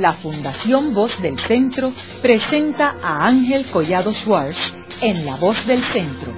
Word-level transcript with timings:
la 0.00 0.14
Fundación 0.14 0.94
Voz 0.94 1.20
del 1.20 1.38
Centro 1.38 1.92
presenta 2.22 2.96
a 3.02 3.26
Ángel 3.26 3.66
Collado 3.70 4.14
Schwartz 4.14 4.72
en 5.02 5.26
La 5.26 5.36
Voz 5.36 5.66
del 5.66 5.82
Centro, 5.92 6.32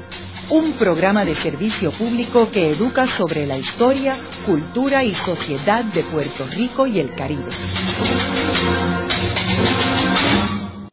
un 0.50 0.72
programa 0.72 1.24
de 1.24 1.36
servicio 1.36 1.92
público 1.92 2.48
que 2.50 2.70
educa 2.70 3.06
sobre 3.06 3.46
la 3.46 3.56
historia, 3.56 4.16
cultura 4.44 5.04
y 5.04 5.14
sociedad 5.14 5.84
de 5.84 6.02
Puerto 6.02 6.44
Rico 6.46 6.86
y 6.86 6.98
el 6.98 7.14
Caribe. 7.14 7.50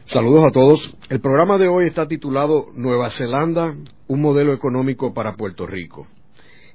Saludos 0.05 0.45
a 0.45 0.51
todos. 0.51 0.95
El 1.09 1.21
programa 1.21 1.57
de 1.57 1.67
hoy 1.67 1.87
está 1.87 2.07
titulado 2.07 2.67
Nueva 2.75 3.09
Zelanda, 3.09 3.75
un 4.07 4.21
modelo 4.21 4.53
económico 4.53 5.13
para 5.13 5.35
Puerto 5.35 5.65
Rico 5.65 6.07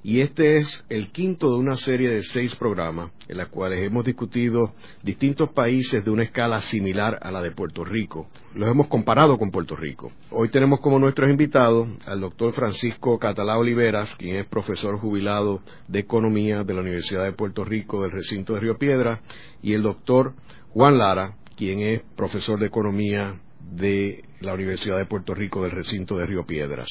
y 0.04 0.20
este 0.20 0.58
es 0.58 0.84
el 0.90 1.08
quinto 1.08 1.48
de 1.48 1.56
una 1.56 1.76
serie 1.76 2.10
de 2.10 2.22
seis 2.22 2.54
programas 2.56 3.10
en 3.26 3.38
los 3.38 3.48
cuales 3.48 3.82
hemos 3.82 4.04
discutido 4.04 4.74
distintos 5.02 5.48
países 5.48 6.04
de 6.04 6.10
una 6.10 6.24
escala 6.24 6.60
similar 6.60 7.18
a 7.22 7.30
la 7.30 7.40
de 7.40 7.52
Puerto 7.52 7.84
Rico. 7.84 8.28
Los 8.54 8.68
hemos 8.68 8.88
comparado 8.88 9.38
con 9.38 9.50
Puerto 9.50 9.74
Rico. 9.74 10.12
Hoy 10.30 10.50
tenemos 10.50 10.80
como 10.80 10.98
nuestros 10.98 11.30
invitados 11.30 11.88
al 12.04 12.20
doctor 12.20 12.52
Francisco 12.52 13.18
Catalá 13.18 13.56
Oliveras, 13.56 14.14
quien 14.16 14.36
es 14.36 14.46
profesor 14.46 14.98
jubilado 14.98 15.62
de 15.88 16.00
Economía 16.00 16.64
de 16.64 16.74
la 16.74 16.82
Universidad 16.82 17.24
de 17.24 17.32
Puerto 17.32 17.64
Rico 17.64 18.02
del 18.02 18.10
recinto 18.10 18.52
de 18.52 18.60
Río 18.60 18.76
Piedra, 18.76 19.22
y 19.62 19.72
el 19.72 19.82
doctor 19.82 20.34
Juan 20.68 20.98
Lara, 20.98 21.38
quien 21.56 21.80
es 21.80 22.02
profesor 22.14 22.60
de 22.60 22.66
Economía 22.66 23.40
de 23.72 24.22
la 24.40 24.52
Universidad 24.52 24.98
de 24.98 25.06
Puerto 25.06 25.34
Rico 25.34 25.62
del 25.62 25.70
recinto 25.70 26.18
de 26.18 26.26
Río 26.26 26.44
Piedras. 26.44 26.88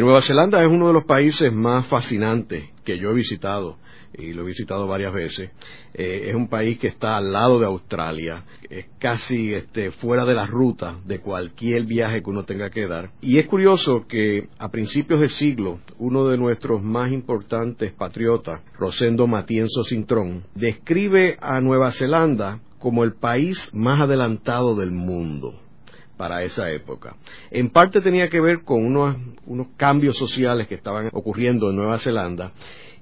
Nueva 0.00 0.22
Zelanda 0.22 0.62
es 0.62 0.68
uno 0.70 0.86
de 0.86 0.94
los 0.94 1.04
países 1.04 1.52
más 1.52 1.86
fascinantes 1.86 2.70
que 2.82 2.98
yo 2.98 3.10
he 3.10 3.14
visitado 3.14 3.76
y 4.14 4.32
lo 4.32 4.42
he 4.42 4.46
visitado 4.46 4.86
varias 4.86 5.12
veces. 5.12 5.50
Eh, 5.94 6.28
es 6.28 6.34
un 6.34 6.48
país 6.48 6.78
que 6.78 6.88
está 6.88 7.16
al 7.16 7.32
lado 7.32 7.58
de 7.58 7.66
Australia, 7.66 8.44
es 8.68 8.86
casi 8.98 9.52
este, 9.54 9.90
fuera 9.90 10.24
de 10.24 10.34
la 10.34 10.46
ruta 10.46 10.98
de 11.04 11.20
cualquier 11.20 11.84
viaje 11.84 12.22
que 12.22 12.30
uno 12.30 12.44
tenga 12.44 12.70
que 12.70 12.86
dar. 12.86 13.10
Y 13.20 13.38
es 13.38 13.46
curioso 13.46 14.06
que 14.08 14.48
a 14.58 14.70
principios 14.70 15.20
del 15.20 15.28
siglo, 15.28 15.80
uno 15.98 16.26
de 16.28 16.38
nuestros 16.38 16.82
más 16.82 17.12
importantes 17.12 17.92
patriotas, 17.92 18.62
Rosendo 18.78 19.26
Matienzo 19.26 19.84
Cintrón, 19.84 20.44
describe 20.54 21.36
a 21.40 21.60
Nueva 21.60 21.92
Zelanda 21.92 22.60
como 22.78 23.04
el 23.04 23.14
país 23.14 23.68
más 23.72 24.00
adelantado 24.00 24.74
del 24.74 24.90
mundo 24.90 25.61
para 26.22 26.44
esa 26.44 26.70
época. 26.70 27.16
En 27.50 27.70
parte 27.70 28.00
tenía 28.00 28.28
que 28.28 28.40
ver 28.40 28.62
con 28.62 28.86
unos, 28.86 29.16
cambios 29.76 30.16
sociales 30.16 30.68
que 30.68 30.76
estaban 30.76 31.08
ocurriendo 31.12 31.68
en 31.68 31.74
Nueva 31.74 31.98
Zelanda 31.98 32.52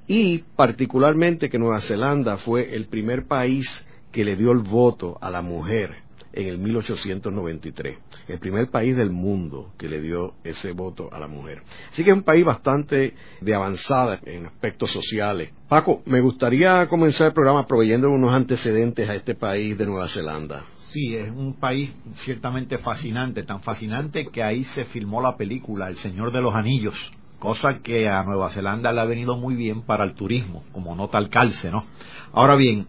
y 0.07 0.39
particularmente 0.57 1.51
que 1.51 1.59
Nueva 1.59 1.83
Zelanda 1.83 2.39
fue 2.39 2.75
el 2.75 2.87
primer 2.87 3.27
país 3.27 3.87
que 4.11 4.25
le 4.25 4.37
dio 4.37 4.53
el 4.53 4.61
voto 4.61 5.19
a 5.21 5.29
la 5.29 5.43
mujer 5.43 5.97
en 6.33 6.49
el 6.49 6.57
1893. 6.57 7.99
El 8.27 8.39
primer 8.39 8.71
país 8.71 8.97
del 8.97 9.11
mundo 9.11 9.75
que 9.77 9.91
le 9.91 10.01
dio 10.01 10.33
ese 10.43 10.73
voto 10.73 11.13
a 11.13 11.19
la 11.19 11.29
mujer. 11.29 11.61
Así 11.91 12.03
que 12.03 12.13
es 12.13 12.17
un 12.17 12.23
país 12.23 12.43
bastante 12.43 13.13
de 13.43 13.55
avanzada 13.55 14.19
en 14.25 14.47
aspectos 14.47 14.91
sociales. 14.91 15.51
Paco, 15.69 16.01
me 16.07 16.23
gustaría 16.23 16.89
comenzar 16.89 17.27
el 17.27 17.35
programa 17.35 17.67
proveyendo 17.67 18.09
unos 18.09 18.33
antecedentes 18.33 19.07
a 19.11 19.15
este 19.15 19.35
país 19.35 19.77
de 19.77 19.85
Nueva 19.85 20.09
Zelanda. 20.09 20.65
Sí, 20.93 21.15
es 21.15 21.31
un 21.31 21.55
país 21.55 21.95
ciertamente 22.17 22.79
fascinante, 22.79 23.45
tan 23.45 23.63
fascinante 23.63 24.27
que 24.27 24.43
ahí 24.43 24.65
se 24.65 24.85
filmó 24.85 25.23
la 25.23 25.37
película 25.37 25.87
El 25.87 25.95
Señor 25.95 26.33
de 26.33 26.41
los 26.41 26.53
Anillos, 26.53 27.13
cosa 27.39 27.79
que 27.81 28.09
a 28.09 28.25
Nueva 28.25 28.51
Zelanda 28.51 28.93
le 28.93 29.01
ha 29.01 29.05
venido 29.05 29.37
muy 29.37 29.55
bien 29.55 29.83
para 29.83 30.03
el 30.03 30.15
turismo, 30.15 30.65
como 30.73 30.97
nota 30.97 31.17
al 31.17 31.29
calce, 31.29 31.71
¿no? 31.71 31.85
Ahora 32.33 32.57
bien, 32.57 32.89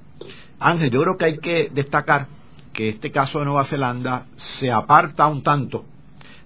Ángel, 0.59 0.89
yo 0.89 1.03
creo 1.03 1.16
que 1.16 1.25
hay 1.25 1.38
que 1.38 1.69
destacar 1.71 2.25
que 2.73 2.89
este 2.89 3.11
caso 3.11 3.38
de 3.38 3.45
Nueva 3.45 3.66
Zelanda 3.66 4.25
se 4.36 4.71
aparta 4.71 5.27
un 5.27 5.43
tanto 5.43 5.86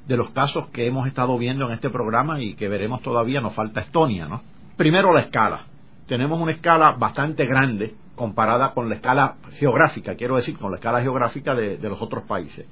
de 0.05 0.17
los 0.17 0.31
casos 0.31 0.67
que 0.67 0.85
hemos 0.87 1.07
estado 1.07 1.37
viendo 1.37 1.67
en 1.67 1.71
este 1.71 1.89
programa 1.89 2.41
y 2.41 2.55
que 2.55 2.67
veremos 2.67 3.01
todavía, 3.01 3.39
nos 3.39 3.55
falta 3.55 3.79
Estonia, 3.79 4.27
¿no? 4.27 4.41
Primero 4.75 5.13
la 5.13 5.21
escala. 5.21 5.67
Tenemos 6.05 6.37
una 6.37 6.51
escala 6.51 6.97
bastante 6.99 7.45
grande 7.45 7.95
comparada 8.15 8.73
con 8.73 8.89
la 8.89 8.95
escala 8.95 9.35
geográfica, 9.53 10.15
quiero 10.15 10.35
decir, 10.35 10.57
con 10.57 10.71
la 10.71 10.77
escala 10.77 11.01
geográfica 11.01 11.53
de, 11.53 11.77
los 11.77 12.01
otros 12.01 12.23
países. 12.23 12.65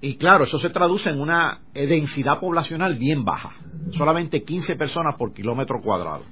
Y 0.01 0.17
claro, 0.17 0.45
eso 0.45 0.59
se 0.59 0.71
traduce 0.71 1.09
en 1.09 1.21
una 1.21 1.61
densidad 1.73 2.39
poblacional 2.41 2.97
bien 2.97 3.25
baja. 3.25 3.55
Solamente 3.93 4.43
15 4.43 4.77
personas 4.77 5.15
por 5.17 5.33
kilómetro 5.33 5.81
cuadrado. 5.81 6.25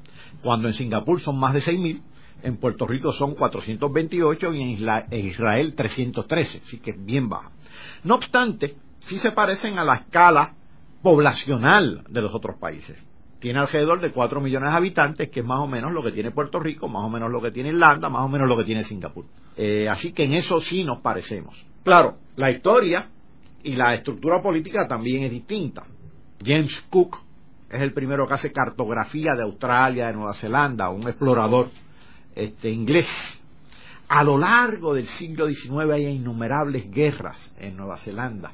Cuando 0.42 0.68
en 0.68 0.74
Singapur 0.74 1.20
son 1.20 1.38
más 1.38 1.54
de 1.54 1.60
6.000, 1.60 2.02
en 2.42 2.56
Puerto 2.58 2.86
Rico 2.86 3.12
son 3.12 3.34
428 3.34 4.52
y 4.52 4.62
en 4.62 5.26
Israel 5.26 5.74
313. 5.74 6.60
Así 6.66 6.78
que 6.80 6.90
es 6.90 7.04
bien 7.04 7.28
baja. 7.28 7.52
No 8.02 8.16
obstante, 8.16 8.74
sí 8.98 9.18
se 9.18 9.30
parecen 9.30 9.78
a 9.78 9.84
la 9.84 9.94
escala 9.94 10.54
poblacional 11.02 12.04
de 12.10 12.20
los 12.20 12.34
otros 12.34 12.56
países 12.58 13.02
tiene 13.44 13.58
alrededor 13.58 14.00
de 14.00 14.10
4 14.10 14.40
millones 14.40 14.70
de 14.70 14.76
habitantes, 14.78 15.28
que 15.28 15.40
es 15.40 15.46
más 15.46 15.60
o 15.60 15.66
menos 15.66 15.92
lo 15.92 16.02
que 16.02 16.12
tiene 16.12 16.30
Puerto 16.30 16.58
Rico, 16.60 16.88
más 16.88 17.04
o 17.04 17.10
menos 17.10 17.30
lo 17.30 17.42
que 17.42 17.50
tiene 17.50 17.68
Irlanda, 17.68 18.08
más 18.08 18.24
o 18.24 18.28
menos 18.30 18.48
lo 18.48 18.56
que 18.56 18.64
tiene 18.64 18.84
Singapur. 18.84 19.26
Eh, 19.54 19.86
así 19.86 20.14
que 20.14 20.24
en 20.24 20.32
eso 20.32 20.62
sí 20.62 20.82
nos 20.82 21.02
parecemos. 21.02 21.54
Claro, 21.82 22.16
la 22.36 22.50
historia 22.50 23.10
y 23.62 23.76
la 23.76 23.92
estructura 23.92 24.40
política 24.40 24.88
también 24.88 25.24
es 25.24 25.30
distinta. 25.30 25.82
James 26.42 26.86
Cook 26.88 27.18
es 27.68 27.82
el 27.82 27.92
primero 27.92 28.26
que 28.26 28.32
hace 28.32 28.50
cartografía 28.50 29.32
de 29.36 29.42
Australia, 29.42 30.06
de 30.06 30.14
Nueva 30.14 30.32
Zelanda, 30.32 30.88
un 30.88 31.06
explorador 31.06 31.68
este, 32.34 32.70
inglés. 32.70 33.10
A 34.08 34.24
lo 34.24 34.38
largo 34.38 34.94
del 34.94 35.04
siglo 35.04 35.50
XIX 35.50 35.92
hay 35.92 36.06
innumerables 36.06 36.90
guerras 36.90 37.54
en 37.58 37.76
Nueva 37.76 37.98
Zelanda 37.98 38.52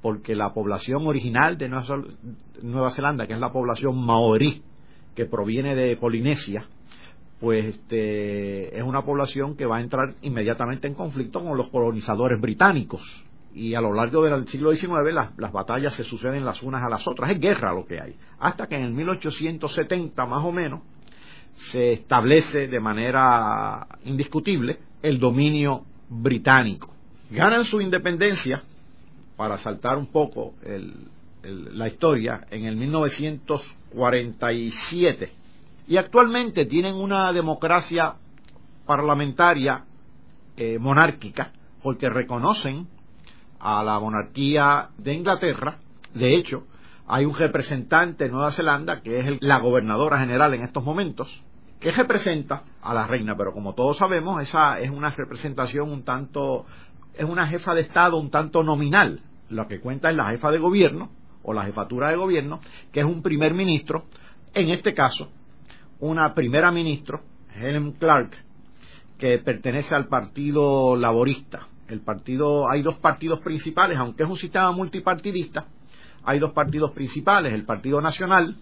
porque 0.00 0.34
la 0.34 0.52
población 0.52 1.06
original 1.06 1.58
de 1.58 1.68
Nueva 2.62 2.90
Zelanda, 2.90 3.26
que 3.26 3.34
es 3.34 3.40
la 3.40 3.52
población 3.52 4.04
maorí, 4.04 4.62
que 5.14 5.26
proviene 5.26 5.74
de 5.74 5.96
Polinesia, 5.96 6.66
pues 7.40 7.64
este, 7.64 8.76
es 8.76 8.82
una 8.82 9.02
población 9.02 9.56
que 9.56 9.66
va 9.66 9.78
a 9.78 9.80
entrar 9.80 10.14
inmediatamente 10.22 10.86
en 10.86 10.94
conflicto 10.94 11.42
con 11.42 11.56
los 11.56 11.68
colonizadores 11.68 12.40
británicos. 12.40 13.24
Y 13.54 13.74
a 13.74 13.80
lo 13.80 13.92
largo 13.92 14.22
del 14.22 14.46
siglo 14.46 14.74
XIX 14.74 15.12
las, 15.12 15.36
las 15.38 15.52
batallas 15.52 15.94
se 15.94 16.04
suceden 16.04 16.44
las 16.44 16.62
unas 16.62 16.82
a 16.82 16.88
las 16.88 17.06
otras. 17.08 17.30
Es 17.30 17.40
guerra 17.40 17.72
lo 17.72 17.86
que 17.86 18.00
hay. 18.00 18.14
Hasta 18.38 18.66
que 18.66 18.76
en 18.76 18.82
el 18.82 18.92
1870 18.92 20.26
más 20.26 20.44
o 20.44 20.52
menos 20.52 20.82
se 21.72 21.92
establece 21.94 22.68
de 22.68 22.80
manera 22.80 23.86
indiscutible 24.04 24.78
el 25.02 25.18
dominio 25.18 25.84
británico. 26.08 26.92
Ganan 27.30 27.64
su 27.64 27.80
independencia 27.80 28.62
para 29.38 29.56
saltar 29.58 29.96
un 29.96 30.08
poco 30.08 30.52
la 31.44 31.86
historia, 31.86 32.44
en 32.50 32.64
el 32.66 32.74
1947 32.76 35.32
y 35.86 35.96
actualmente 35.96 36.66
tienen 36.66 36.96
una 36.96 37.32
democracia 37.32 38.16
parlamentaria 38.84 39.84
eh, 40.56 40.80
monárquica 40.80 41.52
porque 41.82 42.10
reconocen 42.10 42.88
a 43.60 43.84
la 43.84 44.00
monarquía 44.00 44.88
de 44.98 45.14
Inglaterra. 45.14 45.78
De 46.12 46.34
hecho, 46.34 46.66
hay 47.06 47.24
un 47.24 47.34
representante 47.34 48.24
de 48.24 48.30
Nueva 48.30 48.50
Zelanda 48.50 49.00
que 49.02 49.20
es 49.20 49.40
la 49.40 49.60
gobernadora 49.60 50.18
general 50.18 50.52
en 50.54 50.64
estos 50.64 50.82
momentos, 50.84 51.44
que 51.78 51.92
representa 51.92 52.64
a 52.82 52.92
la 52.92 53.06
reina, 53.06 53.36
pero 53.36 53.52
como 53.52 53.74
todos 53.74 53.98
sabemos, 53.98 54.42
esa 54.42 54.80
es 54.80 54.90
una 54.90 55.10
representación 55.10 55.92
un 55.92 56.02
tanto, 56.02 56.66
es 57.14 57.24
una 57.24 57.46
jefa 57.46 57.72
de 57.74 57.82
Estado 57.82 58.16
un 58.18 58.30
tanto 58.30 58.64
nominal. 58.64 59.22
Lo 59.50 59.66
que 59.66 59.80
cuenta 59.80 60.10
es 60.10 60.16
la 60.16 60.30
jefa 60.30 60.50
de 60.50 60.58
gobierno 60.58 61.10
o 61.42 61.52
la 61.52 61.64
jefatura 61.64 62.08
de 62.08 62.16
gobierno, 62.16 62.60
que 62.92 63.00
es 63.00 63.06
un 63.06 63.22
primer 63.22 63.54
ministro, 63.54 64.04
en 64.54 64.70
este 64.70 64.92
caso, 64.92 65.30
una 66.00 66.34
primera 66.34 66.70
ministra, 66.70 67.20
Helen 67.54 67.92
Clark, 67.92 68.32
que 69.18 69.38
pertenece 69.38 69.94
al 69.94 70.08
Partido 70.08 70.96
Laborista. 70.96 71.66
El 71.88 72.00
partido, 72.00 72.70
hay 72.70 72.82
dos 72.82 72.96
partidos 72.96 73.40
principales, 73.40 73.98
aunque 73.98 74.22
es 74.22 74.28
un 74.28 74.36
sistema 74.36 74.70
multipartidista, 74.72 75.66
hay 76.24 76.38
dos 76.38 76.52
partidos 76.52 76.92
principales, 76.92 77.54
el 77.54 77.64
Partido 77.64 78.00
Nacional 78.00 78.56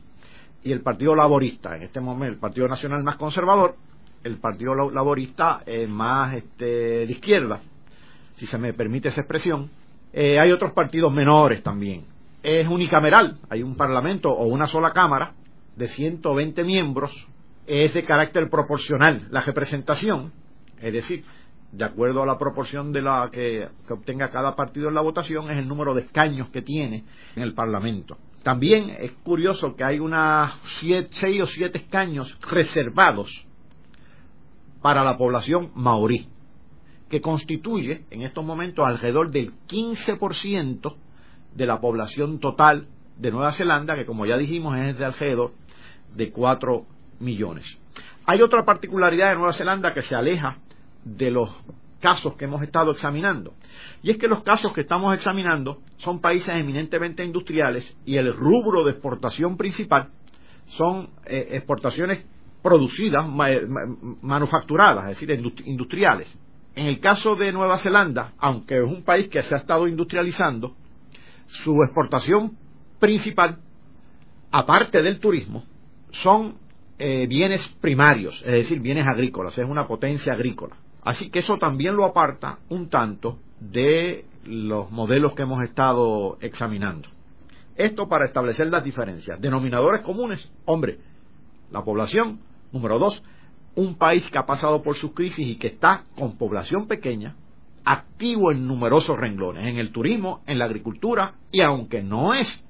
y 0.62 0.70
el 0.70 0.80
Partido 0.82 1.16
Laborista. 1.16 1.76
En 1.76 1.82
este 1.82 2.00
momento, 2.00 2.34
el 2.34 2.40
Partido 2.40 2.68
Nacional 2.68 3.02
más 3.02 3.16
conservador, 3.16 3.74
el 4.22 4.38
Partido 4.38 4.74
Laborista 4.74 5.62
más 5.88 6.34
este, 6.34 6.64
de 7.06 7.12
izquierda, 7.12 7.60
si 8.36 8.46
se 8.46 8.58
me 8.58 8.72
permite 8.72 9.08
esa 9.08 9.22
expresión. 9.22 9.68
Eh, 10.18 10.40
hay 10.40 10.50
otros 10.50 10.72
partidos 10.72 11.12
menores 11.12 11.62
también. 11.62 12.06
Es 12.42 12.66
unicameral, 12.66 13.38
hay 13.50 13.62
un 13.62 13.76
parlamento 13.76 14.30
o 14.30 14.46
una 14.46 14.64
sola 14.64 14.90
cámara 14.90 15.34
de 15.76 15.88
120 15.88 16.64
miembros, 16.64 17.28
es 17.66 17.92
de 17.92 18.02
carácter 18.02 18.48
proporcional 18.48 19.28
la 19.30 19.42
representación, 19.42 20.32
es 20.80 20.94
decir, 20.94 21.22
de 21.70 21.84
acuerdo 21.84 22.22
a 22.22 22.26
la 22.26 22.38
proporción 22.38 22.92
de 22.92 23.02
la 23.02 23.28
que, 23.30 23.68
obtenga 23.90 24.30
cada 24.30 24.56
partido 24.56 24.88
en 24.88 24.94
la 24.94 25.02
votación, 25.02 25.50
es 25.50 25.58
el 25.58 25.68
número 25.68 25.92
de 25.92 26.00
escaños 26.00 26.48
que 26.48 26.62
tiene 26.62 27.04
en 27.34 27.42
el 27.42 27.52
Parlamento. 27.52 28.16
También 28.42 28.96
es 28.98 29.12
curioso 29.22 29.76
que 29.76 29.84
hay 29.84 29.98
unas 29.98 30.54
seis 30.64 31.42
o 31.42 31.46
siete 31.46 31.76
escaños 31.76 32.38
reservados 32.48 33.46
para 34.80 35.04
la 35.04 35.18
población 35.18 35.72
maorí, 35.74 36.26
que 37.08 37.20
constituye 37.20 38.04
en 38.10 38.22
estos 38.22 38.44
momentos 38.44 38.86
alrededor 38.86 39.30
del 39.30 39.52
15% 39.68 40.94
de 41.54 41.66
la 41.66 41.80
población 41.80 42.38
total 42.40 42.88
de 43.16 43.30
Nueva 43.30 43.52
Zelanda, 43.52 43.94
que 43.94 44.04
como 44.04 44.26
ya 44.26 44.36
dijimos 44.36 44.76
es 44.78 44.98
de 44.98 45.04
alrededor 45.04 45.52
de 46.14 46.30
4 46.30 46.84
millones. 47.20 47.78
Hay 48.26 48.42
otra 48.42 48.64
particularidad 48.64 49.30
de 49.30 49.36
Nueva 49.36 49.52
Zelanda 49.52 49.94
que 49.94 50.02
se 50.02 50.14
aleja 50.14 50.58
de 51.04 51.30
los 51.30 51.50
casos 52.00 52.34
que 52.34 52.44
hemos 52.44 52.62
estado 52.62 52.90
examinando. 52.90 53.54
Y 54.02 54.10
es 54.10 54.18
que 54.18 54.28
los 54.28 54.42
casos 54.42 54.72
que 54.72 54.82
estamos 54.82 55.14
examinando 55.14 55.80
son 55.98 56.20
países 56.20 56.54
eminentemente 56.54 57.24
industriales 57.24 57.96
y 58.04 58.16
el 58.16 58.34
rubro 58.34 58.84
de 58.84 58.92
exportación 58.92 59.56
principal 59.56 60.10
son 60.66 61.10
eh, 61.24 61.48
exportaciones 61.52 62.24
producidas, 62.62 63.24
manufacturadas, 64.22 65.04
es 65.10 65.20
decir, 65.20 65.52
industriales. 65.66 66.28
En 66.76 66.86
el 66.86 67.00
caso 67.00 67.34
de 67.36 67.52
Nueva 67.52 67.78
Zelanda, 67.78 68.34
aunque 68.36 68.76
es 68.76 68.84
un 68.84 69.02
país 69.02 69.28
que 69.28 69.40
se 69.40 69.54
ha 69.54 69.58
estado 69.58 69.88
industrializando, 69.88 70.76
su 71.46 71.82
exportación 71.82 72.54
principal, 73.00 73.58
aparte 74.50 75.00
del 75.00 75.18
turismo, 75.18 75.64
son 76.10 76.56
eh, 76.98 77.26
bienes 77.26 77.66
primarios, 77.80 78.42
es 78.44 78.52
decir, 78.52 78.80
bienes 78.80 79.06
agrícolas, 79.06 79.56
es 79.56 79.64
una 79.64 79.88
potencia 79.88 80.34
agrícola. 80.34 80.76
Así 81.02 81.30
que 81.30 81.38
eso 81.38 81.56
también 81.56 81.96
lo 81.96 82.04
aparta 82.04 82.58
un 82.68 82.90
tanto 82.90 83.38
de 83.58 84.26
los 84.44 84.90
modelos 84.90 85.34
que 85.34 85.44
hemos 85.44 85.62
estado 85.64 86.36
examinando. 86.42 87.08
Esto 87.76 88.06
para 88.06 88.26
establecer 88.26 88.66
las 88.66 88.84
diferencias. 88.84 89.40
Denominadores 89.40 90.02
comunes, 90.04 90.46
hombre, 90.66 90.98
la 91.70 91.82
población, 91.82 92.40
número 92.70 92.98
dos, 92.98 93.22
un 93.76 93.96
país 93.96 94.26
que 94.26 94.38
ha 94.38 94.46
pasado 94.46 94.82
por 94.82 94.96
sus 94.96 95.12
crisis 95.12 95.46
y 95.46 95.56
que 95.56 95.68
está 95.68 96.04
con 96.16 96.36
población 96.36 96.86
pequeña, 96.88 97.36
activo 97.84 98.50
en 98.50 98.66
numerosos 98.66 99.16
renglones, 99.16 99.64
en 99.66 99.78
el 99.78 99.92
turismo, 99.92 100.42
en 100.46 100.58
la 100.58 100.64
agricultura 100.64 101.34
y 101.52 101.60
aunque 101.60 102.02
no 102.02 102.34
es 102.34 102.64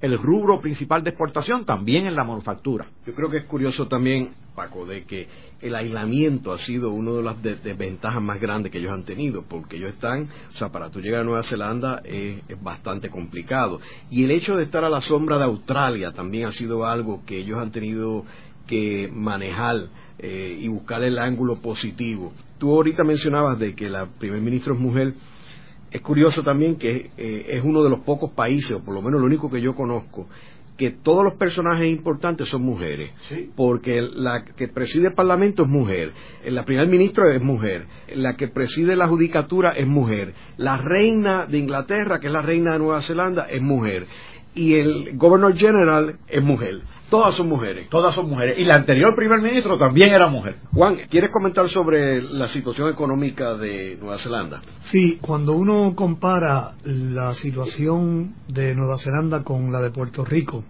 el 0.00 0.16
rubro 0.18 0.60
principal 0.60 1.04
de 1.04 1.10
exportación, 1.10 1.66
también 1.66 2.06
en 2.06 2.14
la 2.14 2.24
manufactura. 2.24 2.86
Yo 3.06 3.14
creo 3.14 3.28
que 3.28 3.38
es 3.38 3.44
curioso 3.44 3.86
también, 3.86 4.30
Paco, 4.54 4.86
de 4.86 5.04
que 5.04 5.28
el 5.60 5.74
aislamiento 5.74 6.52
ha 6.52 6.58
sido 6.58 6.90
una 6.90 7.12
de 7.12 7.22
las 7.22 7.42
desventajas 7.42 8.22
más 8.22 8.40
grandes 8.40 8.72
que 8.72 8.78
ellos 8.78 8.92
han 8.92 9.04
tenido, 9.04 9.42
porque 9.42 9.76
ellos 9.76 9.92
están, 9.92 10.30
o 10.48 10.52
sea, 10.52 10.70
para 10.70 10.90
tú 10.90 11.00
llegar 11.00 11.20
a 11.20 11.24
Nueva 11.24 11.42
Zelanda 11.42 12.00
es, 12.02 12.40
bastante 12.62 13.10
complicado. 13.10 13.78
Y 14.10 14.24
el 14.24 14.30
hecho 14.30 14.56
de 14.56 14.64
estar 14.64 14.84
a 14.84 14.88
la 14.88 15.02
sombra 15.02 15.36
de 15.36 15.44
Australia 15.44 16.12
también 16.12 16.46
ha 16.46 16.52
sido 16.52 16.86
algo 16.86 17.22
que 17.26 17.38
ellos 17.38 17.58
han 17.58 17.70
tenido 17.70 18.24
que 18.66 19.10
manejar 19.12 19.76
eh, 20.22 20.58
y 20.60 20.68
buscar 20.68 21.02
el 21.02 21.18
ángulo 21.18 21.62
positivo. 21.62 22.34
Tú 22.58 22.72
ahorita 22.72 23.04
mencionabas 23.04 23.58
de 23.58 23.74
que 23.74 23.88
la 23.88 24.06
primer 24.06 24.42
ministro 24.42 24.74
es 24.74 24.80
mujer. 24.80 25.14
Es 25.90 26.02
curioso 26.02 26.42
también 26.42 26.76
que 26.76 27.10
eh, 27.16 27.46
es 27.48 27.64
uno 27.64 27.82
de 27.82 27.88
los 27.88 28.00
pocos 28.00 28.30
países, 28.32 28.72
o 28.72 28.84
por 28.84 28.94
lo 28.94 29.00
menos 29.00 29.18
lo 29.18 29.26
único 29.26 29.50
que 29.50 29.62
yo 29.62 29.74
conozco, 29.74 30.28
que 30.76 30.90
todos 30.90 31.24
los 31.24 31.34
personajes 31.34 31.88
importantes 31.88 32.48
son 32.48 32.62
mujeres, 32.62 33.12
porque 33.56 34.00
la 34.00 34.44
que 34.44 34.68
preside 34.68 35.08
el 35.08 35.14
Parlamento 35.14 35.64
es 35.64 35.68
mujer, 35.68 36.12
la 36.44 36.64
primer 36.64 36.86
ministro 36.86 37.30
es 37.30 37.42
mujer, 37.42 37.86
la 38.14 38.34
que 38.36 38.48
preside 38.48 38.96
la 38.96 39.08
judicatura 39.08 39.72
es 39.72 39.86
mujer, 39.86 40.34
la 40.58 40.76
reina 40.76 41.46
de 41.46 41.58
Inglaterra, 41.58 42.18
que 42.18 42.28
es 42.28 42.32
la 42.32 42.42
reina 42.42 42.74
de 42.74 42.78
Nueva 42.78 43.02
Zelanda, 43.02 43.46
es 43.50 43.60
mujer, 43.60 44.06
y 44.54 44.74
el 44.74 45.16
Governor 45.16 45.56
General 45.56 46.16
es 46.28 46.42
mujer. 46.42 46.80
Todas 47.10 47.34
son 47.34 47.48
mujeres. 47.48 47.88
Todas 47.88 48.14
son 48.14 48.30
mujeres. 48.30 48.56
Y 48.58 48.64
la 48.64 48.76
anterior 48.76 49.14
primer 49.16 49.40
ministro 49.40 49.76
también 49.76 50.10
era 50.14 50.28
mujer. 50.28 50.56
Juan, 50.72 50.96
¿quieres 51.10 51.30
comentar 51.32 51.68
sobre 51.68 52.22
la 52.22 52.46
situación 52.46 52.88
económica 52.88 53.56
de 53.56 53.96
Nueva 54.00 54.18
Zelanda? 54.18 54.62
Sí, 54.82 55.18
cuando 55.20 55.54
uno 55.54 55.94
compara 55.96 56.74
la 56.84 57.34
situación 57.34 58.34
de 58.46 58.76
Nueva 58.76 58.96
Zelanda 58.98 59.42
con 59.42 59.72
la 59.72 59.80
de 59.80 59.90
Puerto 59.90 60.24
Rico, 60.24 60.64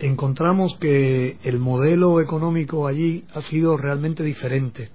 encontramos 0.00 0.76
que 0.78 1.36
el 1.44 1.60
modelo 1.60 2.20
económico 2.20 2.88
allí 2.88 3.24
ha 3.32 3.40
sido 3.40 3.76
realmente 3.76 4.24
diferente. 4.24 4.90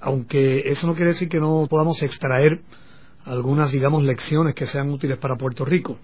Aunque 0.00 0.62
eso 0.66 0.86
no 0.86 0.94
quiere 0.94 1.10
decir 1.10 1.28
que 1.28 1.40
no 1.40 1.66
podamos 1.68 2.02
extraer 2.02 2.62
algunas, 3.26 3.72
digamos, 3.72 4.02
lecciones 4.04 4.54
que 4.54 4.66
sean 4.66 4.90
útiles 4.90 5.18
para 5.18 5.36
Puerto 5.36 5.66
Rico. 5.66 5.98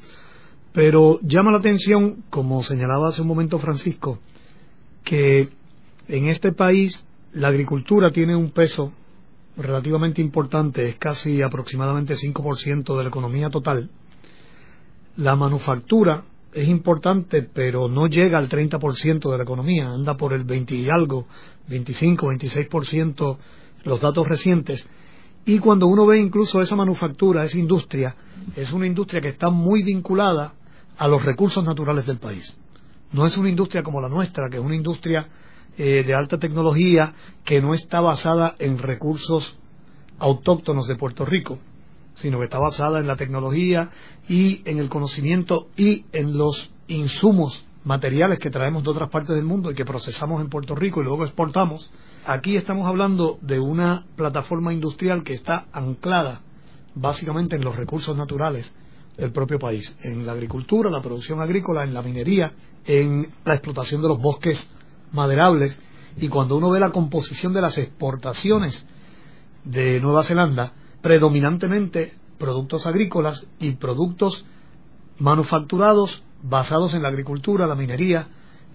Pero 0.72 1.18
llama 1.22 1.50
la 1.50 1.58
atención, 1.58 2.24
como 2.30 2.62
señalaba 2.62 3.08
hace 3.08 3.22
un 3.22 3.28
momento 3.28 3.58
Francisco, 3.58 4.20
que 5.02 5.48
en 6.08 6.28
este 6.28 6.52
país 6.52 7.04
la 7.32 7.48
agricultura 7.48 8.10
tiene 8.10 8.36
un 8.36 8.50
peso 8.50 8.92
relativamente 9.56 10.20
importante, 10.20 10.88
es 10.88 10.96
casi 10.96 11.42
aproximadamente 11.42 12.14
5% 12.14 12.96
de 12.96 13.02
la 13.02 13.08
economía 13.08 13.50
total. 13.50 13.90
La 15.16 15.34
manufactura 15.34 16.22
es 16.52 16.68
importante, 16.68 17.42
pero 17.42 17.88
no 17.88 18.06
llega 18.06 18.38
al 18.38 18.48
30% 18.48 19.30
de 19.30 19.36
la 19.36 19.42
economía, 19.42 19.90
anda 19.90 20.16
por 20.16 20.32
el 20.32 20.44
20 20.44 20.74
y 20.74 20.88
algo, 20.88 21.26
25, 21.68 22.26
26% 22.26 23.36
los 23.84 24.00
datos 24.00 24.26
recientes. 24.26 24.88
Y 25.44 25.58
cuando 25.58 25.86
uno 25.86 26.06
ve 26.06 26.18
incluso 26.18 26.60
esa 26.60 26.76
manufactura, 26.76 27.44
esa 27.44 27.58
industria, 27.58 28.14
es 28.56 28.72
una 28.72 28.86
industria 28.86 29.20
que 29.20 29.28
está 29.28 29.50
muy 29.50 29.82
vinculada 29.82 30.54
a 31.00 31.08
los 31.08 31.24
recursos 31.24 31.64
naturales 31.64 32.04
del 32.04 32.18
país. 32.18 32.54
No 33.12 33.26
es 33.26 33.34
una 33.38 33.48
industria 33.48 33.82
como 33.82 34.02
la 34.02 34.10
nuestra, 34.10 34.50
que 34.50 34.58
es 34.58 34.62
una 34.62 34.74
industria 34.74 35.28
eh, 35.78 36.04
de 36.06 36.12
alta 36.12 36.38
tecnología 36.38 37.14
que 37.42 37.62
no 37.62 37.72
está 37.72 38.00
basada 38.00 38.54
en 38.58 38.76
recursos 38.76 39.58
autóctonos 40.18 40.86
de 40.86 40.96
Puerto 40.96 41.24
Rico, 41.24 41.58
sino 42.16 42.38
que 42.38 42.44
está 42.44 42.58
basada 42.58 43.00
en 43.00 43.06
la 43.06 43.16
tecnología 43.16 43.90
y 44.28 44.60
en 44.66 44.78
el 44.78 44.90
conocimiento 44.90 45.68
y 45.74 46.04
en 46.12 46.36
los 46.36 46.70
insumos 46.86 47.64
materiales 47.82 48.38
que 48.38 48.50
traemos 48.50 48.84
de 48.84 48.90
otras 48.90 49.08
partes 49.08 49.34
del 49.34 49.46
mundo 49.46 49.70
y 49.70 49.74
que 49.74 49.86
procesamos 49.86 50.42
en 50.42 50.50
Puerto 50.50 50.74
Rico 50.74 51.00
y 51.00 51.04
luego 51.04 51.24
exportamos. 51.24 51.90
Aquí 52.26 52.56
estamos 52.56 52.86
hablando 52.86 53.38
de 53.40 53.58
una 53.58 54.04
plataforma 54.16 54.74
industrial 54.74 55.24
que 55.24 55.32
está 55.32 55.64
anclada 55.72 56.42
básicamente 56.94 57.56
en 57.56 57.64
los 57.64 57.76
recursos 57.76 58.14
naturales 58.18 58.70
el 59.20 59.32
propio 59.32 59.58
país, 59.58 59.94
en 60.02 60.24
la 60.24 60.32
agricultura, 60.32 60.90
la 60.90 61.02
producción 61.02 61.40
agrícola, 61.40 61.84
en 61.84 61.92
la 61.92 62.02
minería, 62.02 62.52
en 62.86 63.30
la 63.44 63.54
explotación 63.54 64.00
de 64.00 64.08
los 64.08 64.20
bosques 64.20 64.66
maderables. 65.12 65.80
Y 66.16 66.28
cuando 66.28 66.56
uno 66.56 66.70
ve 66.70 66.80
la 66.80 66.90
composición 66.90 67.52
de 67.52 67.60
las 67.60 67.76
exportaciones 67.76 68.86
de 69.64 70.00
Nueva 70.00 70.24
Zelanda, 70.24 70.72
predominantemente 71.02 72.14
productos 72.38 72.86
agrícolas 72.86 73.46
y 73.58 73.72
productos 73.72 74.46
manufacturados 75.18 76.22
basados 76.42 76.94
en 76.94 77.02
la 77.02 77.08
agricultura, 77.08 77.66
la 77.66 77.74
minería 77.74 78.28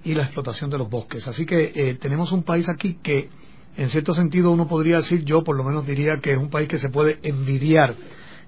y 0.04 0.14
la 0.14 0.24
explotación 0.24 0.70
de 0.70 0.78
los 0.78 0.90
bosques. 0.90 1.28
Así 1.28 1.48
que 1.48 1.72
eh, 1.74 1.96
tenemos 1.96 2.32
un 2.32 2.44
país 2.44 2.70
aquí 2.70 3.00
que, 3.02 3.30
en 3.76 3.90
cierto 3.90 4.14
sentido, 4.14 4.52
uno 4.52 4.68
podría 4.68 4.98
decir, 4.98 5.26
yo 5.26 5.44
por 5.44 5.58
lo 5.58 5.64
menos 5.64 5.88
diría 5.88 6.20
que 6.22 6.34
es 6.34 6.38
un 6.38 6.52
país 6.52 6.68
que 6.68 6.78
se 6.78 6.90
puede 6.90 7.20
envidiar, 7.24 7.96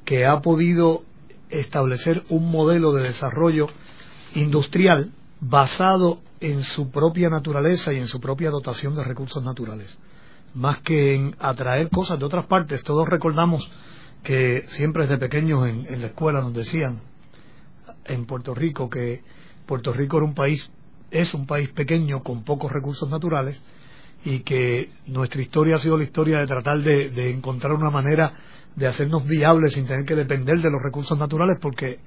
que 0.06 0.28
ha 0.28 0.40
podido 0.42 1.04
establecer 1.50 2.24
un 2.30 2.52
modelo 2.52 2.94
de 2.94 3.04
desarrollo 3.04 3.68
industrial 4.36 5.12
basado 5.40 6.20
en 6.40 6.64
su 6.64 6.92
propia 6.92 7.30
naturaleza 7.30 7.94
y 7.94 7.98
en 7.98 8.08
su 8.08 8.20
propia 8.20 8.50
dotación 8.50 8.96
de 8.96 9.04
recursos 9.04 9.44
naturales, 9.44 9.98
más 10.54 10.80
que 10.80 11.16
en 11.16 11.36
atraer 11.40 11.90
cosas 11.90 12.20
de 12.20 12.26
otras 12.26 12.46
partes. 12.46 12.84
Todos 12.84 13.08
recordamos 13.08 13.70
que 14.24 14.66
siempre 14.70 15.04
desde 15.04 15.18
pequeños 15.18 15.68
en, 15.68 16.02
la 16.02 16.08
escuela 16.08 16.42
nos 16.42 16.54
decían 16.54 17.00
en 18.06 18.26
Puerto 18.26 18.54
Rico 18.54 18.90
que 18.90 19.24
Puerto 19.66 19.94
Rico 19.94 20.18
era 20.18 20.26
un 20.26 20.34
país 20.34 20.72
es 21.12 21.34
un 21.34 21.46
país 21.46 21.70
pequeño 21.70 22.24
con 22.24 22.44
pocos 22.44 22.72
recursos 22.72 23.10
naturales 23.10 23.62
y 24.26 24.40
que 24.40 24.90
nuestra 25.06 25.42
historia 25.42 25.76
ha 25.76 25.80
sido 25.80 25.98
la 25.98 26.04
historia 26.04 26.40
de 26.40 26.48
tratar 26.48 26.80
de, 26.80 27.32
encontrar 27.32 27.74
una 27.74 27.90
manera 27.90 28.34
de 28.78 28.88
hacernos 28.88 29.26
viables 29.28 29.74
sin 29.74 29.86
tener 29.86 30.06
que 30.06 30.16
depender 30.16 30.62
de 30.62 30.70
los 30.70 30.82
recursos 30.82 31.18
naturales 31.18 31.58
porque 31.60 32.00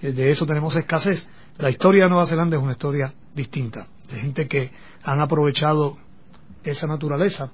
eh, 0.00 0.12
de 0.12 0.30
eso 0.30 0.46
tenemos 0.46 0.74
escasez. 0.74 1.28
La 1.58 1.70
historia 1.70 2.04
de 2.04 2.08
Nueva 2.08 2.26
Zelanda 2.26 2.56
es 2.56 2.62
una 2.62 2.72
historia 2.72 3.12
distinta, 3.34 3.86
de 4.10 4.16
gente 4.16 4.48
que 4.48 4.72
han 5.02 5.20
aprovechado 5.20 5.98
esa 6.64 6.86
naturaleza 6.86 7.52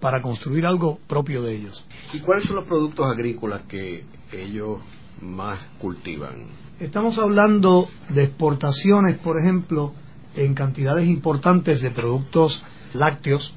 para 0.00 0.22
construir 0.22 0.64
algo 0.64 0.98
propio 1.08 1.42
de 1.42 1.56
ellos. 1.56 1.84
¿Y 2.12 2.20
cuáles 2.20 2.44
son 2.44 2.56
los 2.56 2.64
productos 2.64 3.10
agrícolas 3.10 3.62
que 3.62 4.04
ellos 4.32 4.80
más 5.20 5.60
cultivan? 5.78 6.46
Estamos 6.78 7.18
hablando 7.18 7.88
de 8.08 8.24
exportaciones, 8.24 9.18
por 9.18 9.40
ejemplo, 9.40 9.94
en 10.36 10.54
cantidades 10.54 11.08
importantes 11.08 11.80
de 11.80 11.90
productos 11.90 12.62
lácteos, 12.94 13.52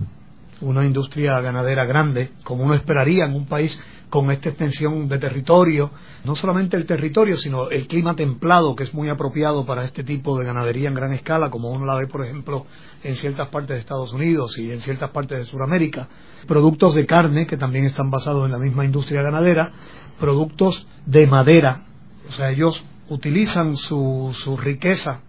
una 0.61 0.85
industria 0.85 1.39
ganadera 1.41 1.85
grande, 1.85 2.31
como 2.43 2.63
uno 2.63 2.73
esperaría 2.73 3.25
en 3.25 3.35
un 3.35 3.45
país 3.45 3.79
con 4.15 4.31
esta 4.31 4.47
extensión 4.47 5.09
de 5.09 5.17
territorio, 5.17 5.91
no 6.23 6.37
solamente 6.37 6.77
el 6.77 6.85
territorio, 6.85 7.37
sino 7.37 7.69
el 7.69 7.85
clima 7.85 8.15
templado, 8.15 8.73
que 8.73 8.85
es 8.85 8.93
muy 8.93 9.09
apropiado 9.09 9.65
para 9.65 9.83
este 9.83 10.05
tipo 10.05 10.39
de 10.39 10.45
ganadería 10.45 10.87
en 10.87 10.95
gran 10.95 11.11
escala, 11.11 11.49
como 11.49 11.69
uno 11.69 11.85
la 11.85 11.95
ve, 11.95 12.07
por 12.07 12.23
ejemplo, 12.23 12.65
en 13.03 13.17
ciertas 13.17 13.49
partes 13.49 13.71
de 13.75 13.79
Estados 13.79 14.13
Unidos 14.13 14.57
y 14.57 14.71
en 14.71 14.79
ciertas 14.79 15.09
partes 15.09 15.39
de 15.39 15.43
Sudamérica, 15.43 16.07
productos 16.47 16.95
de 16.95 17.05
carne, 17.05 17.45
que 17.45 17.57
también 17.57 17.83
están 17.83 18.09
basados 18.09 18.45
en 18.45 18.53
la 18.53 18.57
misma 18.57 18.85
industria 18.85 19.21
ganadera, 19.21 19.73
productos 20.17 20.87
de 21.05 21.27
madera, 21.27 21.83
o 22.29 22.31
sea, 22.31 22.51
ellos 22.51 22.81
utilizan 23.09 23.75
su, 23.75 24.33
su 24.33 24.55
riqueza 24.55 25.19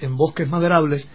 en 0.00 0.16
bosques 0.16 0.48
maderables, 0.48 1.10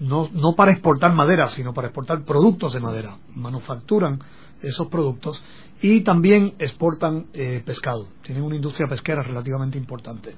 no, 0.00 0.30
no 0.32 0.54
para 0.54 0.72
exportar 0.72 1.12
madera, 1.12 1.48
sino 1.48 1.74
para 1.74 1.88
exportar 1.88 2.24
productos 2.24 2.72
de 2.72 2.80
madera. 2.80 3.18
Manufacturan 3.34 4.20
esos 4.62 4.88
productos 4.88 5.42
y 5.80 6.02
también 6.02 6.54
exportan 6.58 7.26
eh, 7.34 7.62
pescado. 7.64 8.08
Tienen 8.22 8.44
una 8.44 8.56
industria 8.56 8.88
pesquera 8.88 9.22
relativamente 9.22 9.76
importante. 9.76 10.34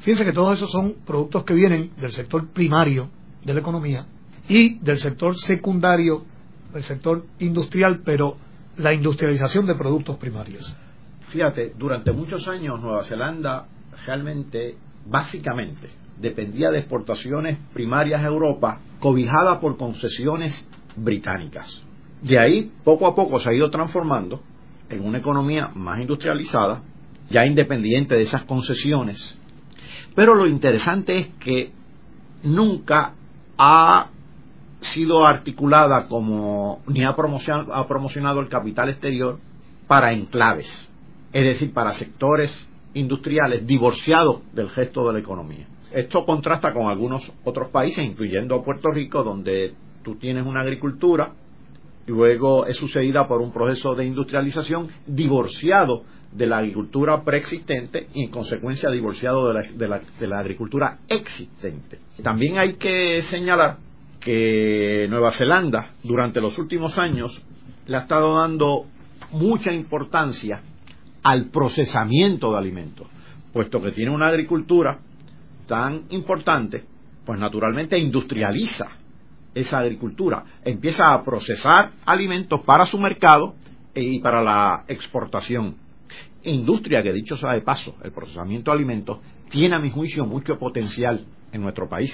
Fíjense 0.00 0.24
que 0.24 0.32
todos 0.32 0.56
esos 0.56 0.70
son 0.70 0.96
productos 1.04 1.44
que 1.44 1.54
vienen 1.54 1.90
del 1.96 2.12
sector 2.12 2.48
primario 2.48 3.08
de 3.44 3.54
la 3.54 3.60
economía 3.60 4.06
y 4.48 4.78
del 4.78 4.98
sector 4.98 5.36
secundario, 5.36 6.24
del 6.72 6.82
sector 6.82 7.24
industrial, 7.38 8.02
pero 8.04 8.36
la 8.76 8.92
industrialización 8.92 9.66
de 9.66 9.74
productos 9.74 10.16
primarios. 10.16 10.74
Fíjate, 11.28 11.74
durante 11.76 12.12
muchos 12.12 12.46
años 12.46 12.80
Nueva 12.80 13.02
Zelanda 13.02 13.66
realmente, 14.06 14.76
básicamente, 15.06 15.88
dependía 16.20 16.70
de 16.70 16.78
exportaciones 16.78 17.58
primarias 17.72 18.22
a 18.22 18.26
Europa, 18.26 18.80
cobijada 19.00 19.60
por 19.60 19.76
concesiones 19.76 20.68
británicas. 20.96 21.82
De 22.24 22.38
ahí, 22.38 22.72
poco 22.84 23.06
a 23.06 23.14
poco, 23.14 23.38
se 23.38 23.50
ha 23.50 23.52
ido 23.52 23.70
transformando 23.70 24.40
en 24.88 25.04
una 25.04 25.18
economía 25.18 25.68
más 25.74 26.00
industrializada, 26.00 26.80
ya 27.28 27.44
independiente 27.44 28.14
de 28.14 28.22
esas 28.22 28.44
concesiones. 28.44 29.38
Pero 30.14 30.34
lo 30.34 30.46
interesante 30.46 31.18
es 31.18 31.28
que 31.38 31.72
nunca 32.42 33.12
ha 33.58 34.08
sido 34.80 35.26
articulada 35.26 36.08
como 36.08 36.80
ni 36.86 37.04
ha 37.04 37.14
promocionado, 37.14 37.74
ha 37.74 37.86
promocionado 37.86 38.40
el 38.40 38.48
capital 38.48 38.88
exterior 38.88 39.38
para 39.86 40.14
enclaves, 40.14 40.90
es 41.30 41.44
decir, 41.44 41.74
para 41.74 41.90
sectores 41.90 42.66
industriales 42.94 43.66
divorciados 43.66 44.40
del 44.54 44.70
gesto 44.70 45.06
de 45.08 45.12
la 45.12 45.18
economía. 45.18 45.66
Esto 45.92 46.24
contrasta 46.24 46.72
con 46.72 46.86
algunos 46.86 47.30
otros 47.44 47.68
países, 47.68 48.02
incluyendo 48.02 48.64
Puerto 48.64 48.90
Rico, 48.90 49.22
donde 49.22 49.74
tú 50.02 50.14
tienes 50.14 50.46
una 50.46 50.62
agricultura 50.62 51.34
luego 52.06 52.66
es 52.66 52.76
sucedida 52.76 53.26
por 53.26 53.40
un 53.40 53.52
proceso 53.52 53.94
de 53.94 54.04
industrialización 54.04 54.88
divorciado 55.06 56.02
de 56.32 56.46
la 56.46 56.58
agricultura 56.58 57.22
preexistente 57.22 58.08
y 58.12 58.24
en 58.24 58.30
consecuencia 58.30 58.90
divorciado 58.90 59.48
de 59.48 59.54
la, 59.54 59.62
de 59.62 59.88
la, 59.88 60.00
de 60.18 60.26
la 60.26 60.38
agricultura 60.40 60.98
existente. 61.08 62.00
También 62.22 62.58
hay 62.58 62.74
que 62.74 63.22
señalar 63.22 63.78
que 64.20 65.06
Nueva 65.08 65.30
Zelanda 65.32 65.92
durante 66.02 66.40
los 66.40 66.58
últimos 66.58 66.98
años 66.98 67.40
le 67.86 67.96
ha 67.96 68.00
estado 68.00 68.34
dando 68.34 68.86
mucha 69.32 69.72
importancia 69.72 70.62
al 71.22 71.50
procesamiento 71.50 72.52
de 72.52 72.58
alimentos, 72.58 73.06
puesto 73.52 73.80
que 73.80 73.92
tiene 73.92 74.10
una 74.10 74.28
agricultura 74.28 74.98
tan 75.66 76.04
importante, 76.10 76.84
pues 77.24 77.38
naturalmente 77.38 77.98
industrializa 77.98 79.03
esa 79.54 79.78
agricultura, 79.78 80.44
empieza 80.64 81.12
a 81.12 81.22
procesar 81.22 81.92
alimentos 82.04 82.60
para 82.60 82.86
su 82.86 82.98
mercado 82.98 83.54
y 83.94 84.18
para 84.20 84.42
la 84.42 84.84
exportación. 84.88 85.76
Industria 86.42 87.02
que 87.02 87.12
dicho 87.12 87.36
sea 87.36 87.52
de 87.52 87.62
paso, 87.62 87.94
el 88.02 88.12
procesamiento 88.12 88.70
de 88.70 88.76
alimentos 88.76 89.18
tiene 89.48 89.76
a 89.76 89.78
mi 89.78 89.90
juicio 89.90 90.26
mucho 90.26 90.58
potencial 90.58 91.24
en 91.52 91.62
nuestro 91.62 91.88
país, 91.88 92.12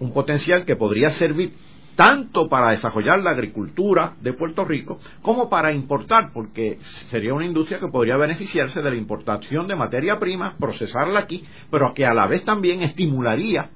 un 0.00 0.12
potencial 0.12 0.64
que 0.64 0.76
podría 0.76 1.10
servir 1.10 1.52
tanto 1.94 2.48
para 2.48 2.70
desarrollar 2.70 3.22
la 3.22 3.32
agricultura 3.32 4.14
de 4.20 4.32
Puerto 4.32 4.64
Rico 4.64 4.98
como 5.20 5.50
para 5.50 5.72
importar, 5.72 6.30
porque 6.32 6.78
sería 7.08 7.34
una 7.34 7.44
industria 7.44 7.78
que 7.78 7.88
podría 7.88 8.16
beneficiarse 8.16 8.80
de 8.80 8.90
la 8.90 8.96
importación 8.96 9.68
de 9.68 9.76
materia 9.76 10.18
prima, 10.18 10.56
procesarla 10.58 11.20
aquí, 11.20 11.44
pero 11.70 11.92
que 11.92 12.06
a 12.06 12.14
la 12.14 12.26
vez 12.26 12.44
también 12.44 12.82
estimularía 12.82 13.70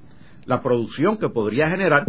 la 0.45 0.61
producción 0.61 1.17
que 1.17 1.29
podría 1.29 1.69
generar 1.69 2.05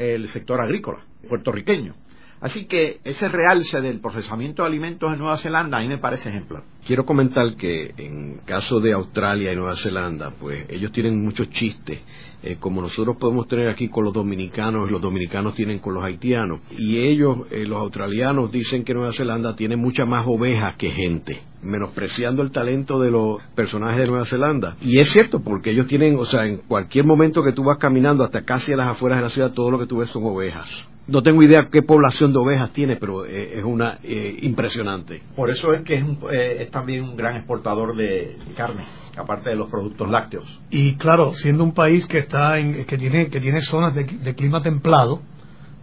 el 0.00 0.28
sector 0.28 0.60
agrícola 0.60 1.04
puertorriqueño. 1.28 1.94
Así 2.40 2.64
que 2.64 3.00
ese 3.04 3.28
realce 3.28 3.80
del 3.80 4.00
procesamiento 4.00 4.62
de 4.62 4.68
alimentos 4.68 5.12
en 5.12 5.18
Nueva 5.18 5.36
Zelanda 5.36 5.78
a 5.78 5.80
mí 5.80 5.88
me 5.88 5.98
parece 5.98 6.30
ejemplar. 6.30 6.62
Quiero 6.86 7.04
comentar 7.04 7.54
que 7.56 7.92
en 7.98 8.38
caso 8.46 8.80
de 8.80 8.92
Australia 8.92 9.52
y 9.52 9.56
Nueva 9.56 9.76
Zelanda, 9.76 10.32
pues 10.38 10.64
ellos 10.70 10.90
tienen 10.92 11.22
muchos 11.22 11.50
chistes, 11.50 12.00
eh, 12.42 12.56
como 12.58 12.80
nosotros 12.80 13.16
podemos 13.18 13.46
tener 13.46 13.68
aquí 13.68 13.88
con 13.88 14.04
los 14.04 14.14
dominicanos 14.14 14.90
los 14.90 15.00
dominicanos 15.00 15.54
tienen 15.54 15.78
con 15.78 15.94
los 15.94 16.02
haitianos. 16.02 16.60
Y 16.76 16.98
ellos, 16.98 17.38
eh, 17.50 17.66
los 17.66 17.78
australianos, 17.78 18.50
dicen 18.50 18.84
que 18.84 18.94
Nueva 18.94 19.12
Zelanda 19.12 19.54
tiene 19.54 19.76
muchas 19.76 20.08
más 20.08 20.26
ovejas 20.26 20.76
que 20.76 20.90
gente 20.90 21.42
menospreciando 21.62 22.42
el 22.42 22.50
talento 22.50 22.98
de 22.98 23.10
los 23.10 23.42
personajes 23.54 24.04
de 24.04 24.10
Nueva 24.10 24.24
Zelanda. 24.24 24.76
Y 24.80 24.98
es 24.98 25.10
cierto, 25.10 25.40
porque 25.40 25.72
ellos 25.72 25.86
tienen, 25.86 26.16
o 26.18 26.24
sea, 26.24 26.46
en 26.46 26.58
cualquier 26.58 27.04
momento 27.04 27.42
que 27.42 27.52
tú 27.52 27.64
vas 27.64 27.78
caminando 27.78 28.24
hasta 28.24 28.44
casi 28.44 28.72
a 28.72 28.76
las 28.76 28.88
afueras 28.88 29.18
de 29.18 29.24
la 29.24 29.30
ciudad, 29.30 29.52
todo 29.52 29.70
lo 29.70 29.78
que 29.78 29.86
tú 29.86 29.98
ves 29.98 30.08
son 30.08 30.24
ovejas. 30.24 30.88
No 31.10 31.24
tengo 31.24 31.42
idea 31.42 31.68
qué 31.72 31.82
población 31.82 32.32
de 32.32 32.38
ovejas 32.38 32.72
tiene, 32.72 32.94
pero 32.94 33.26
eh, 33.26 33.58
es 33.58 33.64
una 33.64 33.98
eh, 34.04 34.38
impresionante. 34.42 35.20
Por 35.34 35.50
eso 35.50 35.74
es 35.74 35.82
que 35.82 35.94
es, 35.94 36.04
eh, 36.32 36.62
es, 36.62 36.70
también 36.70 37.02
un 37.02 37.16
gran 37.16 37.34
exportador 37.34 37.96
de 37.96 38.38
carne, 38.56 38.84
aparte 39.16 39.50
de 39.50 39.56
los 39.56 39.68
productos 39.68 40.08
lácteos. 40.08 40.60
Y 40.70 40.94
claro, 40.94 41.34
siendo 41.34 41.64
un 41.64 41.72
país 41.72 42.06
que 42.06 42.18
está 42.18 42.60
en, 42.60 42.84
que 42.84 42.96
tiene 42.96 43.26
que 43.26 43.40
tiene 43.40 43.60
zonas 43.60 43.92
de, 43.92 44.34
clima 44.36 44.62
templado, 44.62 45.20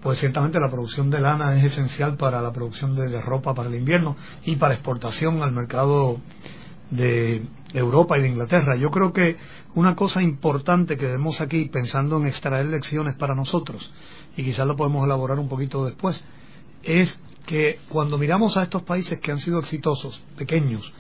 pues 0.02 0.18
ciertamente 0.18 0.62
la 0.62 0.70
producción 0.70 1.10
de 1.10 1.20
lana 1.20 1.58
es 1.58 1.66
esencial 1.66 2.16
para 2.16 2.42
la 2.42 2.54
producción 2.54 2.96
de, 2.96 3.22
ropa 3.22 3.54
para 3.54 3.68
el 3.68 3.76
invierno 3.76 4.16
y 4.46 4.56
para 4.56 4.76
exportación 4.76 5.44
al 5.44 5.52
mercado 5.52 6.22
de 6.90 7.44
Europa 7.74 8.18
y 8.18 8.22
de 8.22 8.30
Inglaterra. 8.30 8.78
Yo 8.78 8.92
creo 8.92 9.12
que 9.12 9.36
una 9.76 9.94
cosa 9.94 10.24
importante 10.24 10.96
que 10.96 11.06
vemos 11.06 11.42
aquí, 11.42 11.66
pensando 11.66 12.16
en 12.16 12.28
extraer 12.28 12.68
lecciones 12.68 13.16
para 13.16 13.36
nosotros, 13.36 13.92
y 14.38 14.44
quizás 14.44 14.68
lo 14.68 14.78
podemos 14.78 15.04
elaborar 15.04 15.40
un 15.40 15.50
poquito 15.50 15.84
después, 15.84 16.24
es 16.84 17.20
que 17.46 17.80
cuando 17.90 18.18
miramos 18.18 18.56
a 18.56 18.64
estos 18.64 18.84
países 18.84 19.20
que 19.20 19.32
han 19.32 19.40
sido 19.40 19.60
exitosos, 19.60 20.22
pequeños, 20.38 20.94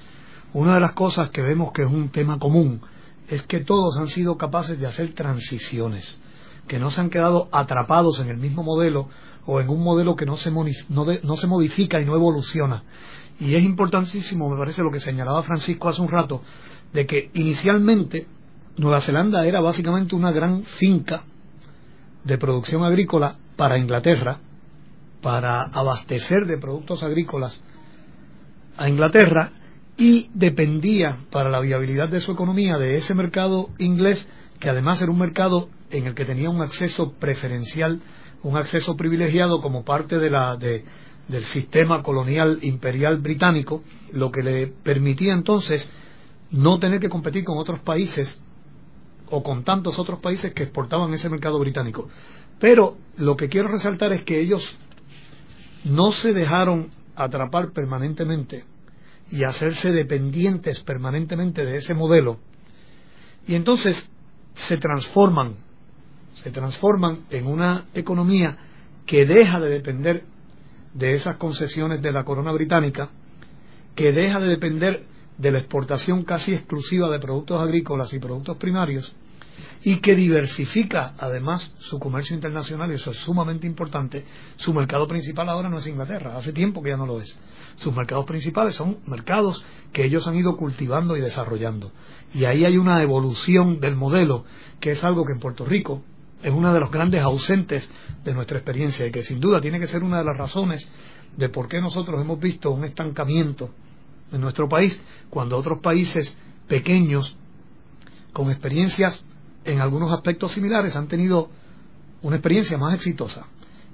una 0.54 0.74
de 0.74 0.80
las 0.80 0.94
cosas 0.94 1.30
que 1.30 1.42
vemos 1.42 1.72
que 1.72 1.84
es 1.84 1.90
un 1.90 2.10
tema 2.10 2.40
común 2.40 2.82
es 3.28 3.44
que 3.44 3.60
todos 3.60 3.98
han 3.98 4.08
sido 4.08 4.38
capaces 4.38 4.80
de 4.80 4.88
hacer 4.88 5.14
transiciones, 5.14 6.20
que 6.68 6.80
no 6.80 6.90
se 6.90 7.00
han 7.02 7.10
quedado 7.10 7.48
atrapados 7.52 8.20
en 8.20 8.30
el 8.30 8.38
mismo 8.38 8.64
modelo 8.64 9.08
o 9.46 9.62
en 9.62 9.70
un 9.70 9.84
modelo 9.84 10.16
que 10.16 10.26
no 10.26 10.36
se, 10.36 10.50
no 10.52 11.38
se 11.38 11.48
modifica 11.48 12.02
y 12.02 12.06
no 12.06 12.16
evoluciona. 12.16 12.84
Y 13.40 13.54
es 13.54 13.64
importantísimo, 13.64 14.50
me 14.50 14.58
parece 14.58 14.82
lo 14.82 14.92
que 14.92 15.00
señalaba 15.00 15.44
Francisco 15.44 15.90
hace 15.90 16.02
un 16.02 16.10
rato, 16.10 16.42
de 16.92 17.06
que 17.06 17.30
inicialmente 17.34 18.26
Nueva 18.78 19.02
Zelanda 19.02 19.46
era 19.46 19.62
básicamente 19.62 20.16
una 20.16 20.32
gran 20.32 20.64
finca 20.64 21.24
de 22.24 22.38
producción 22.38 22.84
agrícola 22.84 23.38
para 23.56 23.78
Inglaterra, 23.78 24.40
para 25.22 25.64
abastecer 25.64 26.46
de 26.46 26.58
productos 26.58 27.04
agrícolas 27.04 27.62
a 28.78 28.90
Inglaterra 28.90 29.52
y 29.98 30.30
dependía 30.34 31.18
para 31.32 31.50
la 31.50 31.60
viabilidad 31.60 32.10
de 32.10 32.22
su 32.22 32.32
economía 32.32 32.78
de 32.78 32.98
ese 32.98 33.16
mercado 33.16 33.70
inglés, 33.80 34.30
que 34.60 34.70
además 34.70 35.02
era 35.02 35.12
un 35.12 35.20
mercado 35.20 35.70
en 35.90 36.06
el 36.06 36.14
que 36.14 36.26
tenía 36.26 36.50
un 36.50 36.62
acceso 36.62 37.14
preferencial, 37.14 38.02
un 38.44 38.58
acceso 38.58 38.96
privilegiado 38.96 39.60
como 39.60 39.84
parte 39.84 40.20
de 40.20 40.30
la, 40.30 40.56
del 40.56 41.46
sistema 41.46 42.04
colonial 42.04 42.60
imperial 42.62 43.18
británico, 43.18 43.84
lo 44.14 44.32
que 44.32 44.44
le 44.44 44.68
permitía 44.68 45.34
entonces 45.34 45.92
no 46.52 46.78
tener 46.80 47.00
que 47.00 47.10
competir 47.10 47.44
con 47.44 47.58
otros 47.58 47.80
países 47.80 48.40
o 49.30 49.44
con 49.44 49.64
tantos 49.64 50.00
otros 50.00 50.20
países 50.20 50.54
que 50.54 50.64
exportaban 50.64 51.14
ese 51.14 51.30
mercado 51.30 51.60
británico. 51.60 52.10
Pero 52.60 52.98
lo 53.18 53.36
que 53.36 53.50
quiero 53.50 53.68
resaltar 53.68 54.12
es 54.14 54.24
que 54.24 54.40
ellos 54.40 54.78
no 55.84 56.12
se 56.12 56.34
dejaron 56.34 56.90
atrapar 57.16 57.72
permanentemente 57.72 58.66
y 59.32 59.44
hacerse 59.44 59.92
dependientes 59.92 60.82
permanentemente 60.82 61.66
de 61.66 61.78
ese 61.78 61.94
modelo. 61.94 62.40
Y 63.48 63.56
entonces 63.56 64.10
se 64.56 64.78
transforman, 64.78 65.56
se 66.36 66.52
transforman 66.52 67.26
en 67.30 67.48
una 67.48 67.86
economía 67.94 68.58
que 69.06 69.26
deja 69.26 69.60
de 69.60 69.70
depender 69.70 70.24
de 70.94 71.12
esas 71.12 71.38
concesiones 71.38 72.02
de 72.02 72.12
la 72.12 72.24
corona 72.24 72.52
británica, 72.52 73.10
que 73.96 74.12
deja 74.12 74.40
de 74.40 74.48
depender 74.48 75.06
de 75.38 75.52
la 75.52 75.60
exportación 75.60 76.24
casi 76.24 76.54
exclusiva 76.54 77.10
de 77.10 77.20
productos 77.20 77.62
agrícolas 77.62 78.14
y 78.14 78.20
productos 78.20 78.58
primarios, 78.58 79.16
y 79.84 79.98
que 79.98 80.16
diversifica 80.16 81.14
además 81.18 81.72
su 81.80 82.00
comercio 82.00 82.36
internacional, 82.36 82.92
y 82.92 82.96
eso 82.96 83.12
es 83.12 83.18
sumamente 83.18 83.68
importante. 83.68 84.26
Su 84.56 84.74
mercado 84.74 85.08
principal 85.08 85.50
ahora 85.50 85.70
no 85.70 85.78
es 85.78 85.88
Inglaterra, 85.88 86.38
hace 86.38 86.54
tiempo 86.54 86.82
que 86.82 86.90
ya 86.90 86.98
no 86.98 87.06
lo 87.06 87.22
es. 87.22 87.36
Sus 87.76 87.96
mercados 87.96 88.26
principales 88.26 88.76
son 88.76 89.00
mercados 89.06 89.64
que 89.94 90.04
ellos 90.04 90.28
han 90.28 90.36
ido 90.36 90.58
cultivando 90.58 91.16
y 91.16 91.22
desarrollando. 91.22 91.92
Y 92.34 92.46
ahí 92.46 92.66
hay 92.66 92.78
una 92.78 93.02
evolución 93.02 93.80
del 93.80 93.96
modelo, 93.96 94.46
que 94.80 94.92
es 94.92 95.04
algo 95.04 95.26
que 95.26 95.34
en 95.34 95.40
Puerto 95.40 95.64
Rico 95.66 96.04
es 96.42 96.52
una 96.52 96.74
de 96.74 96.80
los 96.80 96.92
grandes 96.92 97.22
ausentes 97.22 97.90
de 98.24 98.34
nuestra 98.34 98.58
experiencia 98.58 99.06
y 99.08 99.12
que 99.12 99.22
sin 99.22 99.40
duda 99.40 99.60
tiene 99.60 99.80
que 99.80 99.88
ser 99.88 100.04
una 100.04 100.20
de 100.20 100.26
las 100.26 100.38
razones 100.38 100.88
de 101.36 101.50
por 101.50 101.68
qué 101.68 101.82
nosotros 101.82 102.20
hemos 102.22 102.40
visto 102.40 102.72
un 102.72 102.84
estancamiento 102.84 103.72
en 104.32 104.42
nuestro 104.42 104.68
país 104.68 105.02
cuando 105.30 105.58
otros 105.58 105.80
países 105.80 106.38
pequeños 106.68 107.38
con 108.34 108.52
experiencias 108.52 109.24
en 109.66 109.82
algunos 109.82 110.12
aspectos 110.12 110.52
similares 110.52 110.96
han 110.96 111.08
tenido 111.08 111.50
una 112.22 112.36
experiencia 112.36 112.78
más 112.78 112.94
exitosa 112.96 113.48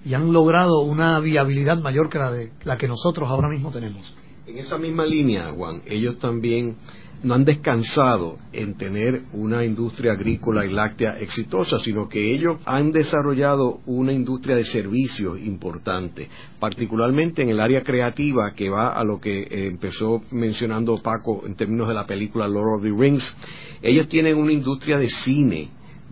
y 0.06 0.14
han 0.14 0.32
logrado 0.34 0.82
una 0.82 1.20
viabilidad 1.20 1.82
mayor 1.82 2.10
que 2.10 2.20
la, 2.20 2.32
de, 2.32 2.52
la 2.64 2.78
que 2.78 2.88
nosotros 2.88 3.30
ahora 3.30 3.50
mismo 3.50 3.72
tenemos. 3.72 4.14
En 4.46 4.58
esa 4.58 4.78
misma 4.78 5.06
línea, 5.06 5.52
Juan, 5.54 5.82
ellos 5.86 6.20
también 6.20 6.76
no 7.24 7.34
han 7.34 7.46
descansado 7.46 8.38
en 8.52 8.76
tener 8.76 9.24
una 9.32 9.64
industria 9.64 10.12
agrícola 10.12 10.66
y 10.66 10.72
láctea 10.72 11.18
exitosa, 11.20 11.80
sino 11.80 12.10
que 12.10 12.34
ellos 12.34 12.58
han 12.66 12.92
desarrollado 12.92 13.80
una 13.86 14.12
industria 14.12 14.58
de 14.58 14.66
servicios 14.66 15.40
importante, 15.40 16.30
particularmente 16.60 17.42
en 17.42 17.50
el 17.50 17.62
área 17.62 17.82
creativa 17.82 18.54
que 18.54 18.70
va 18.70 18.90
a 18.90 19.04
lo 19.04 19.22
que 19.22 19.44
eh, 19.44 19.68
empezó 19.68 20.22
mencionando 20.32 20.98
Paco 21.02 21.44
en 21.46 21.56
términos 21.56 21.88
de 21.88 21.94
la 21.94 22.06
película 22.06 22.48
Lord 22.48 22.78
of 22.78 22.84
the 22.84 22.92
Rings. 22.92 23.36
Ellos 23.82 24.08
tienen 24.10 24.38
una 24.38 24.52
industria 24.52 24.98
de 24.98 25.08
cine 25.08 25.70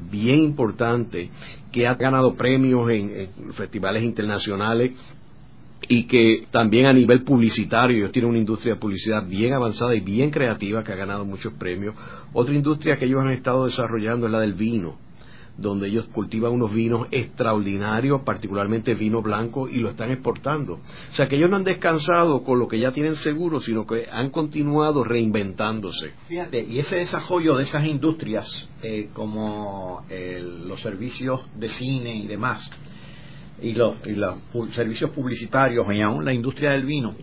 bien 0.09 0.39
importante 0.39 1.29
que 1.71 1.87
ha 1.87 1.95
ganado 1.95 2.33
premios 2.35 2.89
en, 2.89 3.29
festivales 3.53 4.03
internacionales 4.03 4.91
y 5.87 6.05
que 6.05 6.47
también 6.51 6.85
a 6.85 6.93
nivel 6.93 7.23
publicitario 7.23 7.97
ellos 7.97 8.11
tienen 8.11 8.29
una 8.29 8.39
industria 8.39 8.75
de 8.75 8.79
publicidad 8.79 9.27
bien 9.27 9.53
avanzada 9.53 9.95
y 9.95 9.99
bien 9.99 10.29
creativa 10.29 10.83
que 10.83 10.93
ha 10.93 10.95
ganado 10.95 11.25
muchos 11.25 11.53
premios. 11.53 11.95
Otra 12.33 12.53
industria 12.53 12.97
que 12.97 13.05
ellos 13.05 13.21
han 13.21 13.31
estado 13.31 13.65
desarrollando 13.65 14.27
es 14.27 14.31
la 14.31 14.39
del 14.39 14.53
vino 14.53 14.97
donde 15.57 15.87
ellos 15.87 16.05
cultivan 16.11 16.53
unos 16.53 16.73
vinos 16.73 17.07
extraordinarios, 17.11 18.21
particularmente 18.21 18.95
vino 18.95 19.21
blanco, 19.21 19.67
y 19.69 19.77
lo 19.77 19.89
están 19.89 20.11
exportando. 20.11 20.75
O 20.75 21.13
sea 21.13 21.27
que 21.27 21.35
ellos 21.35 21.49
no 21.49 21.57
han 21.57 21.63
descansado 21.63 22.43
con 22.43 22.59
lo 22.59 22.67
que 22.67 22.79
ya 22.79 22.91
tienen 22.91 23.15
seguro, 23.15 23.59
sino 23.59 23.85
que 23.85 24.07
han 24.11 24.29
continuado 24.29 25.03
reinventándose. 25.03 26.13
Fíjate, 26.27 26.63
y 26.63 26.79
ese 26.79 26.97
desarrollo 26.97 27.55
de 27.57 27.63
esas 27.63 27.85
industrias, 27.85 28.69
eh, 28.81 29.09
como 29.13 30.03
los 30.09 30.81
servicios 30.81 31.41
de 31.55 31.67
cine 31.67 32.15
y 32.15 32.27
demás, 32.27 32.71
y 33.61 33.73
los, 33.73 33.95
y 34.05 34.15
los 34.15 34.35
servicios 34.71 35.11
publicitarios, 35.11 35.85
y 35.93 36.01
aún 36.01 36.25
la 36.25 36.33
industria 36.33 36.71
del 36.71 36.85
vino, 36.85 37.13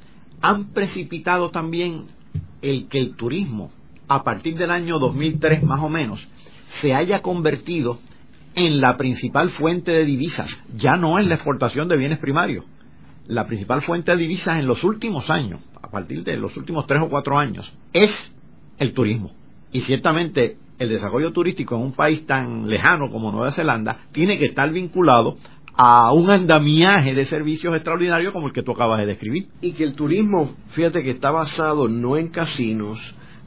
han 0.40 0.72
precipitado 0.72 1.50
también 1.50 2.06
el 2.62 2.88
que 2.88 2.98
el 2.98 3.16
turismo, 3.16 3.70
a 4.06 4.22
partir 4.24 4.56
del 4.56 4.70
año 4.70 4.98
2003 4.98 5.62
más 5.64 5.82
o 5.82 5.88
menos, 5.88 6.26
se 6.80 6.94
haya 6.94 7.20
convertido 7.20 7.98
en 8.54 8.80
la 8.80 8.96
principal 8.96 9.50
fuente 9.50 9.92
de 9.92 10.04
divisas, 10.04 10.62
ya 10.74 10.96
no 10.96 11.18
es 11.18 11.26
la 11.26 11.34
exportación 11.34 11.88
de 11.88 11.96
bienes 11.96 12.18
primarios. 12.18 12.64
La 13.26 13.46
principal 13.46 13.82
fuente 13.82 14.10
de 14.10 14.16
divisas 14.16 14.58
en 14.58 14.66
los 14.66 14.82
últimos 14.84 15.28
años, 15.28 15.60
a 15.80 15.90
partir 15.90 16.24
de 16.24 16.36
los 16.36 16.56
últimos 16.56 16.86
tres 16.86 17.02
o 17.02 17.08
cuatro 17.08 17.38
años, 17.38 17.72
es 17.92 18.34
el 18.78 18.94
turismo. 18.94 19.32
Y 19.70 19.82
ciertamente 19.82 20.56
el 20.78 20.88
desarrollo 20.88 21.32
turístico 21.32 21.76
en 21.76 21.82
un 21.82 21.92
país 21.92 22.24
tan 22.24 22.68
lejano 22.68 23.10
como 23.10 23.30
Nueva 23.30 23.52
Zelanda 23.52 23.98
tiene 24.12 24.38
que 24.38 24.46
estar 24.46 24.72
vinculado 24.72 25.36
a 25.80 26.12
un 26.12 26.28
andamiaje 26.28 27.14
de 27.14 27.24
servicios 27.24 27.72
extraordinarios 27.72 28.32
como 28.32 28.48
el 28.48 28.52
que 28.52 28.64
tú 28.64 28.72
acabas 28.72 28.98
de 28.98 29.06
describir. 29.06 29.46
Y 29.60 29.72
que 29.72 29.84
el 29.84 29.94
turismo, 29.94 30.56
fíjate 30.70 31.04
que 31.04 31.10
está 31.10 31.30
basado 31.30 31.86
no 31.86 32.16
en 32.16 32.28
casinos, 32.28 32.98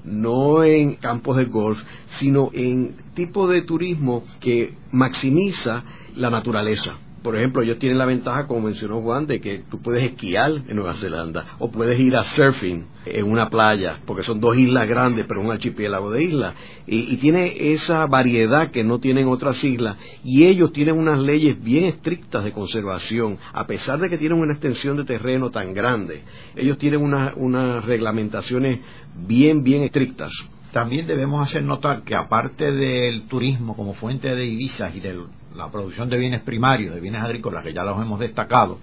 no 0.05 0.63
en 0.63 0.95
campos 0.95 1.35
de 1.35 1.45
golf, 1.45 1.83
sino 2.07 2.49
en 2.53 2.95
tipo 3.15 3.49
de 3.49 3.63
turismo 3.63 4.23
que 4.39 4.75
maximiza 4.93 5.83
la 6.15 6.29
naturaleza. 6.29 6.97
Por 7.21 7.35
ejemplo, 7.35 7.61
ellos 7.61 7.77
tienen 7.77 7.99
la 7.99 8.05
ventaja, 8.05 8.47
como 8.47 8.61
mencionó 8.61 8.99
Juan, 9.01 9.27
de 9.27 9.39
que 9.39 9.63
tú 9.69 9.79
puedes 9.79 10.03
esquiar 10.03 10.51
en 10.67 10.75
Nueva 10.75 10.95
Zelanda 10.95 11.55
o 11.59 11.69
puedes 11.69 11.99
ir 11.99 12.15
a 12.15 12.23
surfing 12.23 12.87
en 13.05 13.31
una 13.31 13.49
playa, 13.49 13.99
porque 14.05 14.23
son 14.23 14.39
dos 14.39 14.57
islas 14.57 14.87
grandes, 14.87 15.25
pero 15.27 15.41
un 15.41 15.51
archipiélago 15.51 16.09
de 16.09 16.23
islas. 16.23 16.55
Y, 16.87 17.13
y, 17.13 17.17
tiene 17.17 17.71
esa 17.73 18.07
variedad 18.07 18.71
que 18.71 18.83
no 18.83 18.99
tienen 18.99 19.27
otras 19.27 19.63
islas. 19.63 19.97
Y 20.23 20.45
ellos 20.45 20.73
tienen 20.73 20.97
unas 20.97 21.19
leyes 21.19 21.61
bien 21.63 21.85
estrictas 21.85 22.43
de 22.43 22.53
conservación, 22.53 23.37
a 23.53 23.67
pesar 23.67 23.99
de 23.99 24.09
que 24.09 24.17
tienen 24.17 24.39
una 24.39 24.53
extensión 24.53 24.97
de 24.97 25.05
terreno 25.05 25.51
tan 25.51 25.73
grande. 25.73 26.23
Ellos 26.55 26.79
tienen 26.79 27.01
unas 27.01 27.85
reglamentaciones 27.85 28.79
bien, 29.27 29.63
bien 29.63 29.83
estrictas. 29.83 30.31
También 30.71 31.05
debemos 31.05 31.41
hacer 31.41 31.63
notar 31.63 32.03
que 32.03 32.15
aparte 32.15 32.71
del 32.71 33.23
turismo 33.23 33.75
como 33.75 33.93
fuente 33.93 34.33
de 34.33 34.41
divisas 34.41 34.95
y 34.95 35.01
de 35.01 35.13
la 35.55 35.71
producción 35.71 36.09
de 36.09 36.17
bienes 36.17 36.41
primarios, 36.41 36.93
de 36.93 37.01
bienes 37.01 37.23
agrícolas, 37.23 37.63
que 37.63 37.73
ya 37.73 37.83
los 37.83 37.99
hemos 38.01 38.19
destacado, 38.19 38.79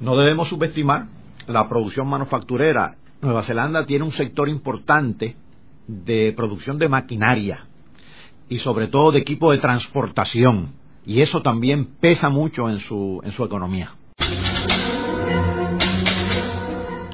no 0.00 0.16
debemos 0.16 0.48
subestimar 0.48 1.06
la 1.46 1.68
producción 1.68 2.06
manufacturera. 2.08 2.96
Nueva 3.20 3.42
Zelanda 3.42 3.84
tiene 3.84 4.04
un 4.04 4.12
sector 4.12 4.48
importante 4.48 5.36
de 5.86 6.32
producción 6.36 6.78
de 6.78 6.88
maquinaria 6.88 7.66
y 8.48 8.58
sobre 8.58 8.88
todo 8.88 9.12
de 9.12 9.18
equipo 9.18 9.50
de 9.50 9.58
transportación 9.58 10.74
y 11.04 11.22
eso 11.22 11.40
también 11.40 11.86
pesa 12.00 12.28
mucho 12.28 12.68
en 12.68 12.78
su, 12.78 13.20
en 13.24 13.32
su 13.32 13.44
economía. 13.44 13.92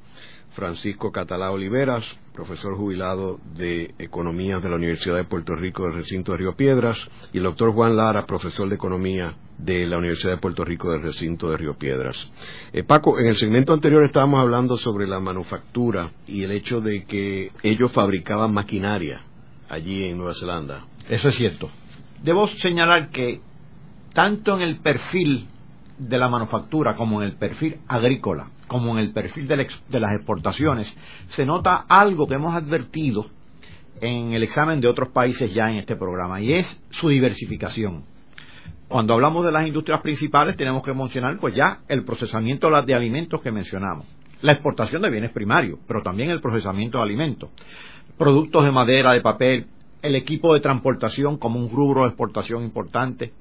Francisco 0.52 1.12
Catalá 1.12 1.50
Oliveras, 1.50 2.04
profesor 2.40 2.74
jubilado 2.74 3.38
de 3.55 3.94
Economía 3.98 4.61
de 4.61 4.70
la 4.70 4.76
Universidad 4.76 5.16
de 5.16 5.24
Puerto 5.24 5.55
Rico 5.55 5.83
del 5.83 5.92
recinto 5.92 6.33
de 6.33 6.38
Río 6.38 6.55
Piedras, 6.57 7.07
y 7.35 7.37
el 7.37 7.44
doctor 7.44 7.74
Juan 7.74 7.96
Lara, 7.96 8.24
profesor 8.24 8.66
de 8.66 8.76
Economía 8.76 9.35
de 9.59 9.87
la 9.87 9.98
Universidad 9.98 10.33
de 10.33 10.38
Puerto 10.38 10.64
Rico 10.64 10.90
del 10.90 11.03
recinto 11.03 11.50
de 11.50 11.59
Río 11.59 11.74
Piedras. 11.74 12.33
Eh, 12.72 12.83
Paco, 12.83 13.18
en 13.18 13.26
el 13.26 13.35
segmento 13.35 13.74
anterior 13.74 14.03
estábamos 14.07 14.40
hablando 14.40 14.79
sobre 14.79 15.07
la 15.07 15.20
manufactura 15.20 16.12
y 16.26 16.42
el 16.42 16.53
hecho 16.53 16.81
de 16.81 17.05
que 17.05 17.50
ellos 17.62 17.92
fabricaban 17.92 18.55
maquinaria 18.55 19.20
allí 19.68 20.05
en 20.05 20.16
Nueva 20.16 20.33
Zelanda. 20.33 20.87
Eso 21.11 21.29
es 21.29 21.35
cierto. 21.35 21.68
Debo 22.22 22.46
señalar 22.46 23.11
que 23.11 23.42
tanto 24.14 24.57
en 24.57 24.62
el 24.62 24.79
perfil 24.79 25.46
de 25.98 26.16
la 26.16 26.31
manufactura 26.31 26.94
como 26.94 27.20
en 27.20 27.29
el 27.29 27.37
perfil 27.37 27.81
agrícola, 27.87 28.48
como 28.70 28.92
en 28.92 29.04
el 29.04 29.12
perfil 29.12 29.48
de, 29.48 29.56
las 29.98 30.12
exportaciones, 30.14 30.96
se 31.26 31.44
nota 31.44 31.87
algo 31.88 32.28
que 32.28 32.35
hemos 32.35 32.54
advertido 32.54 33.26
en 34.00 34.33
el 34.33 34.44
examen 34.44 34.80
de 34.80 34.87
otros 34.87 35.09
países 35.09 35.52
ya 35.52 35.68
en 35.68 35.78
este 35.78 35.96
programa, 35.96 36.40
y 36.40 36.52
es 36.52 36.80
su 36.90 37.09
diversificación. 37.09 38.04
Cuando 38.87 39.14
hablamos 39.14 39.44
de 39.44 39.50
las 39.50 39.66
industrias 39.66 40.00
principales 40.02 40.56
tenemos 40.56 40.85
que 40.85 40.94
mencionar 40.94 41.37
pues 41.40 41.52
ya 41.52 41.80
el 41.88 42.04
procesamiento 42.04 42.68
de 42.87 42.94
alimentos 42.94 43.42
que 43.42 43.50
mencionamos, 43.50 44.06
la 44.40 44.52
exportación 44.52 45.02
de 45.02 45.11
bienes 45.11 45.33
primarios, 45.33 45.80
pero 45.88 46.00
también 46.04 46.30
el 46.30 46.40
procesamiento 46.40 46.98
de 46.98 47.04
alimentos, 47.04 47.50
productos 48.16 48.64
de 48.64 48.70
madera, 48.70 49.14
de 49.14 49.20
papel, 49.20 49.66
el 50.00 50.14
equipo 50.14 50.54
de 50.54 50.61
transportación 50.61 51.38
como 51.38 51.59
un 51.59 51.70
rubro 51.70 52.02
de 52.02 52.11
exportación 52.11 52.62
importante, 52.62 53.33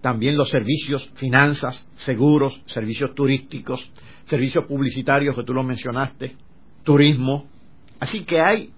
también 0.00 0.36
los 0.36 0.50
servicios, 0.50 1.10
finanzas, 1.16 1.84
seguros, 1.96 2.62
servicios 2.66 3.12
turísticos, 3.16 3.90
servicios 4.24 4.64
publicitarios 4.66 5.34
que 5.36 5.44
tú 5.44 5.52
lo 5.52 5.62
mencionaste, 5.62 6.36
turismo. 6.84 7.46
Así 8.00 8.24
que 8.24 8.40
hay 8.40 8.72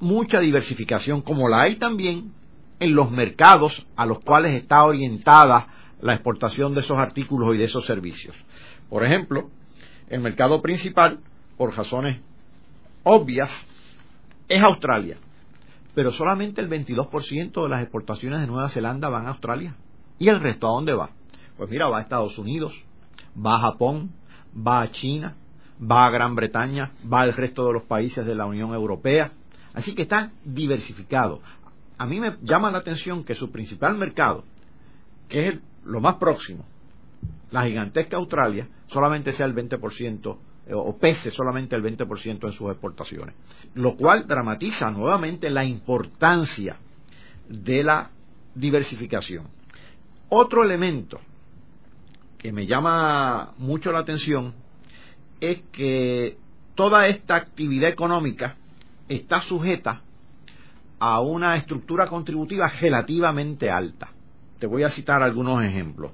mucha 0.00 0.38
diversificación, 0.40 1.22
como 1.22 1.48
la 1.48 1.62
hay 1.62 1.76
también 1.76 2.32
en 2.80 2.94
los 2.94 3.10
mercados 3.10 3.86
a 3.96 4.06
los 4.06 4.20
cuales 4.20 4.54
está 4.54 4.84
orientada 4.84 5.66
la 6.00 6.14
exportación 6.14 6.74
de 6.74 6.80
esos 6.80 6.96
artículos 6.96 7.54
y 7.54 7.58
de 7.58 7.64
esos 7.64 7.84
servicios. 7.84 8.36
Por 8.88 9.04
ejemplo, 9.04 9.50
el 10.08 10.20
mercado 10.20 10.62
principal, 10.62 11.18
por 11.56 11.76
razones 11.76 12.20
obvias, 13.02 13.50
es 14.48 14.62
Australia, 14.62 15.16
pero 15.94 16.12
solamente 16.12 16.60
el 16.60 16.68
22% 16.68 17.62
de 17.62 17.68
las 17.68 17.82
exportaciones 17.82 18.40
de 18.40 18.46
Nueva 18.46 18.68
Zelanda 18.68 19.08
van 19.08 19.26
a 19.26 19.30
Australia. 19.30 19.74
¿Y 20.18 20.28
el 20.28 20.40
resto 20.40 20.68
a 20.68 20.72
dónde 20.72 20.94
va? 20.94 21.10
Pues 21.56 21.68
mira, 21.70 21.88
va 21.88 21.98
a 21.98 22.02
Estados 22.02 22.38
Unidos, 22.38 22.72
va 23.36 23.56
a 23.56 23.60
Japón, 23.60 24.10
va 24.54 24.82
a 24.82 24.90
China, 24.90 25.36
va 25.80 26.06
a 26.06 26.10
Gran 26.10 26.34
Bretaña, 26.34 26.92
va 27.10 27.20
al 27.20 27.32
resto 27.32 27.66
de 27.66 27.72
los 27.72 27.84
países 27.84 28.24
de 28.26 28.34
la 28.34 28.46
Unión 28.46 28.72
Europea. 28.74 29.32
Así 29.74 29.94
que 29.94 30.02
está 30.02 30.32
diversificado. 30.44 31.40
A 31.98 32.06
mí 32.06 32.20
me 32.20 32.36
llama 32.42 32.70
la 32.70 32.78
atención 32.78 33.24
que 33.24 33.34
su 33.34 33.50
principal 33.50 33.96
mercado, 33.96 34.44
que 35.28 35.48
es 35.48 35.58
lo 35.84 36.00
más 36.00 36.14
próximo, 36.16 36.64
la 37.50 37.64
gigantesca 37.64 38.16
Australia, 38.16 38.68
solamente 38.86 39.32
sea 39.32 39.46
el 39.46 39.54
20% 39.54 40.36
eh, 40.66 40.74
o 40.74 40.98
pese 40.98 41.30
solamente 41.30 41.74
el 41.76 41.82
20% 41.82 42.44
en 42.44 42.52
sus 42.52 42.70
exportaciones, 42.70 43.34
lo 43.74 43.96
cual 43.96 44.26
dramatiza 44.26 44.90
nuevamente 44.90 45.48
la 45.50 45.64
importancia 45.64 46.76
de 47.48 47.82
la 47.82 48.10
diversificación. 48.54 49.48
Otro 50.28 50.62
elemento 50.62 51.20
que 52.38 52.52
me 52.52 52.66
llama 52.66 53.52
mucho 53.58 53.92
la 53.92 53.98
atención 53.98 54.54
es 55.40 55.60
que 55.72 56.38
toda 56.74 57.06
esta 57.08 57.36
actividad 57.36 57.90
económica 57.90 58.56
está 59.08 59.40
sujeta 59.42 60.02
a 61.00 61.20
una 61.20 61.56
estructura 61.56 62.06
contributiva 62.06 62.68
relativamente 62.80 63.70
alta. 63.70 64.10
Te 64.58 64.66
voy 64.66 64.84
a 64.84 64.88
citar 64.88 65.22
algunos 65.22 65.62
ejemplos. 65.64 66.12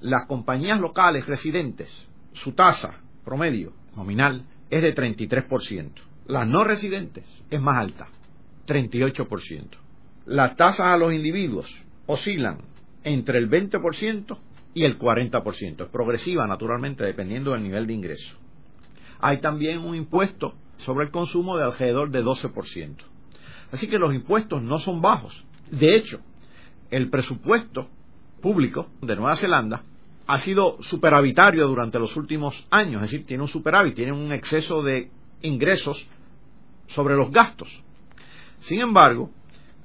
Las 0.00 0.26
compañías 0.26 0.80
locales 0.80 1.26
residentes, 1.26 1.90
su 2.34 2.52
tasa 2.52 3.00
promedio 3.24 3.72
nominal 3.96 4.44
es 4.70 4.82
de 4.82 4.94
33%. 4.94 5.90
Las 6.26 6.46
no 6.46 6.64
residentes 6.64 7.24
es 7.50 7.60
más 7.60 7.78
alta, 7.78 8.08
38%. 8.66 9.66
Las 10.26 10.56
tasas 10.56 10.90
a 10.90 10.96
los 10.96 11.12
individuos 11.12 11.82
oscilan 12.06 12.58
entre 13.02 13.38
el 13.38 13.50
20% 13.50 14.38
y 14.78 14.84
el 14.84 14.98
40%. 14.98 15.82
Es 15.82 15.88
progresiva, 15.88 16.46
naturalmente, 16.46 17.04
dependiendo 17.04 17.52
del 17.52 17.64
nivel 17.64 17.86
de 17.86 17.94
ingreso. 17.94 18.36
Hay 19.20 19.38
también 19.38 19.78
un 19.78 19.96
impuesto 19.96 20.54
sobre 20.76 21.06
el 21.06 21.10
consumo 21.10 21.56
de 21.56 21.64
alrededor 21.64 22.10
de 22.10 22.22
12%. 22.22 22.96
Así 23.72 23.88
que 23.88 23.98
los 23.98 24.14
impuestos 24.14 24.62
no 24.62 24.78
son 24.78 25.02
bajos. 25.02 25.44
De 25.70 25.96
hecho, 25.96 26.20
el 26.90 27.10
presupuesto 27.10 27.88
público 28.40 28.86
de 29.02 29.16
Nueva 29.16 29.34
Zelanda 29.34 29.82
ha 30.28 30.38
sido 30.38 30.80
superavitario 30.82 31.66
durante 31.66 31.98
los 31.98 32.14
últimos 32.16 32.66
años, 32.70 33.02
es 33.02 33.10
decir, 33.10 33.26
tiene 33.26 33.42
un 33.42 33.48
superávit, 33.48 33.96
tiene 33.96 34.12
un 34.12 34.32
exceso 34.32 34.82
de 34.82 35.10
ingresos 35.42 36.06
sobre 36.86 37.16
los 37.16 37.32
gastos. 37.32 37.68
Sin 38.60 38.80
embargo, 38.80 39.30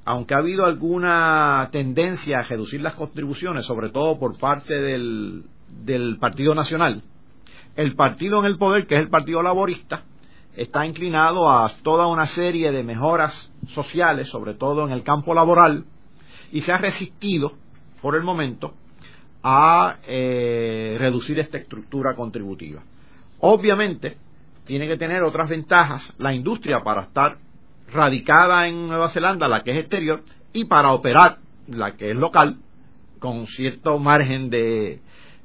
aunque 0.05 0.33
ha 0.33 0.37
habido 0.37 0.65
alguna 0.65 1.69
tendencia 1.71 2.39
a 2.39 2.43
reducir 2.43 2.81
las 2.81 2.95
contribuciones, 2.95 3.65
sobre 3.65 3.89
todo 3.89 4.19
por 4.19 4.37
parte 4.37 4.73
del, 4.73 5.45
Partido 6.19 6.53
Nacional, 6.53 7.03
el 7.75 7.95
partido 7.95 8.39
en 8.39 8.45
el 8.45 8.57
poder, 8.57 8.85
que 8.85 8.95
es 8.95 9.01
el 9.01 9.09
Partido 9.09 9.41
Laborista, 9.41 10.03
está 10.55 10.85
inclinado 10.85 11.51
a 11.51 11.71
toda 11.81 12.07
una 12.07 12.25
serie 12.25 12.71
de 12.71 12.83
mejoras 12.83 13.51
sociales, 13.69 14.27
sobre 14.27 14.53
todo 14.53 14.85
en 14.85 14.91
el 14.91 15.03
campo 15.03 15.33
laboral, 15.33 15.85
y 16.51 16.61
se 16.61 16.71
ha 16.71 16.77
resistido, 16.77 17.53
por 18.01 18.15
el 18.15 18.23
momento, 18.23 18.73
a 19.41 19.97
eh, 20.05 20.95
reducir 20.99 21.39
esta 21.39 21.57
estructura 21.57 22.13
contributiva. 22.13 22.83
Obviamente, 23.39 24.17
tiene 24.65 24.87
que 24.87 24.97
tener 24.97 25.23
otras 25.23 25.49
ventajas 25.49 26.13
la 26.19 26.33
industria 26.33 26.81
para 26.83 27.03
estar 27.03 27.37
radicada 27.91 28.67
en 28.67 28.87
Nueva 28.87 29.09
Zelanda, 29.09 29.47
la 29.47 29.63
que 29.63 29.71
es 29.71 29.79
exterior, 29.79 30.23
y 30.51 30.65
para 30.65 30.91
operar 30.91 31.39
la 31.67 31.95
que 31.95 32.11
es 32.11 32.17
local, 32.17 32.57
con 33.19 33.47
cierto 33.47 33.99
margen 33.99 34.49
de, 34.49 34.99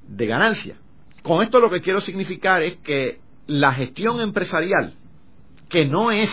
de 0.07 0.27
ganancia. 0.27 0.77
Con 1.22 1.42
esto 1.42 1.61
lo 1.61 1.70
que 1.70 1.81
quiero 1.81 2.01
significar 2.01 2.62
es 2.62 2.79
que 2.79 3.20
la 3.46 3.72
gestión 3.72 4.20
empresarial, 4.20 4.94
que 5.68 5.87
no 5.87 6.11
es 6.11 6.31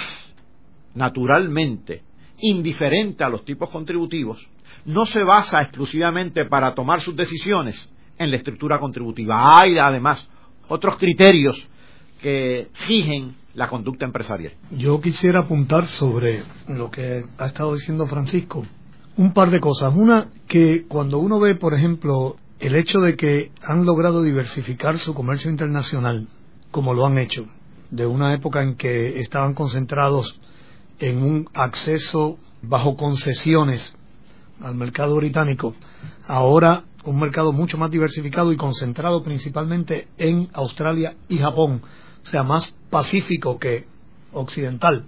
naturalmente 0.93 2.03
indiferente 2.39 3.23
a 3.23 3.29
los 3.29 3.45
tipos 3.45 3.69
contributivos, 3.69 4.47
no 4.85 5.05
se 5.05 5.23
basa 5.23 5.61
exclusivamente 5.61 6.45
para 6.45 6.73
tomar 6.73 7.01
sus 7.01 7.15
decisiones 7.15 7.89
en 8.17 8.31
la 8.31 8.37
estructura 8.37 8.79
contributiva. 8.79 9.59
Hay 9.59 9.77
además 9.77 10.29
otros 10.67 10.97
criterios 10.97 11.69
que 12.25 12.69
rigen 12.87 13.35
la 13.53 13.69
conducta 13.69 14.03
empresarial. 14.03 14.53
Yo 14.71 14.99
quisiera 14.99 15.41
apuntar 15.41 15.85
sobre 15.85 16.41
lo 16.67 16.89
que 16.89 17.23
ha 17.37 17.45
estado 17.45 17.75
diciendo 17.75 18.07
Francisco. 18.07 18.65
Un 19.15 19.31
par 19.31 19.51
de 19.51 19.59
cosas. 19.59 19.93
Una, 19.95 20.29
que 20.47 20.87
cuando 20.87 21.19
uno 21.19 21.39
ve, 21.39 21.53
por 21.53 21.75
ejemplo, 21.75 22.35
el 22.59 22.75
hecho 22.77 22.99
de 22.99 23.15
que 23.15 23.51
han 23.61 23.85
logrado 23.85 24.23
diversificar 24.23 24.97
su 24.97 25.13
comercio 25.13 25.51
internacional, 25.51 26.27
como 26.71 26.95
lo 26.95 27.05
han 27.05 27.19
hecho, 27.19 27.45
de 27.91 28.07
una 28.07 28.33
época 28.33 28.63
en 28.63 28.73
que 28.73 29.19
estaban 29.19 29.53
concentrados 29.53 30.39
en 30.97 31.21
un 31.21 31.47
acceso 31.53 32.39
bajo 32.63 32.97
concesiones 32.97 33.95
al 34.61 34.73
mercado 34.73 35.15
británico, 35.17 35.75
ahora 36.25 36.85
un 37.03 37.19
mercado 37.19 37.51
mucho 37.51 37.77
más 37.77 37.91
diversificado 37.91 38.51
y 38.51 38.57
concentrado 38.57 39.21
principalmente 39.21 40.07
en 40.17 40.49
Australia 40.53 41.15
y 41.29 41.37
Japón, 41.37 41.83
sea, 42.27 42.43
más 42.43 42.73
pacífico 42.89 43.59
que 43.59 43.85
occidental. 44.33 45.05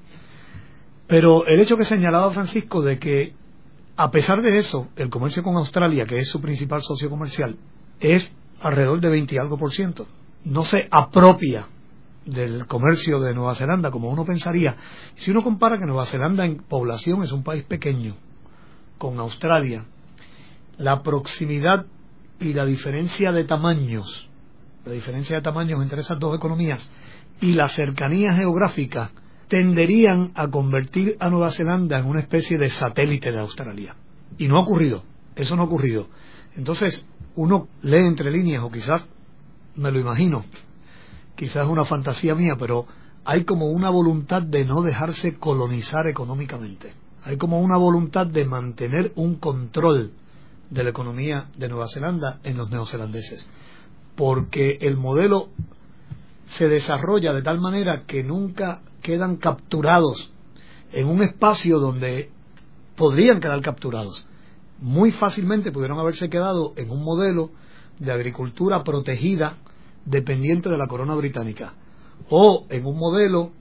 Pero 1.08 1.46
el 1.46 1.60
hecho 1.60 1.78
que 1.78 1.86
señalaba 1.86 2.32
Francisco 2.32 2.82
de 2.82 3.00
que, 3.00 3.34
a 3.96 4.12
pesar 4.12 4.42
de 4.42 4.58
eso, 4.58 4.90
el 4.96 5.10
comercio 5.10 5.44
con 5.44 5.56
Australia, 5.56 6.06
que 6.06 6.20
es 6.20 6.30
su 6.30 6.42
principal 6.42 6.82
socio 6.84 7.10
comercial, 7.10 7.58
es 8.00 8.32
alrededor 8.62 9.00
de 9.00 9.10
20 9.10 9.36
y 9.36 9.38
algo 9.38 9.58
por 9.58 9.72
ciento. 9.72 10.08
No 10.44 10.66
se 10.66 10.88
apropia 10.92 11.68
del 12.26 12.68
comercio 12.68 13.20
de 13.20 13.34
Nueva 13.34 13.56
Zelanda 13.56 13.90
como 13.90 14.10
uno 14.10 14.26
pensaría. 14.26 14.76
Si 15.16 15.32
uno 15.32 15.44
compara 15.44 15.78
que 15.78 15.86
Nueva 15.86 16.06
Zelanda 16.06 16.46
en 16.46 16.58
población 16.58 17.24
es 17.24 17.32
un 17.32 17.44
país 17.44 17.64
pequeño 17.64 18.16
con 18.98 19.18
Australia, 19.20 19.86
la 20.78 21.02
proximidad 21.04 21.86
y 22.40 22.54
la 22.54 22.66
diferencia 22.66 23.32
de 23.32 23.46
tamaños 23.46 24.27
la 24.88 24.94
diferencia 24.94 25.36
de 25.36 25.42
tamaños 25.42 25.82
entre 25.82 26.02
esas 26.02 26.20
dos 26.20 26.36
economías 26.36 26.90
y 27.42 27.54
la 27.54 27.70
cercanía 27.70 28.34
geográfica 28.34 29.12
tenderían 29.48 30.32
a 30.36 30.48
convertir 30.48 31.16
a 31.20 31.30
Nueva 31.30 31.52
Zelanda 31.52 32.00
en 32.00 32.06
una 32.06 32.20
especie 32.20 32.58
de 32.58 32.70
satélite 32.70 33.32
de 33.32 33.40
Australia. 33.40 33.96
Y 34.38 34.48
no 34.48 34.58
ha 34.58 34.62
ocurrido, 34.62 35.04
eso 35.36 35.56
no 35.56 35.64
ha 35.64 35.66
ocurrido. 35.66 36.08
Entonces, 36.56 37.06
uno 37.36 37.68
lee 37.82 37.98
entre 37.98 38.32
líneas, 38.32 38.64
o 38.64 38.72
quizás 38.72 39.08
me 39.76 39.92
lo 39.92 40.00
imagino, 40.00 40.44
quizás 41.36 41.66
es 41.66 41.70
una 41.70 41.86
fantasía 41.86 42.36
mía, 42.36 42.54
pero 42.58 42.88
hay 43.24 43.44
como 43.44 43.68
una 43.68 43.90
voluntad 43.90 44.42
de 44.42 44.66
no 44.66 44.82
dejarse 44.82 45.38
colonizar 45.38 46.08
económicamente. 46.08 46.94
Hay 47.24 47.38
como 47.38 47.60
una 47.60 47.78
voluntad 47.78 48.26
de 48.26 48.46
mantener 48.46 49.12
un 49.16 49.36
control 49.36 50.12
de 50.70 50.84
la 50.84 50.90
economía 50.90 51.50
de 51.58 51.70
Nueva 51.70 51.88
Zelanda 51.88 52.40
en 52.44 52.58
los 52.58 52.70
neozelandeses. 52.70 53.48
Porque 54.18 54.80
el 54.82 54.98
modelo 54.98 55.48
se 56.50 56.68
desarrolla 56.68 57.34
de 57.34 57.42
tal 57.42 57.62
manera 57.62 58.04
que 58.06 58.24
nunca 58.24 58.82
quedan 59.02 59.38
capturados 59.38 60.32
en 60.92 61.08
un 61.08 61.22
espacio 61.22 61.80
donde 61.80 62.30
podrían 62.96 63.40
quedar 63.40 63.62
capturados. 63.62 64.26
Muy 64.80 65.12
fácilmente 65.12 65.72
pudieron 65.72 66.00
haberse 66.00 66.30
quedado 66.30 66.74
en 66.76 66.90
un 66.90 67.04
modelo 67.04 67.52
de 68.00 68.12
agricultura 68.12 68.84
protegida 68.84 69.58
dependiente 70.06 70.70
de 70.70 70.78
la 70.78 70.88
corona 70.88 71.16
británica 71.16 71.74
o 72.30 72.66
en 72.70 72.86
un 72.86 72.98
modelo 72.98 73.52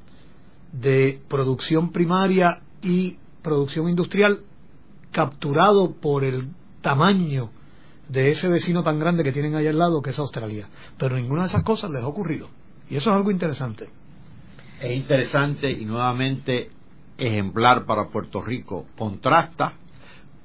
de 0.72 1.20
producción 1.28 1.92
primaria 1.92 2.62
y 2.82 3.18
producción 3.42 3.88
industrial 3.88 4.40
capturado 5.12 5.92
por 5.92 6.24
el 6.24 6.48
tamaño 6.82 7.50
de 8.08 8.28
ese 8.28 8.48
vecino 8.48 8.82
tan 8.82 8.98
grande 8.98 9.24
que 9.24 9.32
tienen 9.32 9.54
ahí 9.54 9.66
al 9.66 9.78
lado 9.78 10.02
que 10.02 10.10
es 10.10 10.18
Australia. 10.18 10.68
Pero 10.98 11.16
ninguna 11.16 11.42
de 11.42 11.48
esas 11.48 11.62
cosas 11.62 11.90
les 11.90 12.02
ha 12.02 12.06
ocurrido. 12.06 12.48
Y 12.88 12.96
eso 12.96 13.10
es 13.10 13.16
algo 13.16 13.30
interesante. 13.30 13.88
Es 14.80 14.96
interesante 14.96 15.70
y 15.70 15.84
nuevamente 15.84 16.70
ejemplar 17.18 17.84
para 17.86 18.08
Puerto 18.08 18.42
Rico. 18.42 18.86
Contrasta 18.96 19.74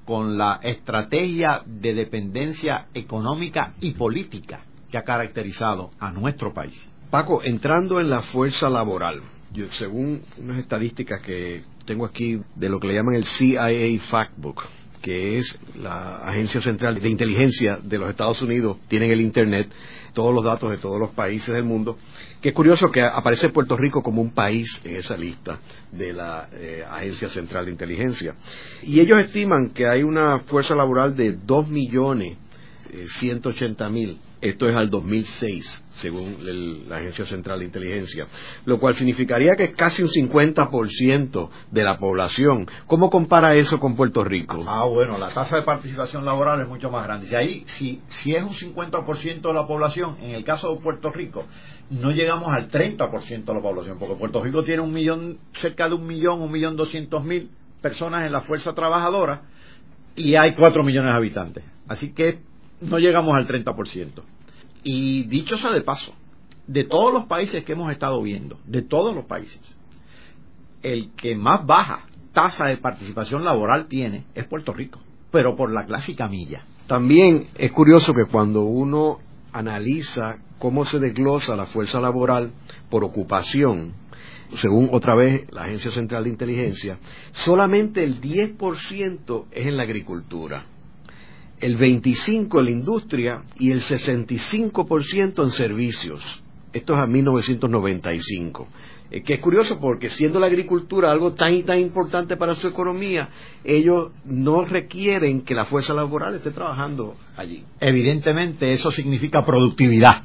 con 0.06 0.38
la 0.38 0.60
estrategia 0.64 1.62
de 1.66 1.94
dependencia 1.94 2.88
económica 2.94 3.74
y 3.80 3.92
política 3.92 4.62
que 4.90 4.98
ha 4.98 5.04
caracterizado 5.04 5.92
a 6.00 6.12
nuestro 6.12 6.54
país. 6.54 6.92
Paco, 7.10 7.44
entrando 7.44 8.00
en 8.00 8.10
la 8.10 8.22
fuerza 8.22 8.70
laboral, 8.70 9.22
yo, 9.54 9.70
según 9.72 10.24
unas 10.38 10.60
estadísticas 10.60 11.22
que 11.22 11.64
tengo 11.86 12.06
aquí 12.06 12.42
de 12.56 12.70
lo 12.70 12.80
que 12.80 12.88
le 12.88 12.96
llaman 12.96 13.16
el 13.16 13.26
CIA 13.26 14.00
Factbook, 14.10 14.64
que 15.02 15.38
es 15.38 15.60
la 15.76 16.18
Agencia 16.18 16.62
Central 16.62 17.00
de 17.00 17.10
Inteligencia 17.10 17.80
de 17.82 17.98
los 17.98 18.10
Estados 18.10 18.42
Unidos, 18.42 18.78
tienen 18.88 19.12
el 19.12 19.22
Internet, 19.22 19.70
todos 20.14 20.34
los 20.34 20.44
datos 20.44 20.70
de 20.70 20.78
todos 20.78 21.00
los 21.00 21.12
países 21.12 21.54
del 21.54 21.64
mundo, 21.64 21.98
que 22.42 22.50
es 22.50 22.56
curioso 22.56 22.92
que 22.92 23.02
aparece 23.02 23.50
Puerto 23.50 23.76
Rico 23.78 24.02
como 24.04 24.22
un 24.22 24.32
país 24.32 24.82
en 24.84 24.96
esa 24.96 25.18
lista 25.18 25.60
de 25.92 26.14
la 26.14 26.50
eh, 26.54 26.84
Agencia 26.88 27.30
Central 27.30 27.66
de 27.66 27.72
Inteligencia. 27.72 28.36
Y 28.84 29.00
ellos 29.00 29.18
estiman 29.20 29.72
que 29.72 29.88
hay 29.88 30.04
una 30.04 30.40
fuerza 30.42 30.76
laboral 30.76 31.16
de 31.16 31.34
2 31.34 31.68
millones 31.68 32.38
eh, 32.92 33.06
180 33.08 33.90
mil 33.90 34.20
esto 34.42 34.68
es 34.68 34.76
al 34.76 34.90
2006, 34.90 35.88
según 35.94 36.38
la 36.90 36.98
Agencia 36.98 37.26
Central 37.26 37.60
de 37.60 37.66
Inteligencia, 37.66 38.28
lo 38.66 38.80
cual 38.80 38.96
significaría 38.96 39.52
que 39.56 39.66
es 39.66 39.76
casi 39.76 40.02
un 40.02 40.10
50% 40.10 41.50
de 41.70 41.84
la 41.84 41.98
población. 41.98 42.66
¿Cómo 42.88 43.10
compara 43.10 43.54
eso 43.56 43.80
con 43.80 43.96
Puerto 43.96 44.24
Rico? 44.24 44.64
Ah, 44.68 44.86
bueno, 44.86 45.18
la 45.18 45.30
tasa 45.30 45.58
de 45.58 45.62
participación 45.62 46.26
laboral 46.26 46.62
es 46.62 46.68
mucho 46.68 46.90
más 46.90 47.06
grande. 47.06 47.28
Si, 47.28 47.36
ahí, 47.36 47.64
si, 47.68 48.02
si 48.08 48.36
es 48.36 48.44
un 48.44 48.54
50% 48.54 49.42
de 49.42 49.54
la 49.54 49.68
población, 49.68 50.18
en 50.22 50.36
el 50.36 50.44
caso 50.44 50.74
de 50.74 50.82
Puerto 50.82 51.12
Rico, 51.12 51.46
no 51.92 52.12
llegamos 52.12 52.50
al 52.50 52.70
30% 52.70 53.46
de 53.46 53.54
la 53.54 53.62
población, 53.62 53.98
porque 54.00 54.16
Puerto 54.16 54.44
Rico 54.44 54.64
tiene 54.64 54.82
un 54.82 54.92
millón, 54.92 55.38
cerca 55.54 55.88
de 55.88 55.94
un 55.94 56.08
millón, 56.08 56.42
un 56.42 56.52
millón 56.52 56.76
doscientos 56.76 57.24
mil 57.24 57.52
personas 57.82 58.26
en 58.26 58.32
la 58.32 58.42
fuerza 58.42 58.74
trabajadora 58.74 59.44
y 60.16 60.36
hay 60.36 60.54
cuatro 60.56 60.84
millones 60.84 61.12
de 61.12 61.18
habitantes. 61.18 61.64
Así 61.88 62.14
que 62.14 62.40
no 62.82 63.00
llegamos 63.00 63.36
al 63.36 63.48
30%. 63.48 64.22
Y 64.84 65.24
dicho 65.24 65.58
sea 65.58 65.72
de 65.72 65.82
paso, 65.82 66.14
de 66.68 66.84
todos 66.84 67.14
los 67.14 67.26
países 67.26 67.64
que 67.64 67.74
hemos 67.74 67.92
estado 67.92 68.22
viendo, 68.22 68.60
de 68.66 68.82
todos 68.82 69.16
los 69.16 69.26
países, 69.26 69.60
el 70.82 71.12
que 71.12 71.36
más 71.36 71.66
baja 71.66 72.08
tasa 72.34 72.66
de 72.66 72.78
participación 72.78 73.44
laboral 73.44 73.88
tiene 73.88 74.26
es 74.34 74.46
Puerto 74.46 74.74
Rico, 74.74 75.00
pero 75.32 75.56
por 75.56 75.72
la 75.72 75.86
clásica 75.86 76.28
milla. 76.28 76.66
También 76.88 77.48
es 77.58 77.72
curioso 77.72 78.14
que 78.14 78.30
cuando 78.30 78.64
uno 78.64 79.20
analiza 79.54 80.38
cómo 80.58 80.86
se 80.86 81.00
desglosa 81.00 81.56
la 81.56 81.66
fuerza 81.66 82.00
laboral 82.00 82.52
por 82.90 83.04
ocupación, 83.04 83.94
según 84.56 84.90
otra 84.92 85.16
vez 85.16 85.46
la 85.52 85.64
Agencia 85.64 85.92
Central 85.92 86.24
de 86.24 86.30
Inteligencia, 86.30 86.98
solamente 87.32 88.04
el 88.04 88.20
10% 88.20 89.46
es 89.52 89.68
en 89.68 89.78
la 89.78 89.84
agricultura 89.84 90.66
el 91.62 91.78
25% 91.78 92.60
en 92.60 92.66
la 92.66 92.72
industria 92.72 93.44
y 93.58 93.72
el 93.72 93.82
65% 93.82 95.44
en 95.44 95.50
servicios. 95.52 96.44
Esto 96.74 96.94
es 96.94 97.00
a 97.00 97.08
1995. 97.08 98.68
Eh, 99.12 99.24
que 99.24 99.36
es 99.36 99.40
curioso 99.42 99.80
porque 99.80 100.10
siendo 100.10 100.40
la 100.40 100.48
agricultura 100.48 101.12
algo 101.12 101.34
tan 101.34 101.54
y 101.54 101.64
tan 101.64 101.80
importante 101.80 102.38
para 102.38 102.56
su 102.56 102.68
economía, 102.68 103.30
ellos 103.64 104.12
no 104.26 104.66
requieren 104.66 105.42
que 105.42 105.54
la 105.54 105.66
fuerza 105.66 105.94
laboral 105.94 106.36
esté 106.36 106.52
trabajando 106.52 107.16
allí. 107.36 107.64
Evidentemente 107.80 108.72
eso 108.72 108.90
significa 108.90 109.46
productividad, 109.46 110.24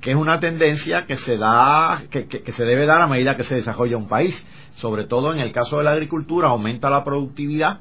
que 0.00 0.10
es 0.10 0.16
una 0.16 0.40
tendencia 0.40 1.06
que 1.06 1.16
se 1.16 1.36
da, 1.36 2.02
que, 2.10 2.26
que 2.26 2.52
se 2.52 2.64
debe 2.64 2.86
dar 2.86 3.00
a 3.00 3.06
medida 3.06 3.36
que 3.36 3.44
se 3.44 3.54
desarrolla 3.54 3.96
un 3.96 4.08
país. 4.08 4.44
Sobre 4.74 5.06
todo 5.06 5.32
en 5.32 5.38
el 5.38 5.52
caso 5.52 5.78
de 5.78 5.84
la 5.84 5.92
agricultura 5.92 6.48
aumenta 6.48 6.90
la 6.90 7.04
productividad 7.04 7.78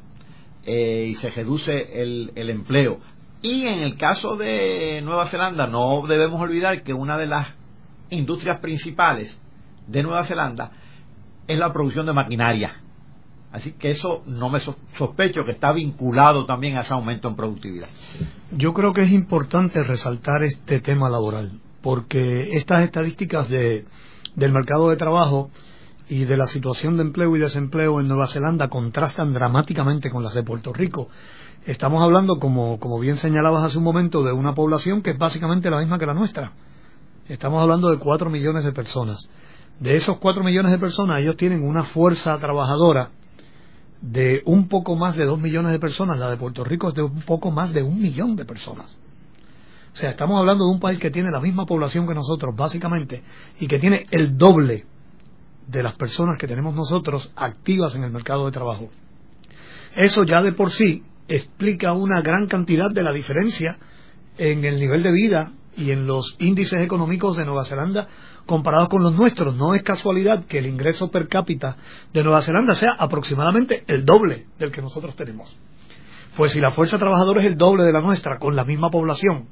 eh, 0.66 1.08
y 1.10 1.16
se 1.16 1.30
reduce 1.30 2.02
el, 2.02 2.32
el 2.36 2.50
empleo. 2.50 3.00
Y 3.42 3.68
en 3.68 3.80
el 3.80 3.98
caso 3.98 4.36
de 4.38 5.02
Nueva 5.02 5.28
Zelanda, 5.28 5.68
no 5.68 6.06
debemos 6.08 6.40
olvidar 6.40 6.84
que 6.84 6.94
una 6.94 7.18
de 7.18 7.28
las 7.28 7.48
industrias 8.10 8.60
principales 8.60 9.40
de 9.88 10.04
Nueva 10.04 10.24
Zelanda 10.24 10.72
es 11.48 11.60
la 11.60 11.74
producción 11.74 12.06
de 12.06 12.14
maquinaria. 12.14 12.80
Así 13.52 13.74
que 13.74 13.92
eso 13.92 14.24
no 14.26 14.50
me 14.50 14.60
sospecho 14.60 15.46
que 15.46 15.52
está 15.52 15.72
vinculado 15.74 16.46
también 16.46 16.78
a 16.78 16.82
ese 16.82 16.94
aumento 16.94 17.28
en 17.28 17.36
productividad. 17.36 17.88
Yo 18.52 18.74
creo 18.74 18.94
que 18.94 19.04
es 19.04 19.12
importante 19.12 19.84
resaltar 19.84 20.42
este 20.44 20.80
tema 20.80 21.10
laboral, 21.10 21.60
porque 21.82 22.56
estas 22.58 22.84
estadísticas 22.84 23.50
de, 23.50 23.86
del 24.36 24.52
mercado 24.52 24.90
de 24.90 24.96
trabajo 24.96 25.52
y 26.10 26.26
de 26.26 26.38
la 26.38 26.48
situación 26.48 26.98
de 26.98 27.04
empleo 27.04 27.36
y 27.36 27.40
desempleo 27.40 28.00
en 28.00 28.08
Nueva 28.08 28.28
Zelanda 28.28 28.68
contrastan 28.68 29.34
dramáticamente 29.34 30.10
con 30.10 30.24
las 30.24 30.34
de 30.34 30.44
Puerto 30.44 30.74
Rico. 30.74 31.08
Estamos 31.66 32.04
hablando, 32.04 32.40
como, 32.40 32.80
como 32.80 33.00
bien 33.00 33.18
señalabas 33.18 33.64
hace 33.64 33.78
un 33.78 33.86
momento, 33.86 34.24
de 34.24 34.34
una 34.34 34.54
población 34.54 35.02
que 35.02 35.12
es 35.12 35.18
básicamente 35.18 35.70
la 35.70 35.80
misma 35.80 35.98
que 35.98 36.06
la 36.06 36.14
nuestra. 36.14 36.52
Estamos 37.30 37.62
hablando 37.62 37.90
de 37.90 38.00
cuatro 38.00 38.30
millones 38.30 38.66
de 38.66 38.74
personas. 38.74 39.30
De 39.80 39.96
esos 39.96 40.18
cuatro 40.18 40.44
millones 40.44 40.72
de 40.72 40.78
personas, 40.78 41.20
ellos 41.20 41.38
tienen 41.38 41.64
una 41.64 41.86
fuerza 41.86 42.38
trabajadora 42.38 43.12
de 44.02 44.44
un 44.46 44.68
poco 44.68 44.96
más 44.96 45.16
de 45.16 45.26
dos 45.26 45.40
millones 45.40 45.72
de 45.72 45.80
personas. 45.80 46.20
La 46.20 46.30
de 46.30 46.38
Puerto 46.38 46.66
Rico 46.66 46.90
es 46.90 46.96
de 46.96 47.04
un 47.04 47.22
poco 47.22 47.50
más 47.50 47.72
de 47.72 47.82
un 47.82 48.02
millón 48.02 48.36
de 48.36 48.44
personas. 48.44 48.98
O 49.94 49.96
sea, 49.96 50.10
estamos 50.10 50.38
hablando 50.38 50.66
de 50.66 50.72
un 50.72 50.80
país 50.80 51.00
que 51.00 51.12
tiene 51.12 51.32
la 51.32 51.40
misma 51.40 51.66
población 51.66 52.08
que 52.08 52.14
nosotros, 52.14 52.54
básicamente, 52.56 53.24
y 53.60 53.68
que 53.68 53.80
tiene 53.80 54.06
el 54.12 54.38
doble 54.38 54.86
de 55.68 55.84
las 55.84 55.94
personas 55.96 56.38
que 56.38 56.48
tenemos 56.48 56.74
nosotros 56.76 57.32
activas 57.36 57.96
en 57.96 58.04
el 58.04 58.12
mercado 58.12 58.46
de 58.46 58.52
trabajo. 58.52 58.90
Eso 59.96 60.24
ya 60.24 60.42
de 60.42 60.54
por 60.54 60.72
sí 60.72 61.04
explica 61.28 61.94
una 61.94 62.22
gran 62.22 62.48
cantidad 62.48 62.92
de 62.92 63.04
la 63.04 63.14
diferencia 63.14 63.78
en 64.38 64.66
el 64.66 64.80
nivel 64.80 65.04
de 65.04 65.12
vida 65.12 65.52
y 65.76 65.92
en 65.92 66.06
los 66.06 66.36
índices 66.40 66.82
económicos 66.82 67.38
de 67.38 67.46
Nueva 67.46 67.66
Zelanda 67.66 68.08
comparados 68.46 68.90
con 68.90 69.04
los 69.04 69.14
nuestros. 69.14 69.56
No 69.56 69.74
es 69.74 69.84
casualidad 69.84 70.46
que 70.46 70.60
el 70.60 70.68
ingreso 70.68 71.10
per 71.10 71.28
cápita 71.28 71.78
de 72.14 72.24
Nueva 72.24 72.42
Zelanda 72.42 72.76
sea 72.76 72.92
aproximadamente 72.92 73.84
el 73.88 74.06
doble 74.06 74.48
del 74.60 74.72
que 74.72 74.82
nosotros 74.82 75.16
tenemos. 75.16 75.56
Pues 76.36 76.52
si 76.52 76.60
la 76.60 76.72
fuerza 76.72 76.98
trabajadora 76.98 77.42
es 77.42 77.48
el 77.48 77.58
doble 77.58 77.84
de 77.84 77.94
la 77.94 78.02
nuestra, 78.02 78.40
con 78.40 78.56
la 78.56 78.66
misma 78.66 78.90
población, 78.90 79.48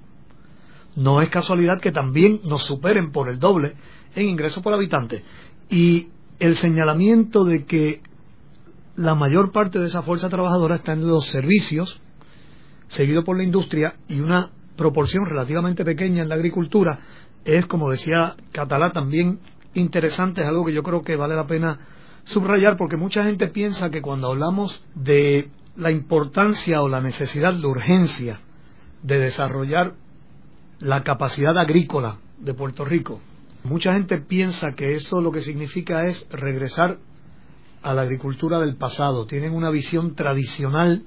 no 0.95 1.21
es 1.21 1.29
casualidad 1.29 1.79
que 1.79 1.91
también 1.91 2.41
nos 2.43 2.63
superen 2.63 3.11
por 3.11 3.29
el 3.29 3.39
doble 3.39 3.75
en 4.15 4.27
ingreso 4.27 4.61
por 4.61 4.73
habitante. 4.73 5.23
Y 5.71 6.09
el 6.39 6.57
señalamiento 6.57 7.45
de 7.45 7.63
que 7.63 8.01
la 8.97 9.15
mayor 9.15 9.53
parte 9.53 9.79
de 9.79 9.87
esa 9.87 10.01
fuerza 10.01 10.27
trabajadora 10.27 10.75
está 10.75 10.91
en 10.91 11.07
los 11.07 11.27
servicios, 11.27 12.01
seguido 12.89 13.23
por 13.23 13.37
la 13.37 13.43
industria, 13.43 13.95
y 14.09 14.19
una 14.19 14.49
proporción 14.75 15.25
relativamente 15.25 15.85
pequeña 15.85 16.23
en 16.23 16.29
la 16.29 16.35
agricultura, 16.35 16.99
es, 17.45 17.65
como 17.67 17.89
decía 17.89 18.35
Catalá, 18.51 18.91
también 18.91 19.39
interesante, 19.73 20.41
es 20.41 20.47
algo 20.47 20.65
que 20.65 20.73
yo 20.73 20.83
creo 20.83 21.03
que 21.03 21.15
vale 21.15 21.35
la 21.35 21.47
pena 21.47 21.79
subrayar, 22.25 22.75
porque 22.75 22.97
mucha 22.97 23.23
gente 23.23 23.47
piensa 23.47 23.89
que 23.89 24.01
cuando 24.01 24.29
hablamos 24.29 24.83
de 24.93 25.49
la 25.77 25.89
importancia 25.89 26.81
o 26.81 26.89
la 26.89 26.99
necesidad, 26.99 27.53
de 27.53 27.65
urgencia 27.65 28.41
de 29.03 29.19
desarrollar 29.19 29.93
la 30.79 31.03
capacidad 31.03 31.57
agrícola 31.57 32.17
de 32.39 32.53
Puerto 32.53 32.83
Rico, 32.83 33.21
Mucha 33.63 33.93
gente 33.93 34.17
piensa 34.17 34.71
que 34.75 34.93
eso 34.93 35.21
lo 35.21 35.31
que 35.31 35.41
significa 35.41 36.07
es 36.07 36.27
regresar 36.31 36.97
a 37.83 37.93
la 37.93 38.01
agricultura 38.01 38.59
del 38.59 38.75
pasado. 38.75 39.25
Tienen 39.25 39.53
una 39.53 39.69
visión 39.69 40.15
tradicional 40.15 41.03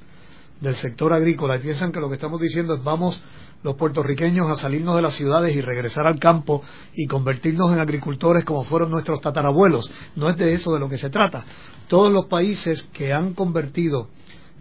del 0.61 0.77
sector 0.77 1.13
agrícola 1.13 1.57
y 1.57 1.61
piensan 1.61 1.91
que 1.91 2.01
lo 2.01 2.09
que 2.09 2.15
estamos 2.15 2.41
diciendo 2.41 2.75
es 2.75 2.85
vamos 2.85 3.21
los 3.65 3.77
puertorriqueños 3.77 4.49
a 4.51 4.57
salirnos 4.57 4.95
de 4.95 5.03
las 5.03 5.15
ciudades 5.15 5.57
y 5.57 5.63
regresar 5.63 6.07
al 6.07 6.21
campo 6.21 6.63
y 6.95 7.07
convertirnos 7.07 7.73
en 7.73 7.81
agricultores 7.81 8.45
como 8.45 8.63
fueron 8.65 8.91
nuestros 8.91 9.21
tatarabuelos. 9.21 9.91
No 10.15 10.29
es 10.29 10.37
de 10.37 10.53
eso 10.53 10.73
de 10.73 10.81
lo 10.81 10.89
que 10.89 10.99
se 10.99 11.11
trata. 11.11 11.45
Todos 11.89 12.13
los 12.13 12.27
países 12.27 12.83
que 12.93 13.13
han 13.13 13.35
convertido 13.35 14.11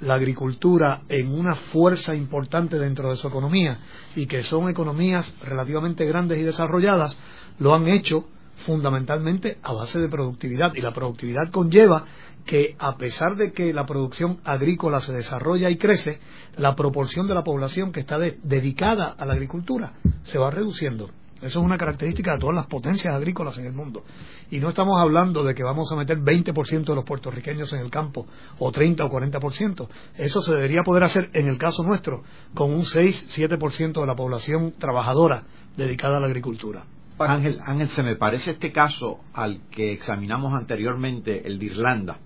la 0.03 0.15
agricultura 0.15 1.01
en 1.09 1.33
una 1.33 1.55
fuerza 1.55 2.15
importante 2.15 2.77
dentro 2.77 3.09
de 3.09 3.15
su 3.15 3.27
economía 3.27 3.79
y 4.15 4.25
que 4.25 4.43
son 4.43 4.69
economías 4.69 5.33
relativamente 5.41 6.05
grandes 6.05 6.37
y 6.37 6.43
desarrolladas, 6.43 7.17
lo 7.59 7.73
han 7.73 7.87
hecho 7.87 8.27
fundamentalmente 8.65 9.57
a 9.63 9.73
base 9.73 9.99
de 9.99 10.09
productividad 10.09 10.73
y 10.75 10.81
la 10.81 10.93
productividad 10.93 11.49
conlleva 11.51 12.05
que 12.45 12.75
a 12.77 12.97
pesar 12.97 13.35
de 13.35 13.53
que 13.53 13.73
la 13.73 13.85
producción 13.85 14.39
agrícola 14.43 14.99
se 14.99 15.13
desarrolla 15.13 15.69
y 15.69 15.77
crece, 15.77 16.19
la 16.57 16.75
proporción 16.75 17.27
de 17.27 17.33
la 17.33 17.43
población 17.43 17.91
que 17.91 18.01
está 18.01 18.17
dedicada 18.19 19.15
a 19.17 19.25
la 19.25 19.33
agricultura 19.33 19.93
se 20.23 20.37
va 20.37 20.51
reduciendo. 20.51 21.09
Eso 21.43 21.59
es 21.59 21.65
una 21.65 21.77
característica 21.77 22.33
de 22.33 22.39
todas 22.39 22.55
las 22.55 22.67
potencias 22.67 23.13
agrícolas 23.13 23.57
en 23.57 23.65
el 23.65 23.73
mundo. 23.73 24.03
Y 24.49 24.59
no 24.59 24.69
estamos 24.69 25.01
hablando 25.01 25.43
de 25.43 25.53
que 25.53 25.63
vamos 25.63 25.91
a 25.91 25.97
meter 25.97 26.19
20% 26.19 26.85
de 26.85 26.95
los 26.95 27.03
puertorriqueños 27.03 27.73
en 27.73 27.79
el 27.79 27.89
campo, 27.89 28.25
o 28.59 28.71
30 28.71 29.03
o 29.03 29.09
40%. 29.09 29.87
Eso 30.17 30.41
se 30.41 30.53
debería 30.53 30.83
poder 30.83 31.03
hacer, 31.03 31.29
en 31.33 31.47
el 31.47 31.57
caso 31.57 31.83
nuestro, 31.83 32.23
con 32.53 32.73
un 32.73 32.83
6-7% 32.83 33.99
de 33.99 34.07
la 34.07 34.15
población 34.15 34.73
trabajadora 34.77 35.43
dedicada 35.75 36.17
a 36.17 36.19
la 36.21 36.27
agricultura. 36.27 36.85
Ángel, 37.19 37.59
Ángel, 37.65 37.89
se 37.89 38.03
me 38.03 38.15
parece 38.15 38.51
este 38.51 38.71
caso 38.71 39.19
al 39.33 39.61
que 39.69 39.91
examinamos 39.91 40.53
anteriormente, 40.53 41.45
el 41.45 41.59
de 41.59 41.65
Irlanda. 41.65 42.19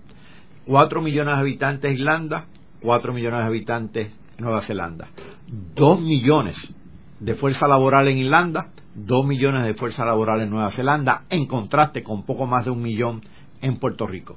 4 0.66 1.02
millones 1.02 1.34
de 1.34 1.40
habitantes 1.40 1.92
Irlanda, 1.92 2.46
4 2.82 3.12
millones 3.12 3.40
de 3.40 3.46
habitantes 3.46 4.12
Nueva 4.38 4.60
Zelanda. 4.60 5.08
2 5.74 6.00
millones 6.02 6.56
de 7.20 7.34
fuerza 7.34 7.66
laboral 7.66 8.08
en 8.08 8.18
Irlanda, 8.18 8.70
2 9.06 9.26
millones 9.26 9.66
de 9.66 9.74
fuerza 9.74 10.04
laboral 10.04 10.40
en 10.40 10.50
Nueva 10.50 10.70
Zelanda, 10.70 11.24
en 11.30 11.46
contraste 11.46 12.02
con 12.02 12.24
poco 12.24 12.46
más 12.46 12.64
de 12.64 12.70
un 12.70 12.82
millón 12.82 13.22
en 13.60 13.78
Puerto 13.78 14.06
Rico. 14.06 14.36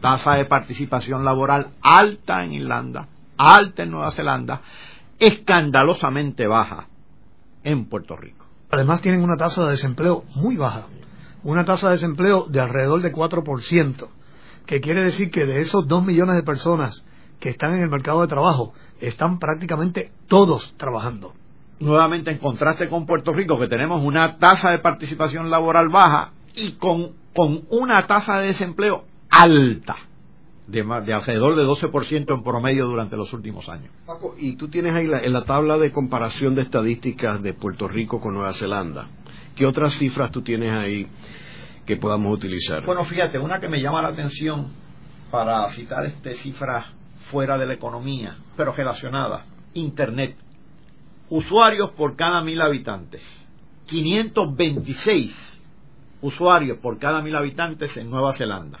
Tasa 0.00 0.34
de 0.34 0.44
participación 0.44 1.24
laboral 1.24 1.68
alta 1.80 2.44
en 2.44 2.52
Irlanda, 2.52 3.08
alta 3.36 3.82
en 3.82 3.90
Nueva 3.90 4.10
Zelanda, 4.10 4.60
escandalosamente 5.18 6.46
baja 6.46 6.88
en 7.62 7.86
Puerto 7.86 8.16
Rico. 8.16 8.46
Además 8.70 9.00
tienen 9.00 9.22
una 9.22 9.36
tasa 9.36 9.64
de 9.64 9.70
desempleo 9.70 10.24
muy 10.34 10.56
baja, 10.56 10.86
una 11.44 11.64
tasa 11.64 11.88
de 11.88 11.94
desempleo 11.94 12.46
de 12.48 12.60
alrededor 12.60 13.02
de 13.02 13.12
4% 13.12 14.08
que 14.66 14.80
quiere 14.80 15.04
decir 15.04 15.30
que 15.30 15.46
de 15.46 15.60
esos 15.60 15.86
dos 15.86 16.04
millones 16.04 16.34
de 16.34 16.42
personas 16.42 17.06
que 17.40 17.48
están 17.48 17.74
en 17.74 17.82
el 17.82 17.90
mercado 17.90 18.20
de 18.22 18.28
trabajo, 18.28 18.74
están 19.00 19.38
prácticamente 19.38 20.10
todos 20.26 20.74
trabajando. 20.76 21.34
Nuevamente, 21.80 22.30
en 22.30 22.38
contraste 22.38 22.88
con 22.88 23.04
Puerto 23.04 23.32
Rico, 23.32 23.58
que 23.58 23.68
tenemos 23.68 24.02
una 24.02 24.38
tasa 24.38 24.70
de 24.70 24.78
participación 24.78 25.50
laboral 25.50 25.88
baja 25.88 26.32
y 26.54 26.72
con, 26.72 27.12
una 27.68 28.06
tasa 28.06 28.38
de 28.38 28.46
desempleo 28.48 29.04
alta, 29.28 29.96
de, 30.66 30.82
de 31.04 31.12
alrededor 31.12 31.54
de 31.54 31.64
12% 31.64 32.34
en 32.34 32.42
promedio 32.42 32.86
durante 32.86 33.16
los 33.16 33.32
últimos 33.34 33.68
años. 33.68 33.90
Paco, 34.06 34.34
y 34.38 34.56
tú 34.56 34.68
tienes 34.68 34.94
ahí 34.94 35.10
en 35.22 35.32
la 35.32 35.44
tabla 35.44 35.76
de 35.76 35.92
comparación 35.92 36.54
de 36.54 36.62
estadísticas 36.62 37.42
de 37.42 37.52
Puerto 37.52 37.88
Rico 37.88 38.20
con 38.20 38.34
Nueva 38.34 38.54
Zelanda. 38.54 39.08
¿Qué 39.54 39.66
otras 39.66 39.94
cifras 39.94 40.30
tú 40.30 40.42
tienes 40.42 40.72
ahí 40.72 41.06
que 41.84 41.96
podamos 41.96 42.32
utilizar? 42.34 42.84
Bueno, 42.86 43.04
fíjate, 43.04 43.38
una 43.38 43.60
que 43.60 43.68
me 43.68 43.82
llama 43.82 44.00
la 44.00 44.08
atención 44.08 44.68
para 45.30 45.68
citar 45.70 46.06
este 46.06 46.34
cifras 46.34 46.86
fuera 47.30 47.58
de 47.58 47.66
la 47.66 47.74
economía, 47.74 48.36
pero 48.56 48.72
relacionada, 48.72 49.44
Internet. 49.74 50.36
Usuarios 51.28 51.90
por 51.90 52.16
cada 52.16 52.40
mil 52.42 52.60
habitantes. 52.60 53.22
526 53.86 55.60
usuarios 56.22 56.78
por 56.78 56.98
cada 56.98 57.22
mil 57.22 57.36
habitantes 57.36 57.96
en 57.96 58.10
Nueva 58.10 58.32
Zelanda. 58.32 58.80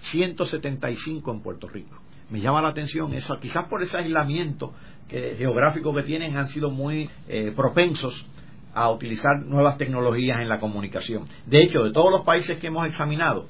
175 0.00 1.32
en 1.32 1.40
Puerto 1.40 1.68
Rico. 1.68 1.96
Me 2.30 2.40
llama 2.40 2.62
la 2.62 2.68
atención 2.68 3.12
eso, 3.12 3.38
quizás 3.40 3.66
por 3.66 3.82
ese 3.82 3.98
aislamiento 3.98 4.72
geográfico 5.08 5.92
que 5.92 6.04
tienen 6.04 6.36
han 6.36 6.48
sido 6.48 6.70
muy 6.70 7.10
eh, 7.28 7.52
propensos 7.54 8.24
a 8.72 8.88
utilizar 8.90 9.44
nuevas 9.44 9.76
tecnologías 9.76 10.40
en 10.40 10.48
la 10.48 10.60
comunicación. 10.60 11.24
De 11.46 11.62
hecho, 11.62 11.82
de 11.82 11.92
todos 11.92 12.12
los 12.12 12.20
países 12.20 12.58
que 12.60 12.68
hemos 12.68 12.86
examinado, 12.86 13.46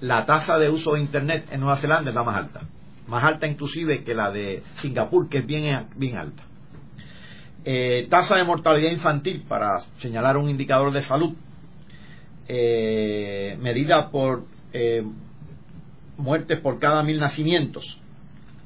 la 0.00 0.26
tasa 0.26 0.58
de 0.58 0.68
uso 0.68 0.94
de 0.94 1.00
Internet 1.00 1.46
en 1.52 1.60
Nueva 1.60 1.76
Zelanda 1.76 2.10
es 2.10 2.14
la 2.16 2.24
más 2.24 2.36
alta. 2.36 2.62
Más 3.06 3.22
alta 3.22 3.46
inclusive 3.46 4.02
que 4.02 4.14
la 4.14 4.32
de 4.32 4.64
Singapur, 4.74 5.28
que 5.28 5.38
es 5.38 5.46
bien, 5.46 5.86
bien 5.96 6.16
alta. 6.16 6.42
Eh, 7.68 8.06
tasa 8.08 8.36
de 8.36 8.44
mortalidad 8.44 8.92
infantil, 8.92 9.42
para 9.48 9.80
señalar 9.98 10.36
un 10.36 10.48
indicador 10.48 10.92
de 10.92 11.02
salud, 11.02 11.34
eh, 12.46 13.58
medida 13.60 14.08
por 14.08 14.44
eh, 14.72 15.04
muertes 16.16 16.60
por 16.60 16.78
cada 16.78 17.02
mil 17.02 17.18
nacimientos. 17.18 17.98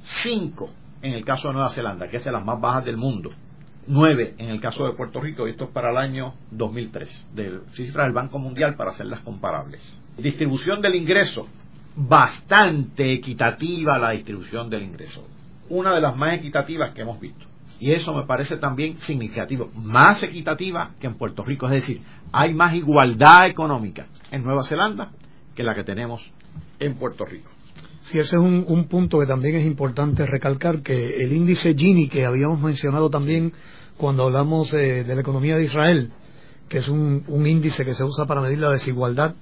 Cinco 0.02 0.68
en 1.00 1.14
el 1.14 1.24
caso 1.24 1.48
de 1.48 1.54
Nueva 1.54 1.70
Zelanda, 1.70 2.08
que 2.08 2.18
es 2.18 2.24
de 2.24 2.30
las 2.30 2.44
más 2.44 2.60
bajas 2.60 2.84
del 2.84 2.98
mundo. 2.98 3.30
9 3.86 4.34
en 4.36 4.50
el 4.50 4.60
caso 4.60 4.84
de 4.84 4.92
Puerto 4.92 5.18
Rico, 5.18 5.48
y 5.48 5.52
esto 5.52 5.64
es 5.64 5.70
para 5.70 5.90
el 5.90 5.96
año 5.96 6.34
2003, 6.50 7.26
de 7.34 7.60
cifras 7.72 8.04
del 8.04 8.12
Banco 8.12 8.38
Mundial 8.38 8.74
para 8.76 8.90
hacerlas 8.90 9.20
comparables. 9.20 9.80
Distribución 10.18 10.82
del 10.82 10.96
ingreso, 10.96 11.48
bastante 11.96 13.14
equitativa 13.14 13.98
la 13.98 14.10
distribución 14.10 14.68
del 14.68 14.82
ingreso, 14.82 15.26
una 15.70 15.94
de 15.94 16.02
las 16.02 16.14
más 16.14 16.34
equitativas 16.34 16.92
que 16.92 17.00
hemos 17.00 17.18
visto. 17.18 17.49
Y 17.80 17.92
eso 17.92 18.12
me 18.12 18.24
parece 18.24 18.58
también 18.58 18.98
significativo, 18.98 19.70
más 19.74 20.22
equitativa 20.22 20.90
que 21.00 21.06
en 21.06 21.14
Puerto 21.14 21.42
Rico, 21.42 21.66
es 21.66 21.72
decir, 21.72 22.02
hay 22.30 22.52
más 22.52 22.74
igualdad 22.74 23.46
económica 23.46 24.06
en 24.30 24.44
Nueva 24.44 24.64
Zelanda 24.64 25.12
que 25.54 25.62
la 25.62 25.74
que 25.74 25.82
tenemos 25.82 26.30
en 26.78 26.94
Puerto 26.96 27.24
Rico. 27.24 27.50
Sí, 28.04 28.18
ese 28.18 28.36
es 28.36 28.42
un, 28.42 28.84
punto 28.84 29.18
que 29.18 29.26
también 29.26 29.56
es 29.56 29.64
importante 29.64 30.26
recalcar, 30.26 30.82
que 30.82 31.22
el 31.22 31.32
índice 31.32 31.74
Gini, 31.74 32.08
que 32.08 32.26
habíamos 32.26 32.60
mencionado 32.60 33.08
también 33.08 33.52
cuando 33.96 34.24
hablamos 34.24 34.72
de 34.72 35.04
la 35.04 35.20
economía 35.20 35.56
de 35.56 35.64
Israel, 35.64 36.10
que 36.68 36.78
es 36.78 36.88
un, 36.88 37.24
índice 37.46 37.84
que 37.84 37.94
se 37.94 38.04
usa 38.04 38.26
para 38.26 38.40
medir 38.40 38.58
la 38.58 38.70
desigualdad 38.70 39.34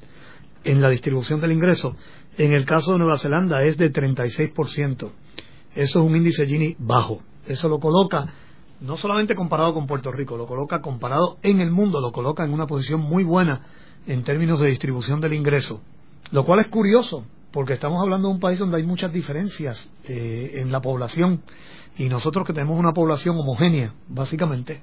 en 0.65 0.81
la 0.81 0.89
distribución 0.91 1.41
del 1.41 1.53
ingreso, 1.53 1.97
en 2.37 2.53
el 2.53 2.65
caso 2.65 2.93
de 2.93 2.99
Nueva 2.99 3.19
Zelanda 3.19 3.63
es 3.63 3.77
de 3.77 3.93
36%. 3.93 5.11
Eso 5.75 5.99
es 6.01 6.05
un 6.05 6.17
índice 6.17 6.47
Gini 6.47 6.75
bajo. 6.79 7.23
Eso 7.47 7.69
lo 7.69 7.81
coloca, 7.81 8.27
no 8.81 8.97
solamente 8.97 9.35
comparado 9.35 9.75
con 9.75 9.87
Puerto 9.87 10.13
Rico, 10.13 10.37
lo 10.37 10.47
coloca 10.47 10.81
comparado 10.81 11.39
en 11.43 11.61
el 11.61 11.71
mundo, 11.71 12.01
lo 12.01 12.13
coloca 12.13 12.45
en 12.45 12.53
una 12.53 12.67
posición 12.67 13.01
muy 13.01 13.25
buena 13.25 13.63
en 14.07 14.23
términos 14.23 14.61
de 14.61 14.69
distribución 14.69 15.21
del 15.21 15.35
ingreso. 15.35 15.81
Lo 16.31 16.45
cual 16.45 16.61
es 16.61 16.69
curioso, 16.69 17.25
porque 17.53 17.75
estamos 17.75 18.03
hablando 18.03 18.29
de 18.29 18.35
un 18.35 18.41
país 18.41 18.59
donde 18.59 18.77
hay 18.77 18.83
muchas 18.83 19.13
diferencias 19.13 19.91
eh, 20.05 20.53
en 20.57 20.71
la 20.71 20.81
población 20.81 21.43
y 21.97 22.09
nosotros 22.09 22.47
que 22.47 22.53
tenemos 22.53 22.79
una 22.79 22.93
población 22.93 23.37
homogénea, 23.37 23.95
básicamente, 24.09 24.81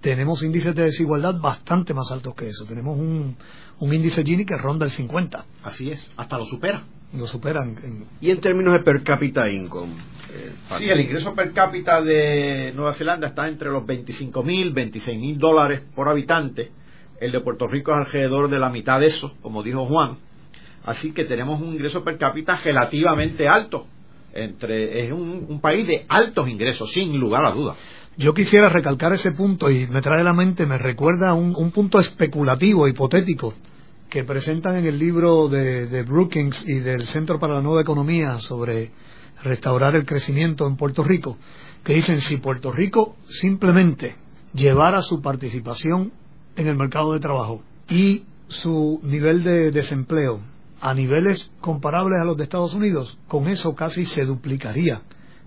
tenemos 0.00 0.42
índices 0.42 0.74
de 0.74 0.84
desigualdad 0.84 1.34
bastante 1.40 1.94
más 1.94 2.10
altos 2.10 2.34
que 2.34 2.48
eso. 2.48 2.64
Tenemos 2.64 2.98
un, 2.98 3.36
índice 3.80 4.24
Gini 4.24 4.44
que 4.44 4.56
ronda 4.56 4.84
el 4.84 4.92
50. 4.92 5.46
Así 5.62 5.90
es, 5.90 6.06
hasta 6.16 6.36
lo 6.36 6.44
supera. 6.44 6.84
Lo 7.14 7.26
superan. 7.26 7.76
¿Y 8.20 8.30
en 8.30 8.40
términos 8.40 8.74
de 8.74 8.80
per 8.80 9.02
cápita 9.02 9.48
income? 9.48 9.94
Eh, 10.32 10.52
sí, 10.78 10.88
el 10.88 11.00
ingreso 11.00 11.34
per 11.34 11.52
cápita 11.52 12.02
de 12.02 12.72
Nueva 12.74 12.92
Zelanda 12.94 13.28
está 13.28 13.48
entre 13.48 13.70
los 13.70 13.86
25 13.86 14.42
mil, 14.42 14.72
26 14.72 15.18
mil 15.18 15.38
dólares 15.38 15.82
por 15.94 16.08
habitante. 16.08 16.70
El 17.20 17.32
de 17.32 17.40
Puerto 17.40 17.66
Rico 17.66 17.92
es 17.92 18.06
alrededor 18.06 18.50
de 18.50 18.58
la 18.58 18.68
mitad 18.68 19.00
de 19.00 19.06
eso, 19.06 19.34
como 19.40 19.62
dijo 19.62 19.86
Juan. 19.86 20.18
Así 20.84 21.12
que 21.12 21.24
tenemos 21.24 21.60
un 21.60 21.74
ingreso 21.74 22.04
per 22.04 22.18
cápita 22.18 22.56
relativamente 22.62 23.48
alto. 23.48 23.86
Entre, 24.32 25.06
es 25.06 25.12
un, 25.12 25.60
país 25.60 25.86
de 25.86 26.04
altos 26.08 26.46
ingresos, 26.48 26.92
sin 26.92 27.18
lugar 27.18 27.46
a 27.46 27.52
dudas. 27.52 27.78
Yo 28.18 28.34
quisiera 28.34 28.68
recalcar 28.68 29.12
ese 29.14 29.32
punto 29.32 29.70
y 29.70 29.86
me 29.86 30.02
trae 30.02 30.20
a 30.20 30.24
la 30.24 30.34
mente, 30.34 30.66
me 30.66 30.76
recuerda 30.76 31.32
un, 31.32 31.54
un 31.56 31.70
punto 31.70 31.98
especulativo, 31.98 32.86
hipotético, 32.86 33.54
que 34.16 34.24
presentan 34.24 34.76
en 34.76 34.86
el 34.86 34.98
libro 34.98 35.46
de, 35.46 35.88
de, 35.88 36.02
Brookings 36.02 36.66
y 36.66 36.78
del 36.78 37.06
Centro 37.06 37.38
para 37.38 37.56
la 37.56 37.60
Nueva 37.60 37.82
Economía 37.82 38.40
sobre 38.40 38.90
restaurar 39.42 39.94
el 39.94 40.06
crecimiento 40.06 40.66
en 40.66 40.78
Puerto 40.78 41.04
Rico, 41.04 41.36
que 41.84 41.92
dicen 41.92 42.22
si 42.22 42.38
Puerto 42.38 42.72
Rico 42.72 43.16
simplemente 43.28 44.16
llevara 44.54 45.02
su 45.02 45.20
participación 45.20 46.12
en 46.56 46.66
el 46.66 46.78
mercado 46.78 47.12
de 47.12 47.20
trabajo 47.20 47.60
y 47.90 48.24
su 48.48 49.00
nivel 49.02 49.44
de 49.44 49.70
desempleo 49.70 50.40
a 50.80 50.94
niveles 50.94 51.50
comparables 51.60 52.18
a 52.18 52.24
los 52.24 52.38
de 52.38 52.44
Estados 52.44 52.72
Unidos, 52.72 53.18
con 53.28 53.48
eso 53.48 53.74
casi 53.74 54.06
se 54.06 54.24
duplicaría 54.24 55.02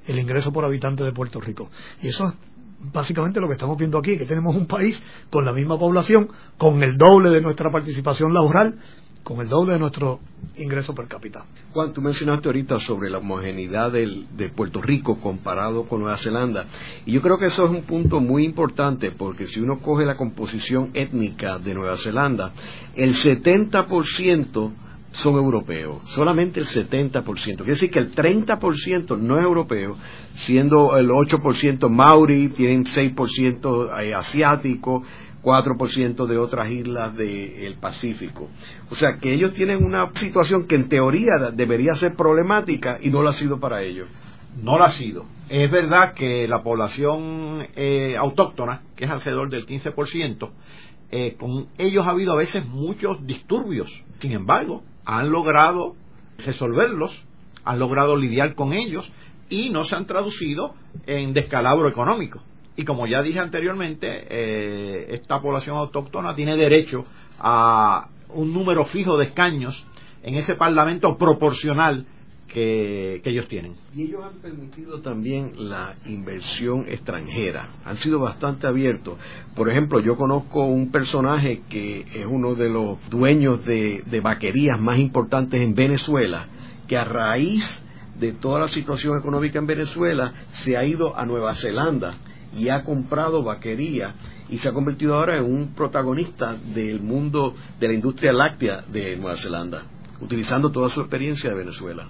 el 0.05 0.19
ingreso 0.19 0.53
por 0.53 0.63
habitante 0.63 1.03
de 1.03 1.11
Puerto 1.11 1.41
Rico. 1.41 1.71
Y 2.03 2.09
eso 2.09 2.27
es 2.27 2.33
básicamente 2.79 3.39
lo 3.39 3.47
que 3.47 3.53
estamos 3.53 3.77
viendo 3.77 3.97
aquí, 3.97 4.17
que 4.17 4.25
tenemos 4.25 4.55
un 4.55 4.65
país 4.65 5.03
con 5.29 5.45
la 5.45 5.53
misma 5.53 5.77
población, 5.77 6.29
con 6.57 6.81
el 6.83 6.97
doble 6.97 7.29
de 7.29 7.41
nuestra 7.41 7.71
participación 7.71 8.33
laboral, 8.33 8.79
con 9.23 9.41
el 9.41 9.49
doble 9.49 9.73
de 9.73 9.79
nuestro 9.79 10.19
ingreso 10.57 10.95
per 10.95 11.07
cápita. 11.07 11.45
Juan, 11.73 11.93
tú 11.93 12.01
mencionaste 12.01 12.47
ahorita 12.47 12.79
sobre 12.79 13.09
la 13.09 13.17
homogeneidad 13.17 13.91
de 13.91 14.49
Puerto 14.49 14.81
Rico 14.81 15.19
comparado 15.19 15.87
con 15.87 15.99
Nueva 15.99 16.17
Zelanda. 16.17 16.65
Y 17.05 17.11
yo 17.11 17.21
creo 17.21 17.37
que 17.37 17.47
eso 17.47 17.65
es 17.65 17.71
un 17.71 17.83
punto 17.83 18.21
muy 18.21 18.45
importante 18.45 19.11
porque 19.11 19.45
si 19.45 19.59
uno 19.59 19.79
coge 19.81 20.05
la 20.05 20.15
composición 20.15 20.91
étnica 20.93 21.59
de 21.59 21.73
Nueva 21.73 21.97
Zelanda, 21.97 22.53
el 22.95 23.13
70% 23.13 24.73
son 25.11 25.35
europeos, 25.35 26.01
solamente 26.05 26.59
el 26.59 26.67
70%. 26.67 27.23
Quiere 27.43 27.63
decir 27.65 27.89
que 27.89 27.99
el 27.99 28.13
30% 28.13 29.17
no 29.17 29.37
es 29.37 29.43
europeo, 29.43 29.97
siendo 30.33 30.95
el 30.97 31.09
8% 31.09 31.89
maori, 31.89 32.49
tienen 32.49 32.85
6% 32.85 34.03
eh, 34.03 34.13
asiático, 34.13 35.03
4% 35.41 36.25
de 36.25 36.37
otras 36.37 36.71
islas 36.71 37.15
del 37.15 37.75
Pacífico. 37.79 38.49
O 38.89 38.95
sea 38.95 39.17
que 39.19 39.33
ellos 39.33 39.53
tienen 39.53 39.83
una 39.83 40.09
situación 40.13 40.67
que 40.67 40.75
en 40.75 40.89
teoría 40.89 41.31
debería 41.53 41.95
ser 41.95 42.15
problemática 42.15 42.97
y 43.01 43.09
no 43.09 43.21
lo 43.21 43.29
ha 43.29 43.33
sido 43.33 43.59
para 43.59 43.81
ellos. 43.81 44.07
No 44.61 44.77
lo 44.77 44.83
ha 44.83 44.89
sido. 44.89 45.25
Es 45.47 45.71
verdad 45.71 46.13
que 46.13 46.47
la 46.47 46.61
población 46.61 47.67
eh, 47.75 48.15
autóctona, 48.19 48.81
que 48.95 49.05
es 49.05 49.11
alrededor 49.11 49.49
del 49.49 49.65
15%, 49.65 50.49
eh, 51.11 51.35
con 51.39 51.67
ellos 51.77 52.05
ha 52.05 52.11
habido 52.11 52.33
a 52.33 52.37
veces 52.37 52.65
muchos 52.67 53.25
disturbios. 53.25 53.89
Sin 54.19 54.31
embargo, 54.33 54.83
han 55.17 55.31
logrado 55.31 55.95
resolverlos, 56.37 57.25
han 57.65 57.79
logrado 57.79 58.15
lidiar 58.15 58.53
con 58.53 58.73
ellos 58.73 59.11
y 59.49 59.71
no 59.71 59.83
se 59.83 59.95
han 59.95 60.05
traducido 60.05 60.75
en 61.07 61.33
descalabro 61.33 61.87
económico. 61.87 62.41
Y 62.75 62.85
como 62.85 63.07
ya 63.07 63.23
dije 63.23 63.39
anteriormente, 63.39 64.07
eh, 64.07 65.07
esta 65.09 65.41
población 65.41 65.77
autóctona 65.77 66.35
tiene 66.35 66.55
derecho 66.55 67.05
a 67.39 68.07
un 68.29 68.53
número 68.53 68.85
fijo 68.85 69.17
de 69.17 69.25
escaños 69.25 69.83
en 70.21 70.35
ese 70.35 70.53
parlamento 70.53 71.17
proporcional 71.17 72.05
que, 72.53 73.21
ellos 73.23 73.47
tienen. 73.47 73.75
Y 73.95 74.03
ellos 74.03 74.23
han 74.23 74.41
permitido 74.41 75.01
también 75.01 75.51
la 75.55 75.95
inversión 76.05 76.85
extranjera, 76.87 77.69
han 77.85 77.95
sido 77.97 78.19
bastante 78.19 78.67
abiertos. 78.67 79.17
Por 79.55 79.69
ejemplo, 79.69 79.99
yo 79.99 80.17
conozco 80.17 80.65
un 80.65 80.91
personaje 80.91 81.61
que 81.69 82.01
es 82.01 82.25
uno 82.25 82.55
de 82.55 82.69
los 82.69 82.97
dueños 83.09 83.63
de, 83.65 84.03
de 84.05 84.19
vaquerías 84.19 84.79
más 84.79 84.99
importantes 84.99 85.61
en 85.61 85.75
Venezuela, 85.75 86.47
que 86.87 86.97
a 86.97 87.03
raíz 87.03 87.85
de 88.19 88.33
toda 88.33 88.59
la 88.59 88.67
situación 88.67 89.17
económica 89.17 89.59
en 89.59 89.67
Venezuela 89.67 90.33
se 90.49 90.75
ha 90.75 90.83
ido 90.83 91.15
a 91.15 91.25
Nueva 91.25 91.53
Zelanda 91.53 92.17
y 92.57 92.69
ha 92.69 92.83
comprado 92.83 93.43
vaquería 93.43 94.15
y 94.49 94.57
se 94.57 94.69
ha 94.69 94.73
convertido 94.73 95.15
ahora 95.15 95.37
en 95.37 95.45
un 95.45 95.73
protagonista 95.73 96.55
del 96.55 96.99
mundo 97.01 97.53
de 97.79 97.87
la 97.87 97.93
industria 97.93 98.33
láctea 98.33 98.81
de 98.81 99.15
Nueva 99.15 99.37
Zelanda, 99.37 99.83
utilizando 100.19 100.71
toda 100.71 100.89
su 100.89 101.01
experiencia 101.01 101.49
de 101.51 101.55
Venezuela. 101.55 102.07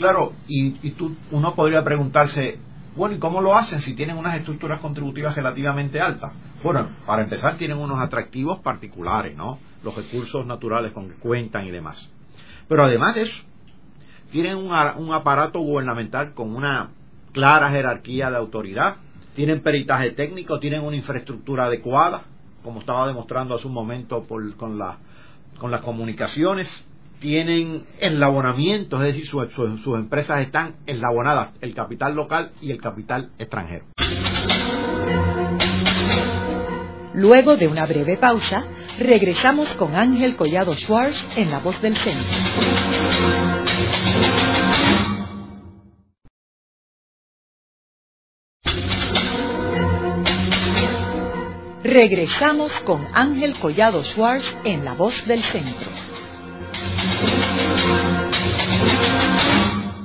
Claro, 0.00 0.32
y, 0.48 0.92
tú, 0.92 1.14
uno 1.30 1.54
podría 1.54 1.82
preguntarse, 1.82 2.58
bueno, 2.96 3.16
¿y 3.16 3.18
cómo 3.18 3.42
lo 3.42 3.54
hacen 3.54 3.80
si 3.80 3.94
tienen 3.94 4.16
unas 4.16 4.34
estructuras 4.34 4.80
contributivas 4.80 5.36
relativamente 5.36 6.00
altas? 6.00 6.32
Bueno, 6.64 6.88
para 7.04 7.22
empezar 7.22 7.58
tienen 7.58 7.76
unos 7.76 8.00
atractivos 8.00 8.60
particulares, 8.60 9.36
¿no? 9.36 9.58
Los 9.84 9.94
recursos 9.94 10.46
naturales 10.46 10.94
con 10.94 11.06
que 11.10 11.16
cuentan 11.16 11.66
y 11.66 11.70
demás. 11.70 12.10
Pero 12.66 12.84
además 12.84 13.14
de 13.14 13.22
eso, 13.22 13.44
tienen 14.32 14.56
un, 14.56 14.72
un 14.72 15.12
aparato 15.12 15.60
gubernamental 15.60 16.32
con 16.32 16.56
una 16.56 16.92
clara 17.32 17.68
jerarquía 17.68 18.30
de 18.30 18.38
autoridad, 18.38 18.96
tienen 19.34 19.60
peritaje 19.60 20.12
técnico, 20.12 20.58
tienen 20.58 20.80
una 20.82 20.96
infraestructura 20.96 21.66
adecuada, 21.66 22.22
como 22.64 22.80
estaba 22.80 23.06
demostrando 23.06 23.54
hace 23.54 23.66
un 23.66 23.74
momento 23.74 24.24
por, 24.24 24.56
con, 24.56 24.78
la, 24.78 24.96
con 25.58 25.70
las 25.70 25.82
comunicaciones, 25.82 26.86
tienen 27.20 27.84
enlabonamiento, 28.00 28.96
es 28.96 29.14
decir, 29.14 29.26
sus 29.26 29.98
empresas 29.98 30.40
están 30.40 30.76
enlabonadas, 30.86 31.50
el 31.60 31.74
capital 31.74 32.14
local 32.14 32.52
y 32.60 32.72
el 32.72 32.80
capital 32.80 33.30
extranjero. 33.38 33.84
Luego 37.12 37.56
de 37.56 37.68
una 37.68 37.86
breve 37.86 38.16
pausa, 38.16 38.64
regresamos 38.98 39.74
con 39.74 39.94
Ángel 39.94 40.36
Collado 40.36 40.74
Schwartz 40.74 41.24
en 41.36 41.50
La 41.50 41.58
Voz 41.58 41.80
del 41.82 41.96
Centro. 41.96 42.40
Regresamos 51.82 52.72
con 52.82 53.04
Ángel 53.12 53.54
Collado 53.58 54.04
Schwartz 54.04 54.56
en 54.64 54.84
La 54.84 54.94
Voz 54.94 55.26
del 55.26 55.42
Centro. 55.42 55.90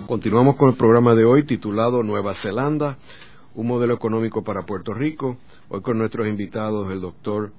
Continuamos 0.07 0.55
con 0.55 0.69
el 0.69 0.75
programa 0.75 1.13
de 1.15 1.25
hoy 1.25 1.45
titulado 1.45 2.03
Nueva 2.03 2.35
Zelanda, 2.35 2.97
un 3.53 3.67
modelo 3.67 3.93
económico 3.93 4.43
para 4.43 4.65
Puerto 4.65 4.93
Rico. 4.93 5.37
Hoy 5.69 5.81
con 5.81 5.97
nuestros 5.97 6.27
invitados 6.27 6.91
el 6.91 7.01
doctor 7.01 7.51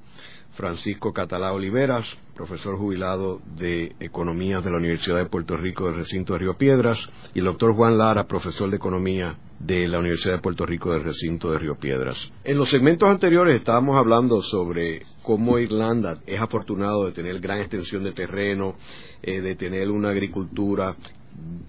Francisco 0.53 1.13
Catalá 1.13 1.53
Oliveras, 1.53 2.07
profesor 2.35 2.79
jubilado 2.79 3.41
de 3.57 3.95
Economía 4.01 4.61
de 4.61 4.71
la 4.71 4.79
Universidad 4.79 5.19
de 5.19 5.27
Puerto 5.27 5.57
Rico 5.57 5.85
del 5.85 5.97
recinto 5.97 6.33
de 6.33 6.39
Río 6.41 6.55
Piedras, 6.55 6.99
y 7.35 7.41
el 7.41 7.45
doctor 7.45 7.75
Juan 7.75 7.99
Lara, 7.99 8.25
profesor 8.25 8.71
de 8.71 8.77
Economía 8.77 9.37
de 9.59 9.89
la 9.89 9.99
Universidad 9.99 10.35
de 10.35 10.43
Puerto 10.43 10.67
Rico 10.67 10.93
del 10.93 11.03
recinto 11.03 11.51
de 11.51 11.59
Río 11.59 11.77
Piedras. 11.77 12.33
En 12.45 12.57
los 12.57 12.69
segmentos 12.69 13.09
anteriores 13.09 13.59
estábamos 13.59 13.97
hablando 13.97 14.43
sobre 14.43 15.03
cómo 15.23 15.59
Irlanda 15.59 16.19
es 16.27 16.41
afortunado 16.41 17.07
de 17.07 17.13
tener 17.13 17.41
gran 17.41 17.61
extensión 17.61 18.05
de 18.05 18.13
terreno, 18.13 18.75
eh, 19.23 19.41
de 19.41 19.57
tener 19.57 19.91
una 19.91 20.11
agricultura 20.11 20.97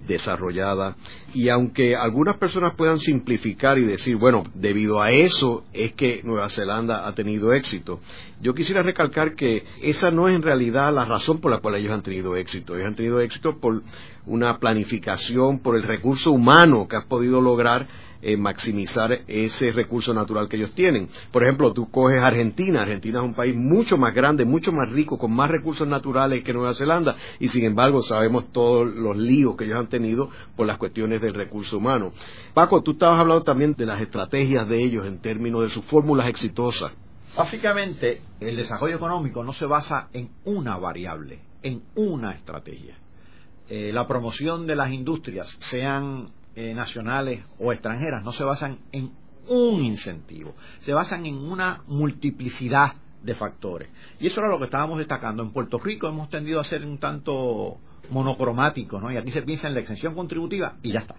desarrollada 0.08 0.96
y 1.34 1.50
aunque 1.50 1.96
algunas 1.96 2.38
personas 2.38 2.74
puedan 2.74 2.98
simplificar 2.98 3.78
y 3.78 3.84
decir, 3.84 4.16
bueno, 4.16 4.44
debido 4.56 5.02
a 5.02 5.12
eso 5.12 5.66
es 5.74 5.94
que 5.94 6.22
Nueva 6.24 6.50
Zelanda 6.50 7.08
ha 7.08 7.14
tenido 7.14 7.54
éxito, 7.54 8.00
yo 8.42 8.54
quisiera 8.54 8.82
recalcar 8.82 9.36
que 9.36 9.64
esa 9.82 10.10
no 10.10 10.28
es 10.30 10.36
en 10.36 10.42
realidad 10.42 10.94
la 10.94 11.06
razón 11.06 11.40
por 11.40 11.52
la 11.52 11.60
cual 11.60 11.76
ellos 11.76 11.92
han 11.92 12.02
tenido 12.02 12.36
éxito. 12.36 12.76
Ellos 12.76 12.88
han 12.88 12.96
tenido 12.96 13.20
éxito 13.20 13.60
por 13.60 13.84
una 14.26 14.58
planificación, 14.58 15.60
por 15.60 15.76
el 15.76 15.84
recurso 15.84 16.32
humano 16.32 16.88
que 16.88 16.96
han 16.96 17.08
podido 17.08 17.42
lograr 17.42 17.88
eh, 18.22 18.38
maximizar 18.38 19.22
ese 19.28 19.72
recurso 19.72 20.14
natural 20.14 20.48
que 20.50 20.58
ellos 20.58 20.74
tienen. 20.74 21.10
Por 21.32 21.44
ejemplo, 21.44 21.74
tú 21.74 21.90
coges 21.90 22.22
Argentina, 22.22 22.82
Argentina 22.82 23.20
es 23.20 23.26
un 23.26 23.34
país 23.34 23.56
mucho 23.56 23.98
más 23.98 24.14
grande, 24.14 24.46
mucho 24.46 24.72
más 24.72 24.92
rico, 24.92 25.18
con 25.18 25.32
más 25.34 25.50
recursos 25.50 25.88
naturales 25.88 26.44
que 26.44 26.54
Nueva 26.54 26.74
Zelanda, 26.74 27.16
y 27.40 27.48
sin 27.48 27.66
embargo 27.66 28.02
sabemos 28.02 28.52
todos 28.52 28.88
los 28.88 29.18
líos 29.18 29.56
que 29.56 29.66
ellos 29.66 29.80
han 29.80 29.88
tenido 29.88 30.30
por 30.56 30.68
las 30.68 30.78
cuestiones 30.78 31.22
del 31.22 31.34
recurso 31.34 31.78
humano. 31.78 32.12
Paco, 32.54 32.82
tú 32.82 32.92
estabas 32.92 33.20
hablando 33.20 33.44
también 33.44 33.74
de 33.74 33.86
las 33.86 34.02
estrategias 34.02 34.68
de 34.68 34.84
ellos 34.84 35.06
en 35.06 35.20
términos 35.20 35.62
de 35.62 35.70
sus 35.70 35.86
fórmulas 35.86 36.28
exitosas. 36.28 36.92
Básicamente, 37.36 38.22
el 38.40 38.56
desarrollo 38.56 38.96
económico 38.96 39.44
no 39.44 39.54
se 39.54 39.66
basa 39.66 40.08
en 40.12 40.30
una 40.46 40.78
variable, 40.78 41.40
en 41.62 41.84
una 41.96 42.34
estrategia. 42.34 42.98
Eh, 43.70 43.92
la 43.94 44.08
promoción 44.08 44.66
de 44.66 44.76
las 44.76 44.92
industrias, 44.92 45.48
sean 45.60 46.30
eh, 46.60 46.74
nacionales 46.74 47.46
o 47.60 47.72
extranjeras 47.72 48.24
no 48.24 48.32
se 48.32 48.44
basan 48.44 48.80
en 48.92 49.12
un 49.48 49.86
incentivo, 49.86 50.56
se 50.82 50.92
basan 50.92 51.28
en 51.28 51.36
una 51.36 51.84
multiplicidad 51.86 52.94
de 53.22 53.36
factores. 53.36 53.90
Y 54.20 54.26
eso 54.26 54.40
era 54.40 54.50
lo 54.50 54.58
que 54.58 54.66
estábamos 54.66 54.98
destacando. 54.98 55.44
En 55.44 55.52
Puerto 55.52 55.78
Rico 55.78 56.08
hemos 56.08 56.32
tendido 56.32 56.60
a 56.60 56.64
ser 56.64 56.84
un 56.84 56.98
tanto 56.98 57.78
monocromático, 58.10 59.00
¿no? 59.00 59.12
Y 59.12 59.18
aquí 59.18 59.30
se 59.30 59.44
piensa 59.44 59.68
en 59.68 59.76
la 59.76 59.82
exención 59.82 60.16
contributiva 60.16 60.78
y 60.82 60.94
ya 60.94 61.02
está. 61.02 61.14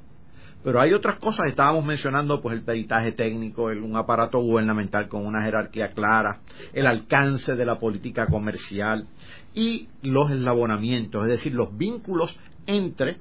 Pero 0.65 0.81
hay 0.81 0.93
otras 0.93 1.21
cosas, 1.21 1.47
estábamos 1.47 1.85
mencionando 1.85 2.43
pues 2.43 2.57
el 2.57 2.65
peritaje 2.65 3.13
técnico, 3.13 3.67
un 3.67 3.95
aparato 3.95 4.41
gubernamental 4.41 5.07
con 5.07 5.25
una 5.25 5.45
jerarquía 5.45 5.93
clara, 5.93 6.41
el 6.73 6.89
alcance 6.89 7.55
de 7.55 7.65
la 7.65 7.79
política 7.79 8.27
comercial 8.27 9.07
y 9.55 9.87
los 10.03 10.33
eslabonamientos, 10.33 11.23
es 11.27 11.31
decir, 11.31 11.55
los 11.55 11.79
vínculos 11.79 12.37
entre 12.67 13.19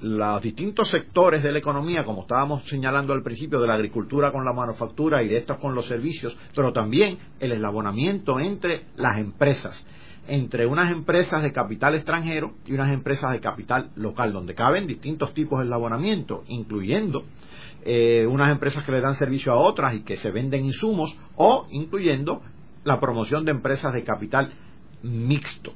los 0.00 0.42
distintos 0.42 0.88
sectores 0.88 1.42
de 1.42 1.52
la 1.52 1.58
economía, 1.58 2.04
como 2.04 2.22
estábamos 2.22 2.64
señalando 2.68 3.14
al 3.14 3.22
principio, 3.22 3.60
de 3.60 3.66
la 3.66 3.74
agricultura 3.74 4.30
con 4.30 4.44
la 4.44 4.52
manufactura 4.52 5.22
y 5.22 5.28
de 5.28 5.38
estos 5.38 5.58
con 5.58 5.74
los 5.74 5.86
servicios, 5.86 6.36
pero 6.54 6.72
también 6.72 7.18
el 7.40 7.52
eslabonamiento 7.52 8.38
entre 8.38 8.84
las 8.96 9.18
empresas, 9.18 9.86
entre 10.28 10.66
unas 10.66 10.90
empresas 10.90 11.42
de 11.42 11.52
capital 11.52 11.94
extranjero 11.94 12.54
y 12.66 12.74
unas 12.74 12.92
empresas 12.92 13.32
de 13.32 13.40
capital 13.40 13.90
local, 13.96 14.32
donde 14.32 14.54
caben 14.54 14.86
distintos 14.86 15.32
tipos 15.32 15.60
de 15.60 15.64
eslabonamiento, 15.64 16.44
incluyendo 16.48 17.24
eh, 17.84 18.26
unas 18.28 18.50
empresas 18.50 18.84
que 18.84 18.92
le 18.92 19.00
dan 19.00 19.14
servicio 19.14 19.52
a 19.52 19.56
otras 19.56 19.94
y 19.94 20.00
que 20.02 20.16
se 20.18 20.30
venden 20.30 20.66
insumos, 20.66 21.16
o 21.36 21.66
incluyendo 21.70 22.42
la 22.84 23.00
promoción 23.00 23.44
de 23.46 23.52
empresas 23.52 23.94
de 23.94 24.04
capital 24.04 24.52
mixto. 25.02 25.72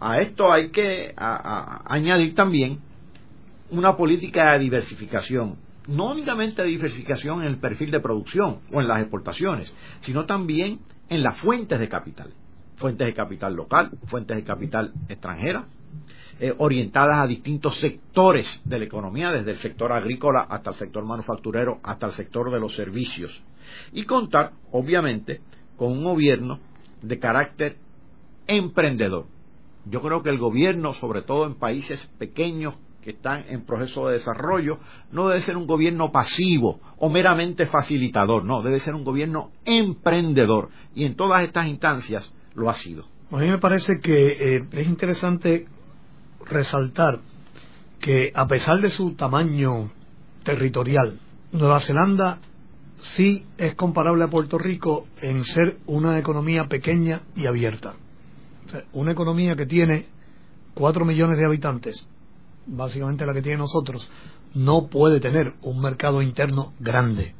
A 0.00 0.18
esto 0.18 0.52
hay 0.52 0.70
que 0.70 1.12
añadir 1.16 2.34
también 2.34 2.80
una 3.70 3.96
política 3.96 4.52
de 4.52 4.60
diversificación, 4.60 5.56
no 5.86 6.10
únicamente 6.10 6.62
de 6.62 6.68
diversificación 6.68 7.42
en 7.42 7.48
el 7.48 7.58
perfil 7.58 7.90
de 7.90 8.00
producción 8.00 8.58
o 8.72 8.80
en 8.80 8.88
las 8.88 9.00
exportaciones, 9.00 9.72
sino 10.00 10.26
también 10.26 10.80
en 11.08 11.22
las 11.22 11.38
fuentes 11.38 11.78
de 11.78 11.88
capital, 11.88 12.32
fuentes 12.76 13.06
de 13.06 13.14
capital 13.14 13.54
local, 13.54 13.90
fuentes 14.06 14.36
de 14.36 14.44
capital 14.44 14.92
extranjera, 15.08 15.66
eh, 16.40 16.54
orientadas 16.58 17.18
a 17.18 17.26
distintos 17.26 17.78
sectores 17.78 18.60
de 18.64 18.78
la 18.78 18.84
economía, 18.84 19.32
desde 19.32 19.50
el 19.50 19.56
sector 19.56 19.92
agrícola 19.92 20.46
hasta 20.48 20.70
el 20.70 20.76
sector 20.76 21.04
manufacturero, 21.04 21.80
hasta 21.82 22.06
el 22.06 22.12
sector 22.12 22.52
de 22.52 22.60
los 22.60 22.76
servicios. 22.76 23.42
Y 23.92 24.04
contar, 24.04 24.52
obviamente, 24.70 25.40
con 25.76 25.92
un 25.92 26.04
gobierno 26.04 26.60
de 27.02 27.18
carácter 27.18 27.76
emprendedor. 28.46 29.26
Yo 29.84 30.00
creo 30.00 30.22
que 30.22 30.30
el 30.30 30.38
gobierno, 30.38 30.94
sobre 30.94 31.22
todo 31.22 31.46
en 31.46 31.54
países 31.54 32.06
pequeños 32.18 32.74
que 33.08 33.12
están 33.12 33.46
en 33.48 33.64
proceso 33.64 34.08
de 34.08 34.18
desarrollo, 34.18 34.80
no 35.12 35.28
debe 35.28 35.40
ser 35.40 35.56
un 35.56 35.66
gobierno 35.66 36.12
pasivo 36.12 36.78
o 36.98 37.08
meramente 37.08 37.66
facilitador, 37.66 38.44
no, 38.44 38.62
debe 38.62 38.80
ser 38.80 38.94
un 38.94 39.02
gobierno 39.02 39.50
emprendedor. 39.64 40.68
Y 40.94 41.06
en 41.06 41.16
todas 41.16 41.42
estas 41.42 41.68
instancias 41.68 42.30
lo 42.54 42.68
ha 42.68 42.74
sido. 42.74 43.06
A 43.30 43.38
mí 43.38 43.46
me 43.46 43.56
parece 43.56 43.98
que 44.00 44.56
eh, 44.56 44.64
es 44.72 44.86
interesante 44.86 45.66
resaltar 46.44 47.20
que 47.98 48.30
a 48.34 48.46
pesar 48.46 48.78
de 48.78 48.90
su 48.90 49.14
tamaño 49.14 49.90
territorial, 50.42 51.18
Nueva 51.52 51.80
Zelanda 51.80 52.40
sí 53.00 53.46
es 53.56 53.74
comparable 53.74 54.24
a 54.24 54.28
Puerto 54.28 54.58
Rico 54.58 55.06
en 55.22 55.46
ser 55.46 55.78
una 55.86 56.18
economía 56.18 56.66
pequeña 56.68 57.22
y 57.34 57.46
abierta. 57.46 57.94
una 58.92 59.12
economía 59.12 59.54
que 59.56 59.64
tiene 59.64 60.04
cuatro 60.74 61.06
millones 61.06 61.38
de 61.38 61.46
habitantes, 61.46 62.06
básicamente 62.68 63.26
la 63.26 63.34
que 63.34 63.42
tiene 63.42 63.58
nosotros, 63.58 64.10
no 64.54 64.86
puede 64.88 65.20
tener 65.20 65.54
un 65.62 65.80
mercado 65.80 66.22
interno 66.22 66.72
grande. 66.78 67.34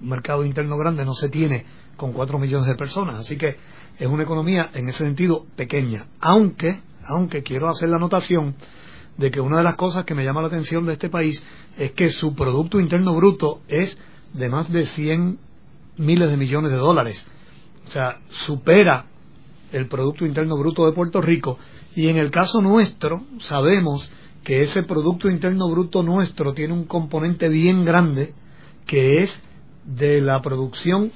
Un 0.00 0.08
mercado 0.08 0.44
interno 0.44 0.76
grande 0.76 1.04
no 1.04 1.14
se 1.14 1.28
tiene 1.28 1.64
con 1.96 2.12
cuatro 2.12 2.38
millones 2.38 2.68
de 2.68 2.76
personas, 2.76 3.16
así 3.16 3.36
que 3.36 3.56
es 3.98 4.06
una 4.06 4.22
economía 4.22 4.70
en 4.74 4.88
ese 4.88 5.04
sentido 5.04 5.44
pequeña, 5.56 6.06
aunque, 6.20 6.80
aunque 7.04 7.42
quiero 7.42 7.68
hacer 7.68 7.88
la 7.88 7.96
anotación 7.96 8.54
de 9.16 9.32
que 9.32 9.40
una 9.40 9.58
de 9.58 9.64
las 9.64 9.74
cosas 9.74 10.04
que 10.04 10.14
me 10.14 10.24
llama 10.24 10.40
la 10.40 10.46
atención 10.46 10.86
de 10.86 10.92
este 10.92 11.10
país 11.10 11.44
es 11.76 11.92
que 11.92 12.10
su 12.10 12.34
Producto 12.34 12.78
Interno 12.78 13.14
Bruto 13.14 13.62
es 13.66 13.98
de 14.32 14.48
más 14.48 14.70
de 14.70 14.86
100 14.86 15.38
miles 15.96 16.28
de 16.28 16.36
millones 16.36 16.70
de 16.70 16.78
dólares. 16.78 17.26
O 17.88 17.90
sea, 17.90 18.20
supera 18.28 19.06
el 19.72 19.88
Producto 19.88 20.24
Interno 20.24 20.56
Bruto 20.56 20.86
de 20.86 20.92
Puerto 20.92 21.20
Rico 21.20 21.58
y 21.96 22.08
en 22.08 22.16
el 22.16 22.30
caso 22.30 22.62
nuestro 22.62 23.24
sabemos 23.40 24.08
que 24.44 24.60
ese 24.60 24.82
Producto 24.82 25.28
Interno 25.28 25.68
Bruto 25.68 26.02
nuestro 26.02 26.54
tiene 26.54 26.72
un 26.72 26.84
componente 26.84 27.48
bien 27.48 27.84
grande 27.84 28.34
que 28.86 29.22
es 29.22 29.42
de 29.84 30.20
la 30.20 30.40
producción 30.40 31.12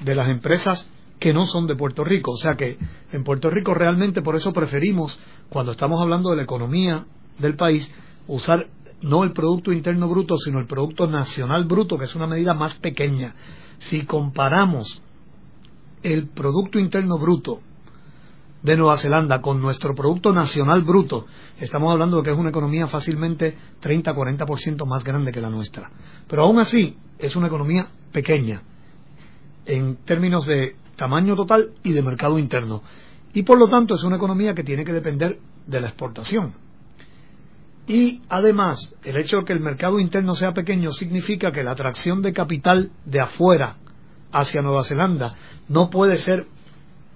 de 0.00 0.14
las 0.14 0.28
empresas 0.28 0.88
que 1.18 1.32
no 1.32 1.46
son 1.46 1.66
de 1.66 1.76
Puerto 1.76 2.02
Rico. 2.02 2.32
O 2.32 2.36
sea 2.36 2.54
que 2.54 2.78
en 3.12 3.24
Puerto 3.24 3.50
Rico 3.50 3.74
realmente 3.74 4.22
por 4.22 4.36
eso 4.36 4.52
preferimos, 4.52 5.20
cuando 5.48 5.72
estamos 5.72 6.00
hablando 6.00 6.30
de 6.30 6.36
la 6.36 6.42
economía 6.42 7.06
del 7.38 7.56
país, 7.56 7.90
usar 8.26 8.68
no 9.02 9.24
el 9.24 9.32
Producto 9.32 9.72
Interno 9.72 10.08
Bruto, 10.08 10.36
sino 10.36 10.58
el 10.58 10.66
Producto 10.66 11.06
Nacional 11.06 11.64
Bruto, 11.64 11.96
que 11.98 12.04
es 12.04 12.14
una 12.14 12.26
medida 12.26 12.54
más 12.54 12.74
pequeña. 12.74 13.34
Si 13.78 14.04
comparamos 14.04 15.02
el 16.02 16.28
Producto 16.28 16.78
Interno 16.78 17.18
Bruto 17.18 17.60
de 18.62 18.76
Nueva 18.76 18.96
Zelanda 18.96 19.40
con 19.40 19.60
nuestro 19.60 19.94
Producto 19.94 20.32
Nacional 20.32 20.82
Bruto, 20.82 21.26
estamos 21.58 21.92
hablando 21.92 22.18
de 22.18 22.22
que 22.24 22.30
es 22.30 22.36
una 22.36 22.50
economía 22.50 22.86
fácilmente 22.86 23.56
30-40% 23.82 24.86
más 24.86 25.04
grande 25.04 25.32
que 25.32 25.40
la 25.40 25.50
nuestra. 25.50 25.90
Pero 26.28 26.42
aún 26.42 26.58
así 26.58 26.96
es 27.18 27.36
una 27.36 27.46
economía 27.46 27.86
pequeña 28.12 28.62
en 29.66 29.96
términos 30.04 30.46
de 30.46 30.76
tamaño 30.96 31.36
total 31.36 31.70
y 31.82 31.92
de 31.92 32.02
mercado 32.02 32.38
interno. 32.38 32.82
Y 33.32 33.42
por 33.42 33.58
lo 33.58 33.68
tanto 33.68 33.94
es 33.94 34.04
una 34.04 34.16
economía 34.16 34.54
que 34.54 34.64
tiene 34.64 34.84
que 34.84 34.92
depender 34.92 35.38
de 35.66 35.80
la 35.80 35.88
exportación. 35.88 36.54
Y 37.86 38.22
además, 38.28 38.94
el 39.02 39.16
hecho 39.16 39.38
de 39.38 39.44
que 39.44 39.52
el 39.52 39.60
mercado 39.60 39.98
interno 39.98 40.34
sea 40.34 40.52
pequeño 40.52 40.92
significa 40.92 41.50
que 41.50 41.64
la 41.64 41.72
atracción 41.72 42.22
de 42.22 42.32
capital 42.32 42.92
de 43.04 43.20
afuera 43.20 43.76
hacia 44.32 44.62
Nueva 44.62 44.84
Zelanda 44.84 45.34
no 45.68 45.90
puede 45.90 46.18
ser 46.18 46.46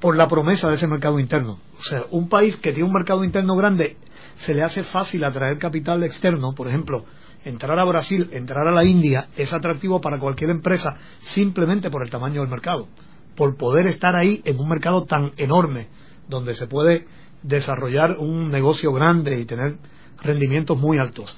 por 0.05 0.19
la 0.19 0.29
promesa 0.29 0.69
de 0.69 0.75
ese 0.75 0.87
mercado 0.87 1.19
interno. 1.19 1.61
O 1.79 1.83
sea, 1.83 2.05
un 2.11 2.29
país 2.29 2.57
que 2.57 2.75
tiene 2.75 2.87
un 2.87 2.93
mercado 2.93 3.25
interno 3.25 3.57
grande 3.57 3.97
se 4.37 4.53
le 4.53 4.63
hace 4.63 4.85
fácil 4.85 5.25
atraer 5.25 5.57
capital 5.57 6.03
externo, 6.05 6.55
por 6.55 6.69
ejemplo, 6.69 7.07
entrar 7.43 7.81
a 7.81 7.87
Brasil, 7.87 8.29
entrar 8.33 8.69
a 8.69 8.73
la 8.73 8.85
India 8.85 9.29
es 9.35 9.55
atractivo 9.55 10.03
para 10.03 10.19
cualquier 10.19 10.51
empresa 10.51 10.95
simplemente 11.23 11.89
por 11.89 12.03
el 12.03 12.11
tamaño 12.11 12.43
del 12.43 12.51
mercado, 12.51 12.87
por 13.35 13.57
poder 13.57 13.87
estar 13.87 14.15
ahí 14.15 14.43
en 14.45 14.61
un 14.61 14.69
mercado 14.69 15.07
tan 15.07 15.33
enorme 15.39 15.89
donde 16.29 16.53
se 16.53 16.67
puede 16.67 17.07
desarrollar 17.43 18.19
un 18.19 18.51
negocio 18.51 18.93
grande 18.93 19.41
y 19.41 19.47
tener 19.47 19.79
rendimientos 20.23 20.79
muy 20.79 20.99
altos. 20.99 21.35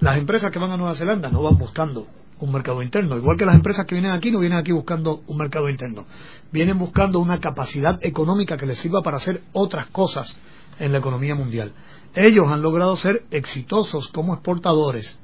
Las 0.00 0.18
empresas 0.18 0.50
que 0.50 0.58
van 0.58 0.72
a 0.72 0.76
Nueva 0.76 0.96
Zelanda 0.96 1.30
no 1.30 1.40
van 1.44 1.56
buscando 1.56 2.08
un 2.40 2.52
mercado 2.52 2.82
interno, 2.82 3.16
igual 3.16 3.36
que 3.36 3.44
las 3.44 3.54
empresas 3.54 3.86
que 3.86 3.94
vienen 3.94 4.12
aquí 4.12 4.30
no 4.30 4.38
vienen 4.38 4.58
aquí 4.58 4.72
buscando 4.72 5.22
un 5.26 5.36
mercado 5.36 5.68
interno, 5.68 6.06
vienen 6.50 6.78
buscando 6.78 7.20
una 7.20 7.38
capacidad 7.38 7.98
económica 8.02 8.56
que 8.56 8.66
les 8.66 8.78
sirva 8.78 9.02
para 9.02 9.18
hacer 9.18 9.42
otras 9.52 9.88
cosas 9.88 10.38
en 10.78 10.92
la 10.92 10.98
economía 10.98 11.34
mundial. 11.34 11.74
Ellos 12.14 12.48
han 12.48 12.62
logrado 12.62 12.96
ser 12.96 13.24
exitosos 13.30 14.08
como 14.08 14.34
exportadores, 14.34 15.20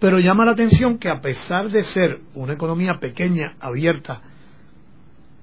pero 0.00 0.18
llama 0.18 0.44
la 0.44 0.52
atención 0.52 0.98
que 0.98 1.08
a 1.08 1.20
pesar 1.20 1.70
de 1.70 1.84
ser 1.84 2.20
una 2.34 2.54
economía 2.54 2.98
pequeña, 3.00 3.56
abierta, 3.60 4.20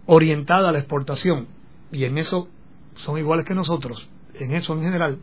orientada 0.05 0.69
a 0.69 0.71
la 0.73 0.79
exportación, 0.79 1.47
y 1.91 2.03
en 2.03 2.17
eso 2.17 2.49
son 2.95 3.17
iguales 3.17 3.45
que 3.45 3.55
nosotros, 3.55 4.09
en 4.33 4.53
eso 4.53 4.73
en 4.73 4.83
general, 4.83 5.19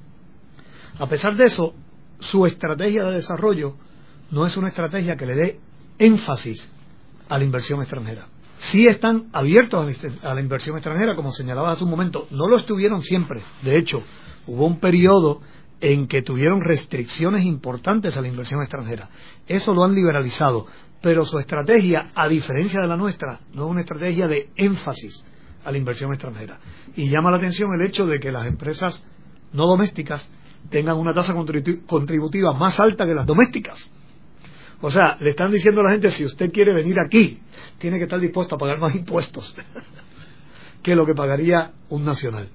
a 0.99 1.07
pesar 1.07 1.37
de 1.37 1.45
eso, 1.45 1.75
su 2.19 2.47
estrategia 2.47 3.05
de 3.05 3.13
desarrollo 3.13 3.77
no 4.31 4.47
es 4.47 4.57
una 4.57 4.69
estrategia 4.69 5.15
que 5.17 5.27
le 5.27 5.35
dé 5.35 5.61
énfasis 5.99 6.71
a 7.29 7.39
la 7.39 7.45
inversión 7.45 7.81
extranjera. 7.81 8.29
Sí 8.59 8.87
están 8.87 9.29
abiertos 9.33 9.97
a 10.23 10.35
la 10.35 10.41
inversión 10.41 10.77
extranjera, 10.77 11.15
como 11.15 11.31
señalaba 11.31 11.73
hace 11.73 11.85
un 11.85 11.91
momento, 11.91 12.27
no 12.31 12.49
lo 12.49 12.57
estuvieron 12.57 13.03
siempre. 13.03 13.43
De 13.63 13.77
hecho, 13.77 14.03
hubo 14.47 14.67
un 14.67 14.81
periodo 14.81 15.43
en 15.81 16.07
que 16.07 16.23
tuvieron 16.23 16.63
restricciones 16.63 17.45
importantes 17.45 18.17
a 18.17 18.23
la 18.23 18.29
inversión 18.29 18.61
extranjera. 18.63 19.11
Eso 19.47 19.75
lo 19.75 19.85
han 19.85 19.95
liberalizado, 19.95 20.67
pero 21.03 21.27
su 21.27 21.39
estrategia, 21.39 22.13
a 22.15 22.29
diferencia 22.29 22.81
de 22.81 22.87
la 22.87 22.97
nuestra, 22.97 23.41
no 23.53 23.67
es 23.67 23.71
una 23.71 23.81
estrategia 23.83 24.27
de 24.27 24.49
énfasis 24.57 25.23
a 25.65 25.71
la 25.71 25.79
inversión 25.79 26.13
extranjera. 26.13 26.59
Y 26.97 27.11
llama 27.11 27.31
la 27.31 27.37
atención 27.37 27.71
el 27.79 27.87
hecho 27.87 28.07
de 28.07 28.19
que 28.19 28.33
las 28.33 28.47
empresas 28.47 29.05
no 29.53 29.67
domésticas 29.67 30.29
tengan 30.71 30.97
una 30.97 31.13
tasa 31.13 31.35
contributiva 31.35 32.55
más 32.55 32.81
alta 32.81 33.05
que 33.05 33.15
las 33.15 33.27
domésticas. 33.27 33.93
O 34.81 34.91
sea, 34.91 35.17
le 35.21 35.31
están 35.31 35.51
diciendo 35.51 35.81
a 35.81 35.85
la 35.85 35.91
gente, 35.91 36.11
si 36.11 36.25
usted 36.25 36.53
quiere 36.53 36.75
venir 36.75 36.97
aquí, 37.05 37.39
tiene 37.79 37.99
que 37.99 38.05
estar 38.05 38.21
dispuesto 38.21 38.57
a 38.57 38.59
pagar 38.59 38.79
más 38.79 38.95
impuestos 38.95 39.55
que 40.83 40.95
lo 40.95 41.07
que 41.07 41.15
pagaría 41.15 41.73
un 41.89 42.05
nacional. 42.05 42.49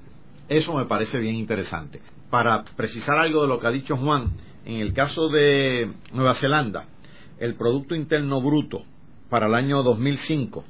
Eso 0.47 0.75
me 0.75 0.85
parece 0.85 1.17
bien 1.17 1.35
interesante. 1.35 2.01
Para 2.29 2.63
precisar 2.63 3.17
algo 3.17 3.41
de 3.41 3.47
lo 3.47 3.59
que 3.59 3.67
ha 3.67 3.71
dicho 3.71 3.97
Juan, 3.97 4.31
en 4.65 4.75
el 4.75 4.93
caso 4.93 5.29
de 5.29 5.91
Nueva 6.13 6.35
Zelanda, 6.35 6.85
el 7.39 7.55
Producto 7.55 7.95
Interno 7.95 8.41
Bruto 8.41 8.83
para 9.29 9.47
el 9.47 9.55
año 9.55 9.81
2005, 9.81 10.63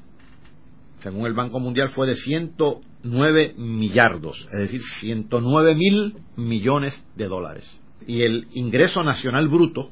según 0.99 1.25
el 1.25 1.33
Banco 1.33 1.59
Mundial, 1.59 1.89
fue 1.89 2.07
de 2.07 2.15
109 2.15 3.55
millardos, 3.57 4.47
es 4.53 4.59
decir, 4.59 4.81
109 4.83 5.75
mil 5.75 6.15
millones 6.37 7.03
de 7.15 7.27
dólares. 7.27 7.79
Y 8.07 8.21
el 8.21 8.47
ingreso 8.53 9.03
nacional 9.03 9.47
bruto 9.47 9.91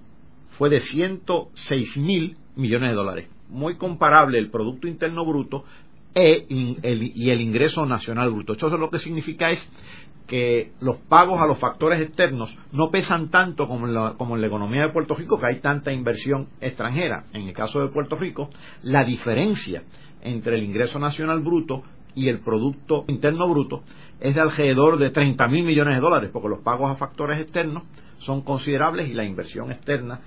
fue 0.60 0.70
de 0.70 0.82
106 0.82 1.96
mil 1.96 2.36
millones 2.58 2.90
de 2.90 2.96
dólares. 2.96 3.30
Muy 3.48 3.78
comparable 3.78 4.38
el 4.38 4.52
Producto 4.52 4.90
Interno 4.90 5.26
Bruto 5.26 5.64
e 6.14 6.46
y 6.50 7.30
el 7.30 7.40
ingreso 7.40 7.86
nacional 7.86 8.30
bruto. 8.30 8.54
Eso 8.54 8.68
lo 8.78 8.90
que 8.90 9.00
significa 9.00 9.52
es 9.52 9.66
que 10.28 10.74
los 10.82 10.98
pagos 10.98 11.40
a 11.40 11.48
los 11.48 11.60
factores 11.60 12.02
externos 12.02 12.60
no 12.74 12.92
pesan 12.92 13.30
tanto 13.30 13.70
como 13.70 13.88
en, 13.88 13.94
la, 13.94 14.16
como 14.18 14.36
en 14.36 14.42
la 14.42 14.48
economía 14.48 14.82
de 14.82 14.92
Puerto 14.92 15.16
Rico, 15.16 15.40
que 15.40 15.46
hay 15.46 15.62
tanta 15.62 15.94
inversión 15.94 16.50
extranjera. 16.60 17.24
En 17.32 17.48
el 17.48 17.54
caso 17.54 17.80
de 17.80 17.88
Puerto 17.88 18.18
Rico, 18.18 18.50
la 18.84 19.06
diferencia 19.06 19.84
entre 20.22 20.58
el 20.58 20.64
ingreso 20.64 21.00
nacional 21.00 21.40
bruto 21.40 21.84
y 22.16 22.28
el 22.28 22.40
Producto 22.40 23.06
Interno 23.08 23.48
Bruto 23.48 23.84
es 24.20 24.36
de 24.36 24.42
alrededor 24.42 24.98
de 24.98 25.10
30 25.10 25.48
mil 25.48 25.64
millones 25.64 25.96
de 25.96 26.02
dólares, 26.02 26.32
porque 26.34 26.50
los 26.50 26.60
pagos 26.60 26.92
a 26.92 26.96
factores 26.96 27.40
externos 27.40 27.84
son 28.18 28.42
considerables 28.42 29.10
y 29.10 29.14
la 29.14 29.24
inversión 29.24 29.72
externa 29.72 30.20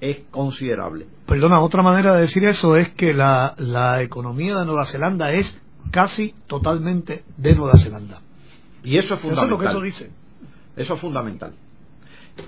es 0.00 0.24
considerable. 0.30 1.06
Perdona, 1.26 1.60
otra 1.60 1.82
manera 1.82 2.14
de 2.14 2.22
decir 2.22 2.44
eso 2.44 2.76
es 2.76 2.90
que 2.90 3.12
la, 3.14 3.54
la 3.58 4.02
economía 4.02 4.58
de 4.58 4.66
Nueva 4.66 4.86
Zelanda 4.86 5.32
es 5.32 5.60
casi 5.90 6.34
totalmente 6.46 7.24
de 7.36 7.54
Nueva 7.54 7.76
Zelanda. 7.76 8.20
Y 8.82 8.96
eso 8.96 9.14
es 9.14 9.20
fundamental. 9.20 9.44
Eso 9.44 9.54
es 9.54 9.58
lo 9.58 9.58
que 9.58 9.70
eso 9.70 9.82
dice. 9.82 10.10
Eso 10.76 10.94
es 10.94 11.00
fundamental. 11.00 11.52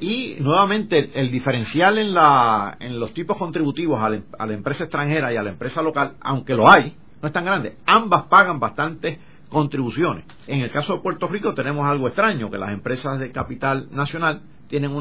Y 0.00 0.36
nuevamente, 0.40 1.10
el 1.14 1.30
diferencial 1.30 1.98
en, 1.98 2.14
la, 2.14 2.76
en 2.80 2.98
los 2.98 3.12
tipos 3.12 3.36
contributivos 3.36 4.00
a 4.00 4.08
la, 4.46 4.54
empresa 4.54 4.84
extranjera 4.84 5.32
y 5.32 5.36
a 5.36 5.42
la 5.42 5.50
empresa 5.50 5.82
local, 5.82 6.14
aunque 6.20 6.54
lo 6.54 6.68
hay, 6.68 6.96
no 7.20 7.26
es 7.26 7.32
tan 7.32 7.44
grande. 7.44 7.76
Ambas 7.86 8.24
pagan 8.24 8.58
bastante 8.58 9.18
contribuciones. 9.48 10.24
En 10.46 10.60
el 10.60 10.70
caso 10.70 10.94
de 10.94 11.00
Puerto 11.00 11.28
Rico 11.28 11.52
tenemos 11.52 11.86
algo 11.86 12.06
extraño, 12.06 12.50
que 12.50 12.58
las 12.58 12.72
empresas 12.72 13.18
de 13.18 13.30
capital 13.32 13.88
nacional 13.90 14.40
tienen 14.68 14.92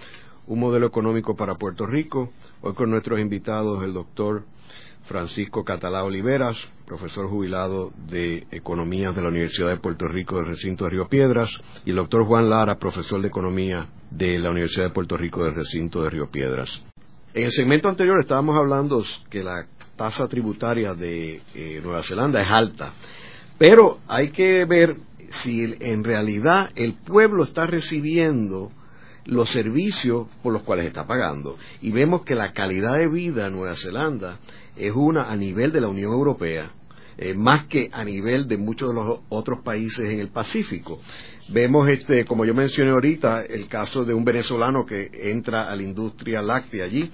un 0.46 0.58
modelo 0.58 0.86
económico 0.86 1.36
para 1.36 1.56
Puerto 1.56 1.84
Rico. 1.84 2.30
Hoy 2.62 2.72
con 2.72 2.90
nuestros 2.90 3.20
invitados 3.20 3.84
el 3.84 3.92
doctor 3.92 4.44
Francisco 5.04 5.64
Catalá 5.64 6.04
Oliveras, 6.04 6.56
profesor 6.86 7.28
jubilado 7.28 7.92
de 8.08 8.46
Economía 8.50 9.10
de 9.10 9.22
la 9.22 9.28
Universidad 9.28 9.68
de 9.68 9.78
Puerto 9.78 10.06
Rico 10.06 10.36
del 10.36 10.46
recinto 10.46 10.84
de 10.84 10.90
Río 10.90 11.08
Piedras, 11.08 11.50
y 11.84 11.90
el 11.90 11.96
doctor 11.96 12.24
Juan 12.24 12.48
Lara, 12.48 12.78
profesor 12.78 13.20
de 13.20 13.28
Economía 13.28 13.88
de 14.10 14.38
la 14.38 14.50
Universidad 14.50 14.86
de 14.86 14.94
Puerto 14.94 15.16
Rico 15.16 15.44
del 15.44 15.54
recinto 15.54 16.02
de 16.02 16.10
Río 16.10 16.30
Piedras. 16.30 16.82
En 17.34 17.44
el 17.44 17.52
segmento 17.52 17.88
anterior 17.88 18.20
estábamos 18.20 18.56
hablando 18.56 19.02
que 19.30 19.42
la 19.42 19.66
tasa 19.96 20.28
tributaria 20.28 20.94
de 20.94 21.40
eh, 21.54 21.80
Nueva 21.82 22.02
Zelanda 22.02 22.42
es 22.42 22.50
alta, 22.50 22.92
pero 23.58 23.98
hay 24.06 24.30
que 24.30 24.64
ver 24.64 24.96
si 25.30 25.74
en 25.80 26.04
realidad 26.04 26.70
el 26.74 26.94
pueblo 26.94 27.44
está 27.44 27.66
recibiendo 27.66 28.70
los 29.24 29.50
servicios 29.50 30.26
por 30.42 30.52
los 30.52 30.62
cuales 30.62 30.86
está 30.86 31.06
pagando. 31.06 31.56
Y 31.80 31.92
vemos 31.92 32.24
que 32.24 32.34
la 32.34 32.52
calidad 32.52 32.98
de 32.98 33.08
vida 33.08 33.46
en 33.46 33.54
Nueva 33.54 33.76
Zelanda 33.76 34.38
es 34.76 34.92
una 34.94 35.30
a 35.30 35.36
nivel 35.36 35.72
de 35.72 35.80
la 35.80 35.88
Unión 35.88 36.12
Europea, 36.12 36.70
eh, 37.18 37.34
más 37.34 37.66
que 37.66 37.90
a 37.92 38.04
nivel 38.04 38.48
de 38.48 38.56
muchos 38.56 38.88
de 38.88 38.94
los 38.94 39.20
otros 39.28 39.60
países 39.62 40.08
en 40.08 40.20
el 40.20 40.28
Pacífico. 40.28 41.00
Vemos, 41.48 41.88
este, 41.88 42.24
como 42.24 42.44
yo 42.44 42.54
mencioné 42.54 42.90
ahorita, 42.90 43.42
el 43.42 43.68
caso 43.68 44.04
de 44.04 44.14
un 44.14 44.24
venezolano 44.24 44.86
que 44.86 45.10
entra 45.12 45.70
a 45.70 45.76
la 45.76 45.82
industria 45.82 46.40
láctea 46.40 46.84
allí. 46.84 47.10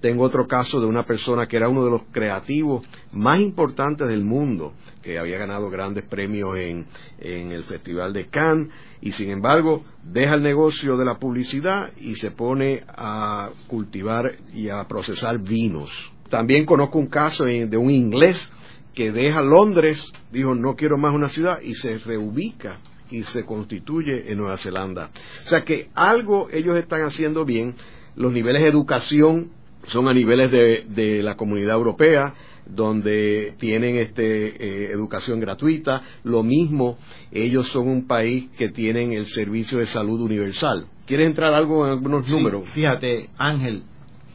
Tengo 0.00 0.24
otro 0.24 0.48
caso 0.48 0.80
de 0.80 0.86
una 0.86 1.04
persona 1.04 1.46
que 1.46 1.56
era 1.56 1.68
uno 1.68 1.84
de 1.84 1.90
los 1.90 2.02
creativos 2.10 2.84
más 3.12 3.38
importantes 3.40 4.08
del 4.08 4.24
mundo, 4.24 4.72
que 5.00 5.16
había 5.16 5.38
ganado 5.38 5.70
grandes 5.70 6.04
premios 6.04 6.56
en, 6.58 6.86
en 7.20 7.52
el 7.52 7.62
Festival 7.62 8.12
de 8.12 8.26
Cannes 8.26 8.68
y 9.00 9.12
sin 9.12 9.30
embargo 9.30 9.84
deja 10.02 10.34
el 10.34 10.42
negocio 10.42 10.96
de 10.96 11.04
la 11.04 11.18
publicidad 11.20 11.92
y 12.00 12.16
se 12.16 12.32
pone 12.32 12.82
a 12.88 13.50
cultivar 13.68 14.38
y 14.52 14.70
a 14.70 14.82
procesar 14.88 15.38
vinos 15.38 16.12
también 16.32 16.64
conozco 16.64 16.98
un 16.98 17.08
caso 17.08 17.44
de 17.44 17.76
un 17.76 17.90
inglés 17.90 18.50
que 18.94 19.12
deja 19.12 19.42
Londres, 19.42 20.10
dijo 20.30 20.54
no 20.54 20.76
quiero 20.76 20.96
más 20.96 21.14
una 21.14 21.28
ciudad 21.28 21.60
y 21.60 21.74
se 21.74 21.98
reubica 21.98 22.78
y 23.10 23.22
se 23.24 23.44
constituye 23.44 24.32
en 24.32 24.38
Nueva 24.38 24.56
Zelanda. 24.56 25.10
O 25.44 25.48
sea 25.50 25.62
que 25.62 25.90
algo 25.94 26.48
ellos 26.50 26.78
están 26.78 27.02
haciendo 27.02 27.44
bien, 27.44 27.74
los 28.16 28.32
niveles 28.32 28.62
de 28.62 28.70
educación 28.70 29.50
son 29.84 30.08
a 30.08 30.14
niveles 30.14 30.50
de, 30.88 31.22
la 31.22 31.36
comunidad 31.36 31.74
europea, 31.74 32.32
donde 32.64 33.52
tienen 33.58 33.96
este, 33.98 34.24
eh, 34.24 34.90
educación 34.90 35.38
gratuita. 35.38 36.00
Lo 36.24 36.42
mismo, 36.42 36.96
ellos 37.30 37.68
son 37.68 37.88
un 37.88 38.06
país 38.06 38.48
que 38.56 38.70
tienen 38.70 39.12
el 39.12 39.26
servicio 39.26 39.80
de 39.80 39.86
salud 39.86 40.18
universal. 40.22 40.86
¿Quieres 41.04 41.26
entrar 41.26 41.52
algo 41.52 41.84
en 41.84 41.92
algunos 41.92 42.26
números? 42.30 42.70
Fíjate, 42.70 43.28
Ángel, 43.36 43.82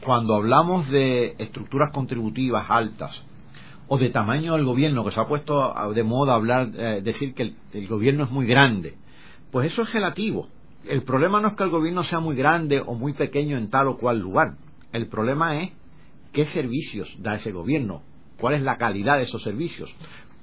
cuando 0.04 0.34
hablamos 0.34 0.88
de 0.88 1.34
estructuras 1.38 1.92
contributivas 1.92 2.66
altas 2.68 3.24
o 3.88 3.98
de 3.98 4.10
tamaño 4.10 4.54
del 4.54 4.64
gobierno, 4.64 5.04
que 5.04 5.10
se 5.10 5.20
ha 5.20 5.26
puesto 5.26 5.74
de 5.94 6.02
moda 6.04 6.34
hablar, 6.34 6.70
eh, 6.76 7.00
decir 7.02 7.34
que 7.34 7.54
el, 7.72 7.88
gobierno 7.88 8.24
es 8.24 8.30
muy 8.30 8.46
grande, 8.46 8.94
pues 9.50 9.72
eso 9.72 9.82
es 9.82 9.92
relativo. 9.92 10.48
El 10.86 11.02
problema 11.02 11.40
no 11.40 11.48
es 11.48 11.54
que 11.54 11.64
el 11.64 11.70
gobierno 11.70 12.02
sea 12.02 12.20
muy 12.20 12.36
grande 12.36 12.80
o 12.84 12.94
muy 12.94 13.14
pequeño 13.14 13.56
en 13.56 13.70
tal 13.70 13.88
o 13.88 13.98
cual 13.98 14.20
lugar. 14.20 14.56
El 14.92 15.08
problema 15.08 15.60
es 15.62 15.72
qué 16.32 16.46
servicios 16.46 17.14
da 17.18 17.34
ese 17.34 17.50
gobierno, 17.50 18.02
cuál 18.38 18.54
es 18.54 18.62
la 18.62 18.76
calidad 18.76 19.16
de 19.16 19.24
esos 19.24 19.42
servicios, 19.42 19.94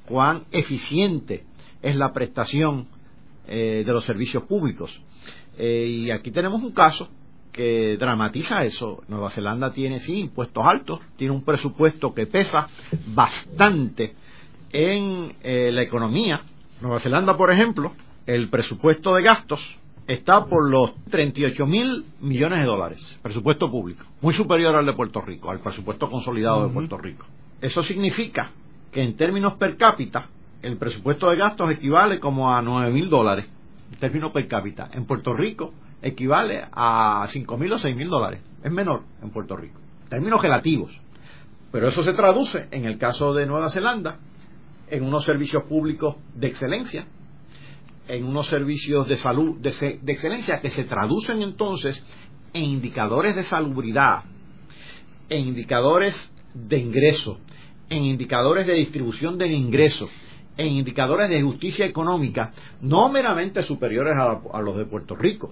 cuán 0.08 0.44
eficiente 0.52 1.44
es 1.82 1.96
la 1.96 2.12
prestación 2.12 2.88
eh, 3.48 3.84
de 3.86 3.94
los 3.94 4.06
servicios 4.06 4.44
públicos. 4.44 5.02
Eh, 5.58 5.88
y 5.88 6.12
aquí 6.12 6.32
tenemos 6.32 6.62
un 6.64 6.72
caso 6.72 7.10
que 7.56 7.96
dramatiza 7.98 8.64
eso. 8.64 9.02
Nueva 9.08 9.30
Zelanda 9.30 9.72
tiene, 9.72 10.02
sí, 10.02 10.20
impuestos 10.20 10.66
altos, 10.68 11.00
tiene 11.16 11.34
un 11.34 11.44
presupuesto 11.44 12.14
que 12.14 12.28
pesa 12.28 12.68
bastante 13.08 14.14
en 14.74 15.34
eh, 15.42 15.72
la 15.72 15.82
economía. 15.82 16.42
Nueva 16.82 17.00
Zelanda, 17.00 17.38
por 17.38 17.54
ejemplo, 17.54 17.94
el 18.26 18.50
presupuesto 18.50 19.16
de 19.16 19.24
gastos 19.24 19.62
está 20.06 20.46
por 20.48 20.70
los 20.70 20.96
38 21.10 21.66
mil 21.66 22.04
millones 22.20 22.60
de 22.60 22.66
dólares, 22.66 23.18
presupuesto 23.22 23.72
público, 23.72 24.06
muy 24.20 24.34
superior 24.34 24.76
al 24.76 24.86
de 24.86 24.94
Puerto 24.94 25.22
Rico, 25.22 25.50
al 25.50 25.62
presupuesto 25.62 26.10
consolidado 26.10 26.68
de 26.68 26.74
Puerto 26.74 26.98
Rico. 26.98 27.26
Eso 27.62 27.82
significa 27.84 28.52
que 28.92 29.02
en 29.02 29.16
términos 29.16 29.54
per 29.54 29.78
cápita, 29.78 30.28
el 30.62 30.76
presupuesto 30.76 31.30
de 31.30 31.38
gastos 31.38 31.72
equivale 31.72 32.20
como 32.20 32.54
a 32.54 32.62
9 32.62 32.92
mil 32.92 33.08
dólares, 33.08 33.46
en 33.94 33.98
términos 33.98 34.32
per 34.32 34.46
cápita. 34.50 34.90
En 34.92 35.06
Puerto 35.06 35.34
Rico 35.34 35.74
equivale 36.06 36.68
a 36.72 37.26
5.000 37.28 37.74
o 37.74 37.78
6.000 37.80 38.10
dólares. 38.10 38.42
Es 38.64 38.72
menor 38.72 39.04
en 39.24 39.32
Puerto 39.32 39.58
Rico. 39.58 39.80
Términos 40.08 40.42
relativos. 40.42 40.92
Pero 41.72 41.88
eso 41.88 42.04
se 42.04 42.14
traduce, 42.14 42.68
en 42.72 42.86
el 42.86 42.98
caso 43.00 43.34
de 43.34 43.48
Nueva 43.48 43.70
Zelanda, 43.70 44.20
en 44.88 45.04
unos 45.04 45.26
servicios 45.26 45.64
públicos 45.64 46.16
de 46.36 46.48
excelencia, 46.48 47.08
en 48.08 48.24
unos 48.24 48.46
servicios 48.48 49.08
de 49.08 49.18
salud 49.18 49.58
de, 49.58 50.00
excelencia 50.06 50.60
que 50.62 50.70
se 50.70 50.84
traducen 50.84 51.42
entonces 51.42 52.04
en 52.54 52.66
indicadores 52.66 53.36
de 53.36 53.44
salubridad, 53.44 54.26
en 55.28 55.40
indicadores 55.40 56.32
de 56.54 56.78
ingreso, 56.78 57.40
en 57.90 58.06
indicadores 58.06 58.68
de 58.68 58.74
distribución 58.74 59.40
del 59.40 59.54
ingreso, 59.54 60.08
en 60.56 60.68
indicadores 60.68 61.32
de 61.32 61.42
justicia 61.42 61.86
económica, 61.86 62.52
no 62.80 63.10
meramente 63.10 63.64
superiores 63.64 64.14
a 64.54 64.62
los 64.62 64.78
de 64.78 64.86
Puerto 64.86 65.16
Rico, 65.16 65.52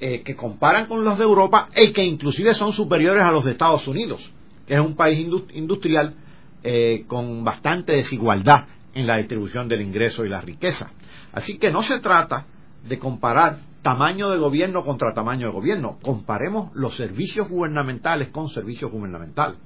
eh, 0.00 0.22
que 0.22 0.34
comparan 0.34 0.86
con 0.86 1.04
los 1.04 1.18
de 1.18 1.24
Europa 1.24 1.68
y 1.76 1.92
que 1.92 2.02
inclusive 2.02 2.54
son 2.54 2.72
superiores 2.72 3.22
a 3.22 3.32
los 3.32 3.44
de 3.44 3.52
Estados 3.52 3.86
Unidos, 3.86 4.32
que 4.66 4.74
es 4.74 4.80
un 4.80 4.96
país 4.96 5.28
industrial 5.52 6.14
eh, 6.62 7.04
con 7.06 7.44
bastante 7.44 7.92
desigualdad 7.92 8.66
en 8.94 9.06
la 9.06 9.18
distribución 9.18 9.68
del 9.68 9.82
ingreso 9.82 10.24
y 10.24 10.30
la 10.30 10.40
riqueza. 10.40 10.90
Así 11.32 11.58
que 11.58 11.70
no 11.70 11.82
se 11.82 12.00
trata 12.00 12.46
de 12.88 12.98
comparar 12.98 13.58
tamaño 13.82 14.30
de 14.30 14.38
gobierno 14.38 14.84
contra 14.84 15.12
tamaño 15.12 15.48
de 15.48 15.52
gobierno. 15.52 15.98
Comparemos 16.02 16.74
los 16.74 16.96
servicios 16.96 17.48
gubernamentales 17.48 18.30
con 18.30 18.48
servicios 18.48 18.90
gubernamentales. 18.90 19.58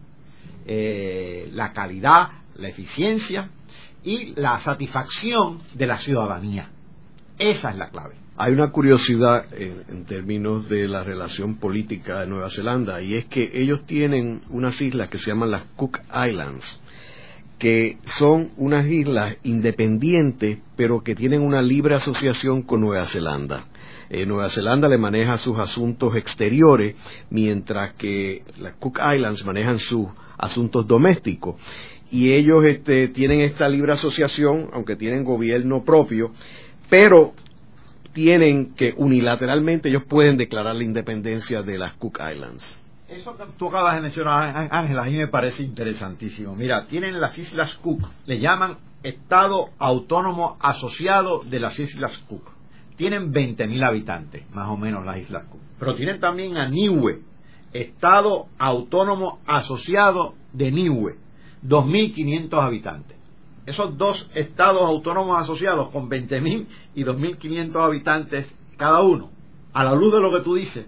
Eh, 0.66 1.48
la 1.52 1.72
calidad, 1.72 2.28
la 2.56 2.68
eficiencia 2.68 3.50
y 4.02 4.34
la 4.34 4.58
satisfacción 4.60 5.60
de 5.74 5.86
la 5.86 5.98
ciudadanía. 5.98 6.70
Esa 7.38 7.70
es 7.70 7.76
la 7.76 7.90
clave. 7.90 8.23
Hay 8.36 8.52
una 8.52 8.72
curiosidad 8.72 9.46
en, 9.52 10.06
términos 10.06 10.68
de 10.68 10.88
la 10.88 11.04
relación 11.04 11.54
política 11.58 12.20
de 12.20 12.26
Nueva 12.26 12.50
Zelanda 12.50 13.00
y 13.00 13.14
es 13.14 13.26
que 13.26 13.48
ellos 13.54 13.86
tienen 13.86 14.42
unas 14.50 14.80
islas 14.80 15.08
que 15.08 15.18
se 15.18 15.30
llaman 15.30 15.52
las 15.52 15.62
Cook 15.76 16.00
Islands, 16.08 16.80
que 17.60 17.98
son 18.04 18.50
unas 18.56 18.86
islas 18.86 19.36
independientes 19.44 20.58
pero 20.74 21.04
que 21.04 21.14
tienen 21.14 21.42
una 21.42 21.62
libre 21.62 21.94
asociación 21.94 22.62
con 22.62 22.80
Nueva 22.80 23.06
Zelanda. 23.06 23.66
Eh, 24.10 24.26
Nueva 24.26 24.48
Zelanda 24.48 24.88
le 24.88 24.98
maneja 24.98 25.38
sus 25.38 25.56
asuntos 25.56 26.16
exteriores, 26.16 26.96
mientras 27.30 27.94
que 27.94 28.42
las 28.58 28.74
Cook 28.74 28.98
Islands 29.14 29.44
manejan 29.44 29.78
sus 29.78 30.08
asuntos 30.36 30.88
domésticos. 30.88 31.54
Y 32.10 32.32
ellos 32.32 32.64
este, 32.64 33.08
tienen 33.08 33.42
esta 33.42 33.68
libre 33.68 33.92
asociación, 33.92 34.70
aunque 34.72 34.96
tienen 34.96 35.22
gobierno 35.22 35.84
propio, 35.84 36.32
pero 36.90 37.32
tienen 38.14 38.74
que 38.74 38.94
unilateralmente 38.96 39.90
ellos 39.90 40.04
pueden 40.04 40.38
declarar 40.38 40.74
la 40.74 40.84
independencia 40.84 41.62
de 41.62 41.76
las 41.76 41.92
Cook 41.94 42.20
Islands. 42.32 42.80
Eso 43.08 43.36
que 43.36 43.44
tú 43.58 43.68
acabas 43.68 43.96
de 43.96 44.00
mencionar, 44.00 44.68
Ángel, 44.70 44.98
a 44.98 45.04
mí 45.04 45.16
me 45.16 45.28
parece 45.28 45.62
interesantísimo. 45.62 46.56
Mira, 46.56 46.86
tienen 46.86 47.20
las 47.20 47.36
Islas 47.36 47.74
Cook, 47.82 48.08
le 48.24 48.38
llaman 48.38 48.78
Estado 49.02 49.68
Autónomo 49.78 50.56
Asociado 50.60 51.42
de 51.42 51.60
las 51.60 51.78
Islas 51.78 52.16
Cook. 52.28 52.50
Tienen 52.96 53.32
20.000 53.32 53.86
habitantes, 53.86 54.48
más 54.54 54.68
o 54.68 54.76
menos 54.76 55.04
las 55.04 55.18
Islas 55.18 55.44
Cook. 55.50 55.60
Pero 55.78 55.94
tienen 55.94 56.20
también 56.20 56.56
a 56.56 56.68
Niue, 56.68 57.20
Estado 57.72 58.46
Autónomo 58.58 59.40
Asociado 59.44 60.34
de 60.52 60.70
Niue, 60.70 61.16
2.500 61.62 62.62
habitantes 62.62 63.23
esos 63.66 63.96
dos 63.96 64.28
estados 64.34 64.82
autónomos 64.82 65.42
asociados 65.42 65.90
con 65.90 66.08
20.000 66.08 66.66
y 66.94 67.04
2.500 67.04 67.76
habitantes 67.76 68.46
cada 68.76 69.00
uno, 69.00 69.30
a 69.72 69.84
la 69.84 69.94
luz 69.94 70.12
de 70.12 70.20
lo 70.20 70.30
que 70.30 70.40
tú 70.40 70.54
dices, 70.54 70.86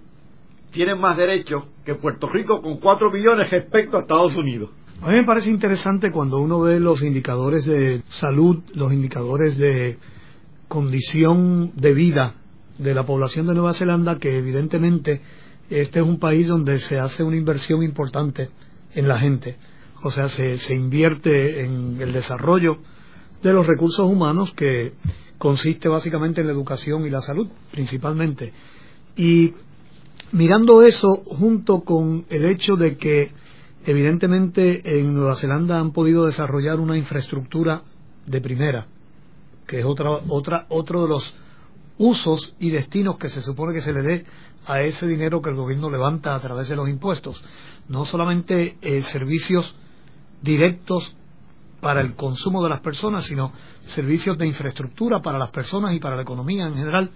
tienen 0.73 1.01
más 1.01 1.17
derechos 1.17 1.65
que 1.85 1.95
Puerto 1.95 2.29
Rico 2.29 2.61
con 2.61 2.79
4 2.79 3.11
millones 3.11 3.51
respecto 3.51 3.97
a 3.97 4.01
Estados 4.01 4.37
Unidos. 4.37 4.71
A 5.03 5.09
mí 5.09 5.15
me 5.15 5.25
parece 5.25 5.51
interesante 5.51 6.11
cuando 6.11 6.39
uno 6.39 6.61
ve 6.61 6.81
los 6.81 7.03
indicadores 7.03 7.65
de 7.65 8.03
salud, 8.09 8.63
los 8.75 8.93
indicadores 8.93 9.57
de 9.57 9.99
condición 10.69 11.73
de 11.77 11.95
vida 11.95 12.35
de 12.79 12.95
la 12.95 13.05
población 13.05 13.47
de 13.47 13.55
Nueva 13.55 13.73
Zelanda, 13.73 14.19
que 14.19 14.37
evidentemente 14.37 15.21
este 15.71 16.01
es 16.01 16.07
un 16.07 16.19
país 16.19 16.49
donde 16.49 16.79
se 16.79 16.99
hace 16.99 17.23
una 17.23 17.37
inversión 17.37 17.83
importante 17.83 18.51
en 18.95 19.09
la 19.09 19.19
gente 19.19 19.57
o 20.03 20.11
sea, 20.11 20.29
se, 20.29 20.59
se 20.59 20.75
invierte 20.75 21.65
en 21.65 21.99
el 22.01 22.13
desarrollo 22.13 22.79
de 23.43 23.53
los 23.53 23.67
recursos 23.67 24.11
humanos 24.11 24.53
que 24.55 24.95
consiste 25.39 25.89
básicamente 25.89 26.41
en 26.41 26.47
la 26.47 26.53
educación 26.53 27.07
y 27.07 27.11
la 27.11 27.21
salud, 27.21 27.49
principalmente. 27.71 28.53
Y 29.17 29.55
mirando 30.33 30.83
eso 30.83 31.23
junto 31.27 31.81
con 31.81 32.27
el 32.31 32.45
hecho 32.45 32.77
de 32.77 32.97
que 32.97 33.33
evidentemente 33.85 34.99
en 34.99 35.15
Nueva 35.15 35.37
Zelanda 35.37 35.79
han 35.79 35.93
podido 35.93 36.27
desarrollar 36.27 36.81
una 36.81 36.97
infraestructura 36.97 37.83
de 38.27 38.41
primera, 38.41 38.89
que 39.67 39.81
es 39.81 39.85
otra, 39.85 40.11
otra, 40.29 40.67
otro 40.69 41.03
de 41.03 41.09
los 41.09 41.35
usos 41.99 42.55
y 42.59 42.71
destinos 42.71 43.17
que 43.17 43.29
se 43.29 43.43
supone 43.43 43.73
que 43.73 43.81
se 43.81 43.93
le 43.93 44.03
dé 44.03 44.25
a 44.67 44.81
ese 44.81 45.07
dinero 45.07 45.41
que 45.41 45.51
el 45.51 45.57
gobierno 45.57 45.91
levanta 45.91 46.35
a 46.35 46.41
través 46.41 46.69
de 46.69 46.77
los 46.77 46.89
impuestos. 46.89 47.43
No 47.89 48.05
solamente 48.05 48.77
eh, 48.83 49.01
servicios 49.03 49.77
directos 50.43 51.17
para 51.81 52.01
el 52.01 52.15
consumo 52.15 52.63
de 52.63 52.71
las 52.71 52.81
personas, 52.81 53.25
sino 53.27 53.53
servicios 53.85 54.37
de 54.39 54.47
infraestructura 54.47 55.21
para 55.21 55.39
las 55.39 55.51
personas 55.51 55.95
y 55.95 56.01
para 56.01 56.17
la 56.17 56.23
economía 56.23 56.67
en 56.67 56.75
general. 56.75 57.11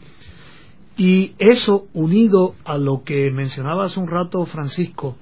Y 0.97 1.35
eso 1.39 1.89
unido 1.95 2.57
a 2.65 2.77
lo 2.77 3.03
que 3.03 3.31
mencionaba 3.31 3.85
hace 3.85 3.99
un 3.99 4.09
rato 4.09 4.45
Francisco, 4.47 5.17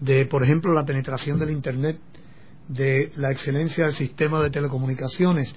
de 0.00 0.26
por 0.26 0.42
ejemplo 0.42 0.72
la 0.72 0.84
penetración 0.84 1.38
del 1.38 1.50
Internet, 1.50 1.98
de 2.68 3.12
la 3.16 3.30
excelencia 3.30 3.84
del 3.84 3.94
sistema 3.94 4.42
de 4.42 4.50
telecomunicaciones, 4.50 5.54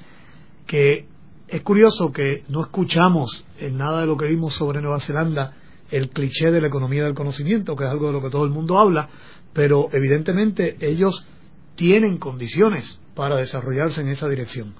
que 0.67 1.07
es 1.47 1.61
curioso 1.61 2.11
que 2.11 2.43
no 2.49 2.61
escuchamos 2.61 3.45
en 3.59 3.77
nada 3.77 4.01
de 4.01 4.07
lo 4.07 4.17
que 4.17 4.27
vimos 4.27 4.53
sobre 4.53 4.81
Nueva 4.81 4.99
Zelanda 4.99 5.53
el 5.91 6.09
cliché 6.09 6.51
de 6.51 6.61
la 6.61 6.67
economía 6.67 7.03
del 7.03 7.13
conocimiento, 7.13 7.75
que 7.75 7.85
es 7.85 7.91
algo 7.91 8.07
de 8.07 8.13
lo 8.13 8.21
que 8.21 8.29
todo 8.29 8.43
el 8.43 8.49
mundo 8.49 8.79
habla, 8.79 9.09
pero 9.53 9.89
evidentemente 9.93 10.77
ellos 10.79 11.27
tienen 11.75 12.17
condiciones 12.17 12.99
para 13.15 13.37
desarrollarse 13.37 14.01
en 14.01 14.09
esa 14.09 14.27
dirección. 14.27 14.73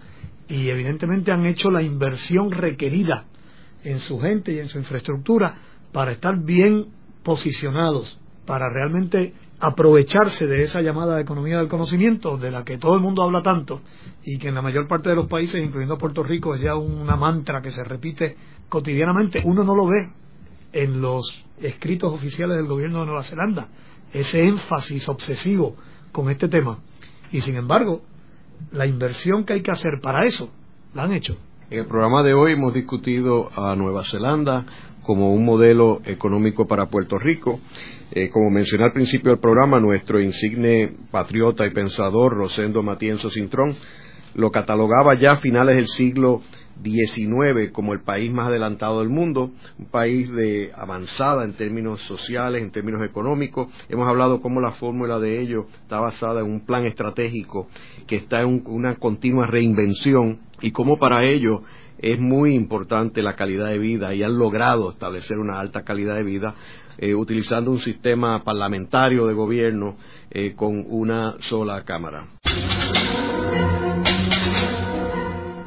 Y 0.48 0.70
evidentemente 0.70 1.32
han 1.32 1.46
hecho 1.46 1.72
la 1.72 1.82
inversión 1.82 2.52
requerida 2.52 3.26
en 3.84 4.00
su 4.00 4.20
gente 4.20 4.54
y 4.54 4.60
en 4.60 4.68
su 4.68 4.78
infraestructura 4.78 5.58
para 5.92 6.12
estar 6.12 6.38
bien 6.44 6.88
posicionados, 7.24 8.20
para 8.46 8.68
realmente 8.70 9.34
aprovecharse 9.60 10.46
de 10.48 10.64
esa 10.64 10.82
llamada 10.82 11.20
economía 11.20 11.58
del 11.58 11.68
conocimiento, 11.68 12.38
de 12.38 12.52
la 12.52 12.64
que 12.64 12.78
todo 12.78 12.96
el 12.96 13.02
mundo 13.02 13.24
habla 13.24 13.42
tanto 13.42 13.82
y 14.24 14.38
que 14.38 14.50
en 14.50 14.56
la 14.56 14.62
mayor 14.62 14.88
parte 14.88 15.10
de 15.10 15.16
los 15.16 15.28
países, 15.28 15.64
incluyendo 15.64 15.98
Puerto 15.98 16.24
Rico, 16.24 16.54
es 16.54 16.62
ya 16.62 16.76
una 16.76 17.16
mantra 17.16 17.62
que 17.62 17.72
se 17.72 17.84
repite 17.84 18.36
cotidianamente. 18.70 19.42
Uno 19.46 19.64
no 19.64 19.76
lo 19.76 19.88
ve 19.88 20.12
en 20.74 21.02
los 21.02 21.46
escritos 21.62 22.14
oficiales 22.14 22.58
del 22.58 22.68
gobierno 22.68 23.00
de 23.00 23.06
Nueva 23.06 23.24
Zelanda, 23.24 23.70
ese 24.12 24.46
énfasis 24.46 25.08
obsesivo 25.08 25.76
con 26.16 26.30
este 26.30 26.48
tema. 26.48 26.80
Y 27.30 27.42
sin 27.42 27.58
embargo, 27.58 28.02
la 28.72 28.86
inversión 28.86 29.44
que 29.44 29.52
hay 29.52 29.62
que 29.62 29.72
hacer 29.72 30.00
para 30.02 30.24
eso, 30.24 30.50
la 30.94 31.04
han 31.04 31.12
hecho. 31.12 31.36
En 31.70 31.80
el 31.80 31.88
programa 31.88 32.24
de 32.24 32.34
hoy 32.34 32.54
hemos 32.54 32.74
discutido 32.74 33.50
a 33.54 33.76
Nueva 33.76 34.02
Zelanda 34.06 34.66
como 35.02 35.34
un 35.34 35.44
modelo 35.44 36.02
económico 36.06 36.68
para 36.68 36.86
Puerto 36.86 37.18
Rico. 37.18 37.60
Eh, 38.12 38.30
como 38.30 38.50
mencioné 38.50 38.86
al 38.86 38.94
principio 38.94 39.32
del 39.32 39.42
programa, 39.42 39.78
nuestro 39.82 40.22
insigne 40.22 40.90
patriota 41.12 41.66
y 41.66 41.72
pensador 41.72 42.34
Rosendo 42.38 42.82
Matienzo 42.82 43.30
Cintrón 43.30 43.76
lo 44.36 44.52
catalogaba 44.52 45.16
ya 45.20 45.34
a 45.34 45.38
finales 45.38 45.76
del 45.76 45.88
siglo 45.88 46.42
XIX 46.84 47.72
como 47.72 47.94
el 47.94 48.02
país 48.02 48.32
más 48.32 48.48
adelantado 48.48 49.00
del 49.00 49.10
mundo, 49.10 49.52
un 49.78 49.86
país 49.86 50.30
de 50.32 50.72
avanzada 50.76 51.44
en 51.44 51.54
términos 51.54 52.02
sociales, 52.02 52.62
en 52.62 52.72
términos 52.72 53.02
económicos. 53.08 53.68
Hemos 53.90 54.08
hablado 54.08 54.42
cómo 54.42 54.62
la 54.62 54.72
fórmula 54.72 55.20
de 55.20 55.42
ello 55.42 55.68
está 55.82 56.00
basada 56.00 56.42
en 56.42 56.48
un 56.48 56.66
plan 56.66 56.86
estratégico 56.86 57.68
que 58.08 58.18
está 58.18 58.42
en 58.42 58.64
una 58.66 58.96
continua 58.96 59.48
reinvención 59.48 60.40
y 60.62 60.72
cómo 60.72 60.98
para 60.98 61.24
ello 61.24 61.64
es 61.98 62.20
muy 62.20 62.56
importante 62.56 63.22
la 63.22 63.36
calidad 63.36 63.68
de 63.68 63.80
vida 63.80 64.14
y 64.14 64.24
han 64.24 64.38
logrado 64.38 64.92
establecer 64.92 65.40
una 65.40 65.60
alta 65.60 65.84
calidad 65.84 66.16
de 66.16 66.24
vida 66.24 66.56
eh, 66.98 67.14
utilizando 67.14 67.72
un 67.72 67.80
sistema 67.80 68.44
parlamentario 68.44 69.28
de 69.28 69.34
gobierno 69.34 69.96
eh, 70.32 70.54
con 70.56 70.86
una 70.88 71.36
sola 71.40 71.84
Cámara. 71.84 72.28